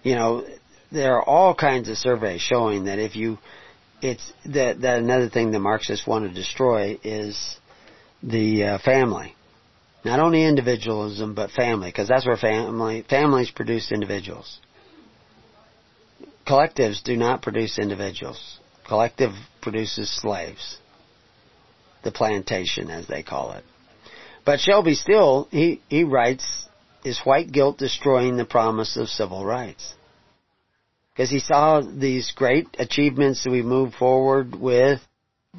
You 0.02 0.14
know, 0.14 0.46
there 0.92 1.16
are 1.16 1.24
all 1.24 1.54
kinds 1.54 1.88
of 1.88 1.96
surveys 1.96 2.40
showing 2.40 2.84
that 2.84 2.98
if 2.98 3.16
you 3.16 3.38
it's 4.00 4.32
that 4.46 4.80
that 4.82 4.98
another 4.98 5.28
thing 5.28 5.50
the 5.50 5.58
Marxists 5.58 6.06
want 6.06 6.28
to 6.28 6.34
destroy 6.34 6.98
is 7.02 7.56
the 8.22 8.64
uh, 8.64 8.78
family. 8.78 9.34
Not 10.04 10.18
only 10.18 10.44
individualism, 10.44 11.34
but 11.34 11.52
family, 11.52 11.88
because 11.88 12.08
that's 12.08 12.26
where 12.26 12.36
family 12.36 13.04
families 13.08 13.50
produce 13.50 13.92
individuals. 13.92 14.60
Collectives 16.46 17.02
do 17.04 17.16
not 17.16 17.40
produce 17.40 17.78
individuals. 17.78 18.58
Collective 18.86 19.32
produces 19.60 20.10
slaves. 20.10 20.78
The 22.02 22.12
plantation, 22.12 22.90
as 22.90 23.06
they 23.06 23.22
call 23.22 23.52
it. 23.52 23.64
But 24.44 24.60
Shelby 24.60 24.94
Steele, 24.94 25.48
he, 25.50 25.80
he 25.88 26.04
writes, 26.04 26.66
is 27.04 27.20
white 27.20 27.52
guilt 27.52 27.78
destroying 27.78 28.36
the 28.36 28.44
promise 28.44 28.96
of 28.96 29.08
civil 29.08 29.44
rights? 29.44 29.94
because 31.12 31.30
he 31.30 31.40
saw 31.40 31.80
these 31.80 32.32
great 32.34 32.68
achievements 32.78 33.44
that 33.44 33.50
we 33.50 33.62
move 33.62 33.94
forward 33.94 34.54
with 34.54 35.00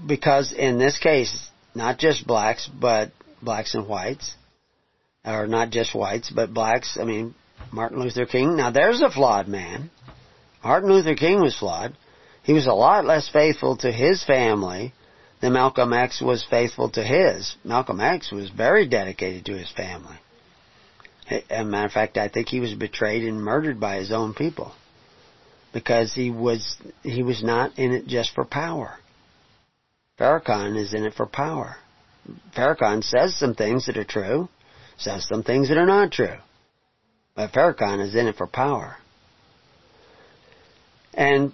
because 0.07 0.51
in 0.51 0.80
this 0.80 0.97
case, 0.97 1.49
not 1.76 1.99
just 1.99 2.26
blacks, 2.26 2.67
but 2.67 3.11
blacks 3.41 3.76
and 3.76 3.88
whites, 3.88 4.36
or 5.24 5.45
not 5.47 5.69
just 5.69 5.93
whites, 5.93 6.32
but 6.32 6.53
blacks, 6.53 6.97
I 6.99 7.03
mean, 7.03 7.36
Martin 7.71 7.99
Luther 7.99 8.26
King, 8.26 8.55
now 8.57 8.71
there's 8.71 9.01
a 9.01 9.11
flawed 9.11 9.47
man. 9.47 9.91
Martin 10.63 10.89
Luther 10.89 11.15
King 11.15 11.41
was 11.41 11.55
flawed. 11.55 11.95
He 12.44 12.54
was 12.54 12.68
a 12.68 12.74
lot 12.74 13.06
less 13.06 13.30
faithful 13.30 13.78
to 13.78 13.91
his 13.91 14.24
family 14.24 14.94
than 15.41 15.54
Malcolm 15.54 15.94
X 15.94 16.22
was 16.22 16.46
faithful 16.50 16.89
to 16.91 17.04
his. 17.04 17.56
Malcolm 17.64 18.00
X 18.00 18.32
was 18.32 18.50
very 18.50 18.88
dedicated 18.88 19.46
to 19.46 19.58
his 19.58 19.72
family. 19.72 20.18
As 21.30 21.41
a 21.50 21.64
matter 21.64 21.86
of 21.86 21.91
fact, 21.91 22.18
I 22.18 22.28
think 22.28 22.50
he 22.50 22.60
was 22.60 22.74
betrayed 22.74 23.24
and 23.24 23.41
murdered 23.41 23.80
by 23.80 23.96
his 23.96 24.12
own 24.12 24.34
people 24.34 24.74
because 25.74 26.14
he 26.14 26.30
was 26.30 26.78
he 27.02 27.24
was 27.24 27.44
not 27.44 27.78
in 27.80 27.91
it 27.94 28.08
just 28.08 28.34
for 28.36 28.46
power. 28.46 28.98
Farrakhan 30.20 30.78
is 30.78 30.94
in 30.94 31.06
it 31.06 31.14
for 31.14 31.26
power. 31.26 31.78
Farrakhan 32.56 33.04
says 33.04 33.38
some 33.38 33.56
things 33.56 33.88
that 33.88 33.98
are 33.98 34.04
true, 34.04 34.48
says 34.98 35.28
some 35.28 35.44
things 35.44 35.70
that 35.70 35.78
are 35.78 35.86
not 35.86 36.12
true. 36.12 36.38
But 37.36 37.52
Farrakhan 37.52 38.00
is 38.00 38.16
in 38.16 38.28
it 38.28 38.36
for 38.36 38.48
power. 38.48 38.98
And 41.14 41.54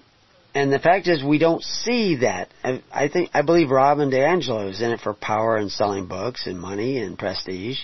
and 0.59 0.73
the 0.73 0.79
fact 0.79 1.07
is 1.07 1.23
we 1.23 1.37
don't 1.37 1.63
see 1.63 2.17
that. 2.17 2.49
I, 2.65 2.83
I 2.91 3.07
think 3.07 3.29
I 3.33 3.43
believe 3.43 3.69
Robin 3.69 4.11
DiAngelo 4.11 4.69
is 4.69 4.81
in 4.81 4.91
it 4.91 4.99
for 4.99 5.13
power 5.13 5.55
and 5.55 5.71
selling 5.71 6.07
books 6.07 6.47
and 6.47 6.59
money 6.59 6.97
and 6.97 7.17
prestige. 7.17 7.79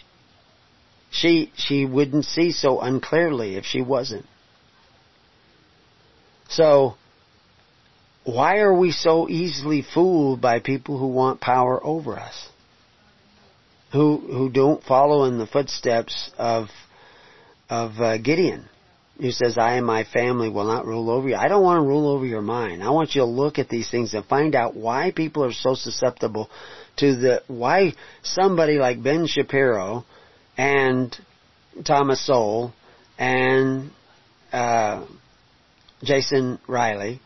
She 1.10 1.54
she 1.56 1.86
wouldn't 1.86 2.26
see 2.26 2.52
so 2.52 2.82
unclearly 2.82 3.56
if 3.56 3.64
she 3.64 3.82
wasn't. 3.82 4.26
So, 6.50 6.96
why 8.26 8.58
are 8.58 8.78
we 8.78 8.92
so 8.92 9.30
easily 9.30 9.82
fooled 9.82 10.42
by 10.42 10.60
people 10.60 10.98
who 10.98 11.08
want 11.08 11.40
power 11.40 11.80
over 11.82 12.20
us? 12.20 12.50
Who 13.94 14.18
who 14.18 14.50
don't 14.50 14.84
follow 14.84 15.24
in 15.24 15.38
the 15.38 15.48
footsteps 15.48 16.30
of 16.38 16.68
of 17.70 18.02
uh, 18.02 18.18
Gideon, 18.18 18.68
who 19.20 19.32
says, 19.32 19.58
"I 19.58 19.76
and 19.76 19.86
my 19.86 20.04
family 20.04 20.50
will 20.50 20.66
not 20.66 20.86
rule 20.86 21.10
over 21.10 21.30
you." 21.30 21.36
I 21.36 21.48
don't 21.48 21.64
want 21.64 21.78
to 21.78 21.88
rule 21.88 22.10
over 22.10 22.26
your 22.26 22.42
mind. 22.42 22.84
I 22.84 22.90
want 22.90 23.16
you 23.16 23.22
to 23.22 23.26
look 23.26 23.60
at 23.60 23.70
these 23.70 23.90
things 23.90 24.14
and 24.14 24.26
find 24.26 24.56
out 24.56 24.76
why 24.76 25.12
people 25.12 25.44
are 25.44 25.54
so 25.54 25.76
susceptible 25.76 26.50
to 26.98 27.16
the 27.16 27.44
why 27.48 27.94
somebody 28.24 28.78
like 28.78 29.02
Ben 29.02 29.28
Shapiro 29.28 30.06
and 30.58 31.16
Thomas 31.84 32.26
Sowell 32.26 32.74
and 33.18 33.92
uh, 34.52 35.06
Jason 36.04 36.60
Riley, 36.68 37.20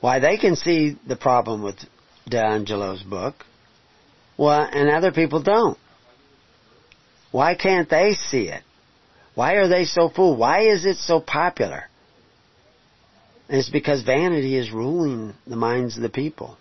why 0.00 0.18
they 0.18 0.36
can 0.36 0.56
see 0.56 0.98
the 1.06 1.16
problem 1.16 1.62
with 1.62 1.76
DiAngelo's 2.30 3.02
book, 3.02 3.44
well, 4.36 4.68
and 4.72 4.90
other 4.90 5.12
people 5.12 5.42
don't. 5.42 5.78
Why 7.30 7.54
can't 7.54 7.88
they 7.88 8.14
see 8.28 8.48
it? 8.48 8.62
Why 9.34 9.54
are 9.54 9.68
they 9.68 9.84
so 9.84 10.08
fooled? 10.08 10.38
Why 10.38 10.68
is 10.68 10.84
it 10.84 10.98
so 10.98 11.20
popular? 11.20 11.84
It's 13.48 13.70
because 13.70 14.02
vanity 14.02 14.56
is 14.56 14.70
ruling 14.70 15.34
the 15.46 15.56
minds 15.56 15.96
of 15.96 16.02
the 16.02 16.08
people. 16.08 16.56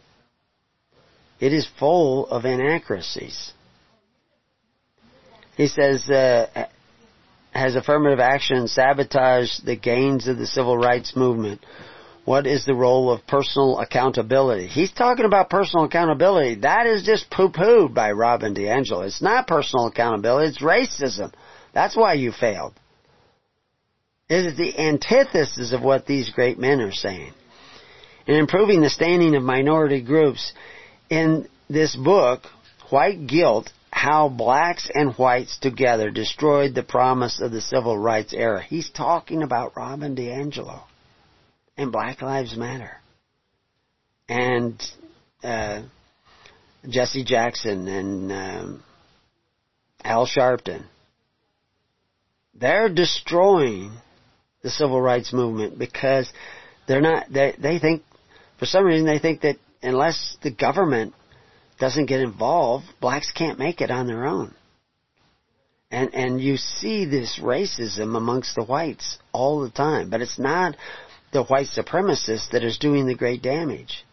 It 1.40 1.54
is 1.54 1.68
full 1.80 2.28
of 2.28 2.46
inaccuracies. 2.46 3.54
He 5.58 5.68
says, 5.68 6.10
uh, 6.10 6.68
has 7.52 7.76
affirmative 7.76 8.20
action 8.20 8.68
sabotaged 8.68 9.66
the 9.66 9.76
gains 9.76 10.28
of 10.28 10.38
the 10.38 10.48
civil 10.48 10.78
rights 10.78 11.16
movement? 11.16 11.62
What 12.24 12.46
is 12.46 12.66
the 12.66 12.76
role 12.76 13.12
of 13.12 13.26
personal 13.26 13.80
accountability? 13.80 14.68
He's 14.68 14.92
talking 14.92 15.26
about 15.26 15.50
personal 15.50 15.86
accountability. 15.86 16.56
That 16.62 16.86
is 16.86 17.04
just 17.04 17.30
poo-pooed 17.32 17.94
by 17.94 18.12
Robin 18.12 18.54
DiAngelo. 18.54 19.06
It's 19.06 19.22
not 19.22 19.48
personal 19.48 19.88
accountability, 19.88 20.50
it's 20.50 20.62
racism. 20.62 21.34
That's 21.74 21.96
why 21.96 22.14
you 22.14 22.32
failed. 22.32 22.74
is 24.30 24.58
the 24.58 24.78
antithesis 24.78 25.72
of 25.74 25.82
what 25.82 26.06
these 26.06 26.30
great 26.30 26.60
men 26.60 26.82
are 26.82 26.92
saying. 26.92 27.34
In 28.28 28.36
improving 28.36 28.82
the 28.82 28.90
standing 28.90 29.36
of 29.36 29.44
minority 29.44 30.02
groups, 30.02 30.54
in 31.10 31.48
this 31.70 31.96
book, 31.96 32.42
White 32.90 33.28
Guilt, 33.28 33.72
How 33.92 34.30
Blacks 34.30 34.90
and 34.94 35.14
Whites 35.16 35.58
Together 35.60 36.12
Destroyed 36.12 36.76
the 36.76 36.84
Promise 36.84 37.42
of 37.42 37.52
the 37.52 37.62
Civil 37.62 37.98
Rights 37.98 38.34
Era. 38.34 38.62
He's 38.62 38.90
talking 38.90 39.44
about 39.44 39.76
Robin 39.76 40.16
DiAngelo 40.16 40.82
and 41.78 41.92
Black 41.92 42.22
Lives 42.22 42.56
Matter. 42.56 42.98
And 44.30 44.82
uh, 45.44 45.84
Jesse 46.88 47.24
Jackson 47.24 47.88
and 47.88 48.32
um, 48.32 48.84
Al 50.04 50.26
Sharpton. 50.26 50.86
They're 52.54 52.90
destroying 52.90 53.92
the 54.62 54.70
civil 54.70 55.02
rights 55.02 55.34
movement 55.34 55.80
because 55.80 56.32
they're 56.88 57.02
not. 57.02 57.32
They 57.32 57.56
they 57.58 57.80
think 57.80 58.04
for 58.60 58.66
some 58.66 58.86
reason 58.86 59.06
they 59.06 59.20
think 59.20 59.42
that 59.42 59.58
unless 59.82 60.38
the 60.44 60.52
government 60.52 61.14
doesn't 61.80 62.06
get 62.06 62.20
involved, 62.20 62.86
blacks 63.00 63.32
can't 63.32 63.58
make 63.58 63.82
it 63.82 63.90
on 63.90 64.08
their 64.08 64.26
own. 64.26 64.54
And 65.90 66.14
and 66.14 66.42
you 66.42 66.58
see 66.58 67.06
this 67.06 67.40
racism 67.42 68.16
amongst 68.16 68.56
the 68.56 68.64
whites 68.64 69.18
all 69.32 69.62
the 69.62 69.70
time, 69.70 70.10
but 70.10 70.22
it's 70.22 70.40
not 70.40 70.76
the 71.34 71.44
white 71.44 71.68
supremacists 71.68 72.52
that 72.52 72.64
is 72.64 72.78
doing 72.78 73.08
the 73.08 73.16
great 73.16 73.42
damage. 73.42 74.06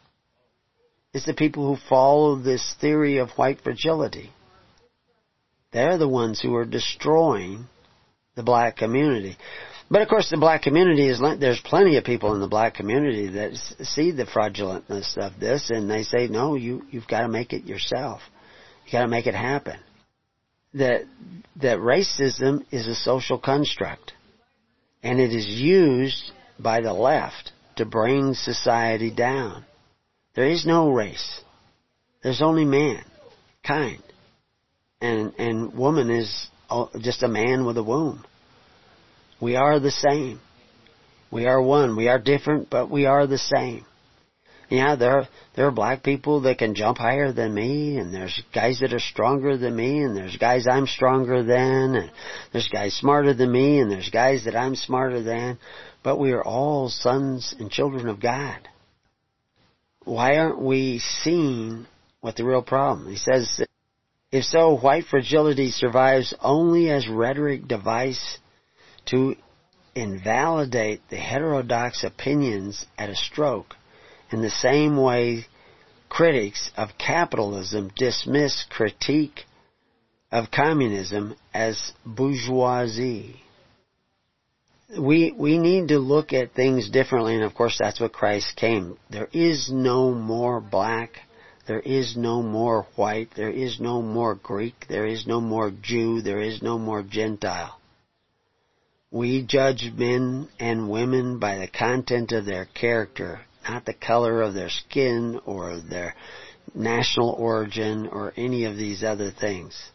It's 1.12 1.26
the 1.26 1.34
people 1.34 1.66
who 1.66 1.88
follow 1.88 2.36
this 2.36 2.74
theory 2.80 3.18
of 3.18 3.30
white 3.30 3.60
fragility. 3.62 4.30
They're 5.72 5.98
the 5.98 6.08
ones 6.08 6.40
who 6.40 6.54
are 6.54 6.64
destroying 6.64 7.66
the 8.38 8.44
black 8.44 8.76
community. 8.76 9.36
But 9.90 10.02
of 10.02 10.08
course, 10.08 10.30
the 10.30 10.36
black 10.36 10.62
community 10.62 11.08
is 11.08 11.20
there's 11.40 11.60
plenty 11.60 11.96
of 11.96 12.04
people 12.04 12.34
in 12.34 12.40
the 12.40 12.46
black 12.46 12.74
community 12.74 13.26
that 13.30 13.56
see 13.82 14.12
the 14.12 14.26
fraudulentness 14.26 15.18
of 15.18 15.40
this, 15.40 15.70
and 15.70 15.90
they 15.90 16.04
say, 16.04 16.28
"No, 16.28 16.54
you 16.54 16.86
you've 16.90 17.08
got 17.08 17.22
to 17.22 17.28
make 17.28 17.52
it 17.52 17.64
yourself. 17.64 18.20
You 18.86 18.92
got 18.92 19.02
to 19.02 19.08
make 19.08 19.26
it 19.26 19.34
happen." 19.34 19.80
That 20.74 21.02
that 21.56 21.78
racism 21.78 22.64
is 22.70 22.86
a 22.86 22.94
social 22.94 23.38
construct, 23.38 24.12
and 25.02 25.18
it 25.18 25.34
is 25.34 25.48
used 25.48 26.30
by 26.60 26.80
the 26.80 26.92
left 26.92 27.50
to 27.76 27.84
bring 27.84 28.34
society 28.34 29.10
down. 29.10 29.64
There 30.34 30.46
is 30.46 30.64
no 30.64 30.90
race. 30.90 31.40
There's 32.22 32.42
only 32.42 32.64
man, 32.64 33.04
kind, 33.66 34.02
and 35.00 35.32
and 35.38 35.74
woman 35.74 36.10
is 36.10 36.48
Oh, 36.70 36.90
just 37.00 37.22
a 37.22 37.28
man 37.28 37.64
with 37.64 37.78
a 37.78 37.82
womb. 37.82 38.24
We 39.40 39.56
are 39.56 39.80
the 39.80 39.90
same. 39.90 40.40
We 41.30 41.46
are 41.46 41.60
one. 41.62 41.96
We 41.96 42.08
are 42.08 42.18
different, 42.18 42.70
but 42.70 42.90
we 42.90 43.06
are 43.06 43.26
the 43.26 43.38
same. 43.38 43.84
Yeah, 44.70 44.96
there 44.96 45.20
are, 45.20 45.28
there 45.56 45.66
are 45.66 45.72
black 45.72 46.02
people 46.02 46.42
that 46.42 46.58
can 46.58 46.74
jump 46.74 46.98
higher 46.98 47.32
than 47.32 47.54
me, 47.54 47.96
and 47.96 48.12
there's 48.12 48.42
guys 48.54 48.80
that 48.80 48.92
are 48.92 49.00
stronger 49.00 49.56
than 49.56 49.74
me, 49.74 50.02
and 50.02 50.14
there's 50.14 50.36
guys 50.36 50.66
I'm 50.70 50.86
stronger 50.86 51.42
than, 51.42 51.94
and 51.94 52.10
there's 52.52 52.68
guys 52.68 52.94
smarter 52.94 53.32
than 53.32 53.50
me, 53.50 53.80
and 53.80 53.90
there's 53.90 54.10
guys 54.10 54.44
that 54.44 54.54
I'm 54.54 54.74
smarter 54.74 55.22
than, 55.22 55.58
but 56.02 56.18
we 56.18 56.32
are 56.32 56.44
all 56.44 56.90
sons 56.90 57.54
and 57.58 57.70
children 57.70 58.08
of 58.08 58.20
God. 58.20 58.68
Why 60.04 60.36
aren't 60.36 60.60
we 60.60 60.98
seeing 61.22 61.86
what 62.20 62.36
the 62.36 62.44
real 62.44 62.62
problem? 62.62 63.10
He 63.10 63.16
says, 63.16 63.62
if 64.30 64.44
so, 64.44 64.76
white 64.76 65.04
fragility 65.06 65.70
survives 65.70 66.34
only 66.40 66.90
as 66.90 67.08
rhetoric 67.08 67.66
device 67.66 68.38
to 69.06 69.36
invalidate 69.94 71.00
the 71.08 71.16
heterodox 71.16 72.04
opinions 72.04 72.84
at 72.98 73.08
a 73.08 73.16
stroke 73.16 73.74
in 74.30 74.42
the 74.42 74.50
same 74.50 74.96
way 74.96 75.46
critics 76.08 76.70
of 76.76 76.90
capitalism 76.98 77.90
dismiss 77.96 78.64
critique 78.70 79.44
of 80.30 80.50
communism 80.50 81.34
as 81.54 81.92
bourgeoisie. 82.04 83.36
We, 84.98 85.32
we 85.36 85.58
need 85.58 85.88
to 85.88 85.98
look 85.98 86.32
at 86.32 86.54
things 86.54 86.88
differently, 86.88 87.34
and 87.34 87.44
of 87.44 87.54
course 87.54 87.76
that's 87.78 88.00
what 88.00 88.12
Christ 88.12 88.56
came. 88.56 88.98
There 89.10 89.28
is 89.32 89.70
no 89.70 90.12
more 90.12 90.60
black, 90.60 91.20
there 91.68 91.80
is 91.80 92.16
no 92.16 92.42
more 92.42 92.86
white, 92.96 93.28
there 93.36 93.50
is 93.50 93.78
no 93.78 94.00
more 94.00 94.34
Greek, 94.34 94.86
there 94.88 95.06
is 95.06 95.26
no 95.26 95.38
more 95.38 95.70
Jew, 95.70 96.22
there 96.22 96.40
is 96.40 96.62
no 96.62 96.78
more 96.78 97.02
Gentile. 97.02 97.78
We 99.10 99.42
judge 99.42 99.92
men 99.94 100.48
and 100.58 100.90
women 100.90 101.38
by 101.38 101.58
the 101.58 101.68
content 101.68 102.32
of 102.32 102.46
their 102.46 102.64
character, 102.64 103.40
not 103.68 103.84
the 103.84 103.92
color 103.92 104.40
of 104.40 104.54
their 104.54 104.70
skin 104.70 105.40
or 105.44 105.78
their 105.78 106.14
national 106.74 107.30
origin 107.30 108.06
or 108.06 108.32
any 108.34 108.64
of 108.64 108.76
these 108.76 109.04
other 109.04 109.30
things. 109.30 109.90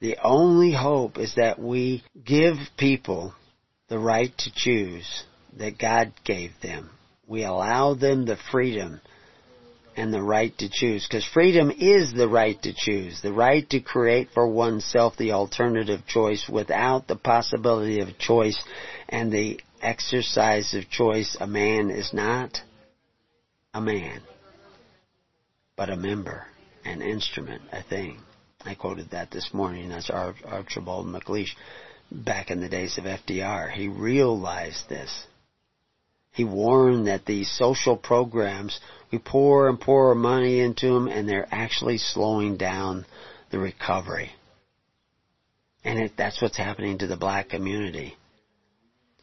The 0.00 0.18
only 0.22 0.72
hope 0.72 1.18
is 1.18 1.34
that 1.34 1.58
we 1.58 2.04
give 2.24 2.56
people 2.76 3.34
the 3.88 3.98
right 3.98 4.32
to 4.38 4.52
choose 4.54 5.24
that 5.56 5.78
God 5.78 6.12
gave 6.24 6.52
them. 6.62 6.90
We 7.26 7.42
allow 7.42 7.94
them 7.94 8.24
the 8.24 8.38
freedom 8.52 9.00
and 9.98 10.14
the 10.14 10.22
right 10.22 10.56
to 10.58 10.68
choose. 10.70 11.06
Because 11.06 11.24
freedom 11.24 11.70
is 11.70 12.12
the 12.12 12.28
right 12.28 12.60
to 12.62 12.72
choose, 12.72 13.20
the 13.20 13.32
right 13.32 13.68
to 13.70 13.80
create 13.80 14.28
for 14.32 14.46
oneself 14.46 15.16
the 15.16 15.32
alternative 15.32 16.06
choice 16.06 16.48
without 16.48 17.08
the 17.08 17.16
possibility 17.16 18.00
of 18.00 18.16
choice 18.18 18.62
and 19.08 19.32
the 19.32 19.60
exercise 19.82 20.72
of 20.74 20.88
choice. 20.88 21.36
A 21.40 21.46
man 21.46 21.90
is 21.90 22.14
not 22.14 22.60
a 23.74 23.80
man, 23.80 24.20
but 25.76 25.90
a 25.90 25.96
member, 25.96 26.46
an 26.84 27.02
instrument, 27.02 27.62
a 27.72 27.82
thing. 27.82 28.20
I 28.64 28.74
quoted 28.74 29.10
that 29.10 29.30
this 29.30 29.50
morning. 29.52 29.88
That's 29.88 30.10
Archibald 30.10 31.06
MacLeish 31.06 31.54
back 32.10 32.50
in 32.50 32.60
the 32.60 32.68
days 32.68 32.98
of 32.98 33.04
FDR. 33.04 33.70
He 33.70 33.88
realized 33.88 34.88
this. 34.88 35.26
He 36.38 36.44
warned 36.44 37.08
that 37.08 37.26
these 37.26 37.50
social 37.50 37.96
programs 37.96 38.78
we 39.10 39.18
pour 39.18 39.68
and 39.68 39.80
pour 39.80 40.14
money 40.14 40.60
into 40.60 40.86
them 40.86 41.08
and 41.08 41.28
they're 41.28 41.48
actually 41.50 41.98
slowing 41.98 42.56
down 42.56 43.06
the 43.50 43.58
recovery. 43.58 44.30
And 45.82 45.98
it, 45.98 46.12
that's 46.16 46.40
what's 46.40 46.56
happening 46.56 46.98
to 46.98 47.08
the 47.08 47.16
black 47.16 47.48
community. 47.48 48.16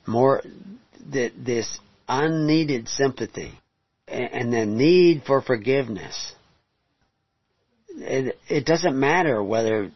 More, 0.06 0.44
that 1.14 1.32
this 1.38 1.80
unneeded 2.10 2.90
sympathy 2.90 3.54
and 4.10 4.52
the 4.52 4.66
need 4.66 5.24
for 5.26 5.42
forgiveness. 5.42 6.34
It, 7.92 8.38
it 8.50 8.66
doesn't 8.66 9.00
matter 9.00 9.42
whether 9.42 9.90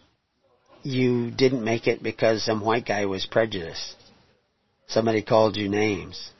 you 0.83 1.31
didn't 1.31 1.65
make 1.65 1.87
it 1.87 2.01
because 2.01 2.45
some 2.45 2.61
white 2.61 2.85
guy 2.85 3.07
was 3.07 3.25
prejudiced. 3.25 3.97
Somebody 4.87 5.21
called 5.21 5.57
you 5.57 5.67
names 5.67 6.31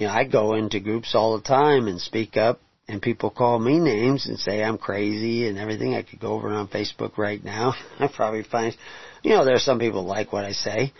you 0.00 0.06
know, 0.06 0.12
I 0.12 0.24
go 0.24 0.54
into 0.54 0.80
groups 0.80 1.14
all 1.14 1.36
the 1.36 1.44
time 1.44 1.86
and 1.86 2.00
speak 2.00 2.38
up 2.38 2.58
and 2.88 3.02
people 3.02 3.28
call 3.28 3.58
me 3.58 3.78
names 3.78 4.26
and 4.26 4.38
say 4.38 4.62
I'm 4.62 4.78
crazy 4.78 5.46
and 5.46 5.58
everything. 5.58 5.94
I 5.94 6.02
could 6.02 6.20
go 6.20 6.32
over 6.32 6.48
on 6.48 6.68
Facebook 6.68 7.18
right 7.18 7.44
now. 7.44 7.74
I 8.00 8.08
probably 8.08 8.42
find, 8.42 8.74
you 9.22 9.32
know, 9.32 9.44
there's 9.44 9.62
some 9.62 9.78
people 9.78 10.04
like 10.04 10.32
what 10.32 10.46
I 10.46 10.52
say, 10.52 10.94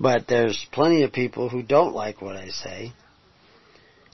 but 0.00 0.26
there's 0.26 0.66
plenty 0.72 1.02
of 1.02 1.12
people 1.12 1.50
who 1.50 1.62
don't 1.62 1.94
like 1.94 2.22
what 2.22 2.36
I 2.36 2.48
say. 2.48 2.94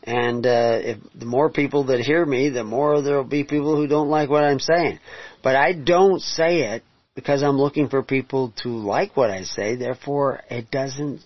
And 0.03 0.45
uh, 0.45 0.78
if 0.82 0.99
the 1.14 1.26
more 1.26 1.49
people 1.49 1.84
that 1.84 2.01
hear 2.01 2.26
me, 2.26 2.49
the 2.51 2.64
more 2.64 3.01
there'll 3.01 3.22
be 3.22 3.45
people 3.45 3.76
who 3.76 3.86
don't 3.86 4.09
like 4.09 4.28
what 4.28 4.43
I'm 4.43 4.59
saying. 4.59 4.99
But 5.45 5.55
I 5.55 5.72
don't 5.72 6.20
say 6.20 6.74
it 6.74 6.82
because 7.14 7.45
I'm 7.45 7.59
looking 7.59 7.88
for 7.88 8.03
people 8.03 8.53
to 8.64 8.68
like 8.70 9.16
what 9.16 9.30
I 9.30 9.45
say. 9.45 9.76
Therefore, 9.76 10.40
it 10.51 10.72
doesn't 10.72 11.20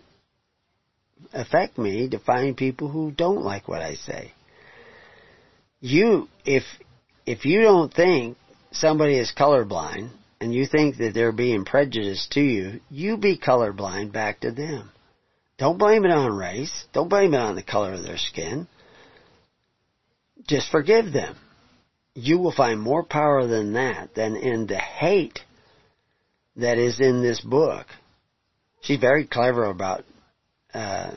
affect 1.33 1.79
me 1.79 2.09
to 2.11 2.19
find 2.19 2.57
people 2.57 2.89
who 2.89 3.11
don't 3.11 3.43
like 3.43 3.69
what 3.69 3.83
I 3.83 3.95
say. 3.95 4.33
You, 5.81 6.29
if, 6.45 6.65
if 7.27 7.45
you 7.45 7.61
don't 7.61 7.93
think 7.93 8.37
somebody 8.73 9.19
is 9.19 9.33
colorblind 9.37 10.11
and 10.41 10.55
you 10.55 10.67
think 10.67 10.97
that 10.99 11.15
they're 11.15 11.33
being 11.33 11.65
prejudiced 11.65 12.33
to 12.33 12.41
you, 12.41 12.81
you 12.91 13.17
be 13.17 13.39
colorblind 13.39 14.13
back 14.13 14.41
to 14.41 14.51
them. 14.51 14.91
Don't 15.59 15.79
blame 15.79 16.05
it 16.05 16.11
on 16.11 16.37
race. 16.37 16.85
Don't 16.93 17.09
blame 17.09 17.35
it 17.35 17.41
on 17.41 17.57
the 17.57 17.63
color 17.63 17.95
of 17.95 18.03
their 18.03 18.19
skin. 18.19 18.69
Just 20.47 20.71
forgive 20.71 21.13
them. 21.13 21.37
You 22.15 22.39
will 22.39 22.53
find 22.53 22.81
more 22.81 23.03
power 23.03 23.47
than 23.47 23.73
that, 23.75 24.15
than 24.15 24.37
in 24.37 24.67
the 24.67 24.79
hate 24.79 25.41
that 26.57 26.79
is 26.79 27.01
in 27.01 27.23
this 27.23 27.41
book. 27.41 27.87
She's 28.83 29.01
very 29.01 29.27
clever 29.27 29.65
about 29.65 30.05
uh, 30.77 31.15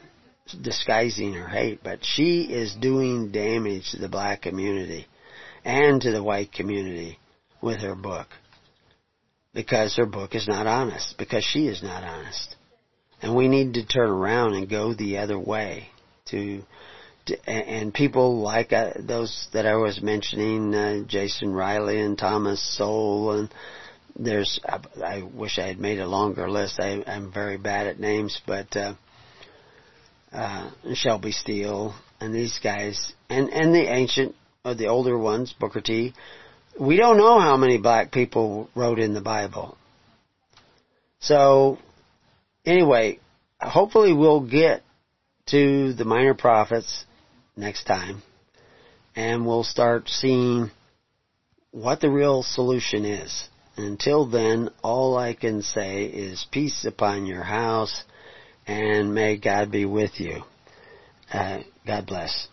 disguising 0.61 1.33
her 1.33 1.47
hate, 1.47 1.81
but 1.83 1.99
she 2.01 2.43
is 2.43 2.75
doing 2.75 3.31
damage 3.31 3.91
to 3.91 3.97
the 3.97 4.09
black 4.09 4.41
community 4.41 5.05
and 5.63 6.01
to 6.01 6.11
the 6.11 6.23
white 6.23 6.51
community 6.51 7.19
with 7.61 7.81
her 7.81 7.95
book. 7.95 8.27
Because 9.53 9.95
her 9.97 10.05
book 10.05 10.35
is 10.35 10.47
not 10.47 10.67
honest. 10.67 11.15
Because 11.17 11.43
she 11.43 11.67
is 11.67 11.83
not 11.83 12.03
honest. 12.03 12.55
And 13.21 13.35
we 13.35 13.47
need 13.47 13.73
to 13.73 13.85
turn 13.85 14.09
around 14.09 14.53
and 14.53 14.69
go 14.69 14.93
the 14.93 15.17
other 15.17 15.37
way 15.37 15.89
to, 16.27 16.63
and 17.45 17.93
people 17.93 18.41
like 18.41 18.71
uh, 18.71 18.91
those 18.99 19.47
that 19.53 19.65
I 19.65 19.75
was 19.75 20.01
mentioning, 20.01 20.73
uh, 20.73 21.03
Jason 21.05 21.51
Riley 21.51 21.99
and 21.99 22.17
Thomas 22.17 22.61
Sowell 22.77 23.39
and 23.39 23.53
there's, 24.15 24.59
I, 24.65 24.79
I 25.03 25.21
wish 25.21 25.59
I 25.59 25.67
had 25.67 25.79
made 25.79 25.99
a 25.99 26.07
longer 26.07 26.49
list. 26.49 26.79
I, 26.79 27.03
I'm 27.07 27.31
very 27.31 27.57
bad 27.57 27.87
at 27.87 27.99
names, 27.99 28.39
but, 28.45 28.75
uh, 28.75 28.93
uh, 30.31 30.69
Shelby 30.93 31.31
Steele 31.31 31.93
and 32.19 32.33
these 32.33 32.59
guys 32.63 33.13
and, 33.29 33.49
and 33.49 33.73
the 33.73 33.91
ancient, 33.91 34.35
or 34.63 34.75
the 34.75 34.87
older 34.87 35.17
ones, 35.17 35.53
Booker 35.57 35.81
T, 35.81 36.13
we 36.79 36.97
don't 36.97 37.17
know 37.17 37.39
how 37.39 37.57
many 37.57 37.77
black 37.77 38.11
people 38.11 38.69
wrote 38.75 38.99
in 38.99 39.13
the 39.13 39.21
Bible. 39.21 39.77
So, 41.19 41.77
anyway, 42.65 43.19
hopefully 43.59 44.13
we'll 44.13 44.47
get 44.47 44.83
to 45.47 45.93
the 45.93 46.05
minor 46.05 46.33
prophets 46.33 47.05
next 47.57 47.83
time 47.85 48.21
and 49.15 49.45
we'll 49.45 49.63
start 49.63 50.07
seeing 50.07 50.71
what 51.71 51.99
the 51.99 52.09
real 52.09 52.43
solution 52.43 53.05
is. 53.05 53.47
Until 53.75 54.25
then, 54.29 54.69
all 54.83 55.17
I 55.17 55.33
can 55.33 55.61
say 55.61 56.05
is 56.05 56.45
peace 56.51 56.85
upon 56.85 57.25
your 57.25 57.43
house 57.43 58.03
and 58.69 59.15
may 59.15 59.35
God 59.35 59.71
be 59.71 59.85
with 59.85 60.19
you. 60.19 60.43
Uh, 61.33 61.61
God 61.87 62.05
bless. 62.05 62.47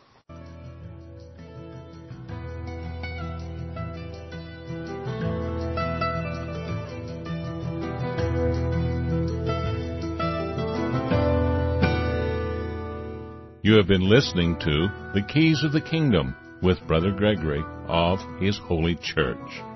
You 13.62 13.74
have 13.74 13.88
been 13.88 14.08
listening 14.08 14.58
to 14.60 14.88
The 15.12 15.22
Keys 15.28 15.62
of 15.64 15.72
the 15.72 15.80
Kingdom 15.82 16.34
with 16.62 16.78
Brother 16.86 17.10
Gregory 17.10 17.62
of 17.88 18.20
His 18.40 18.56
Holy 18.56 18.94
Church. 18.94 19.75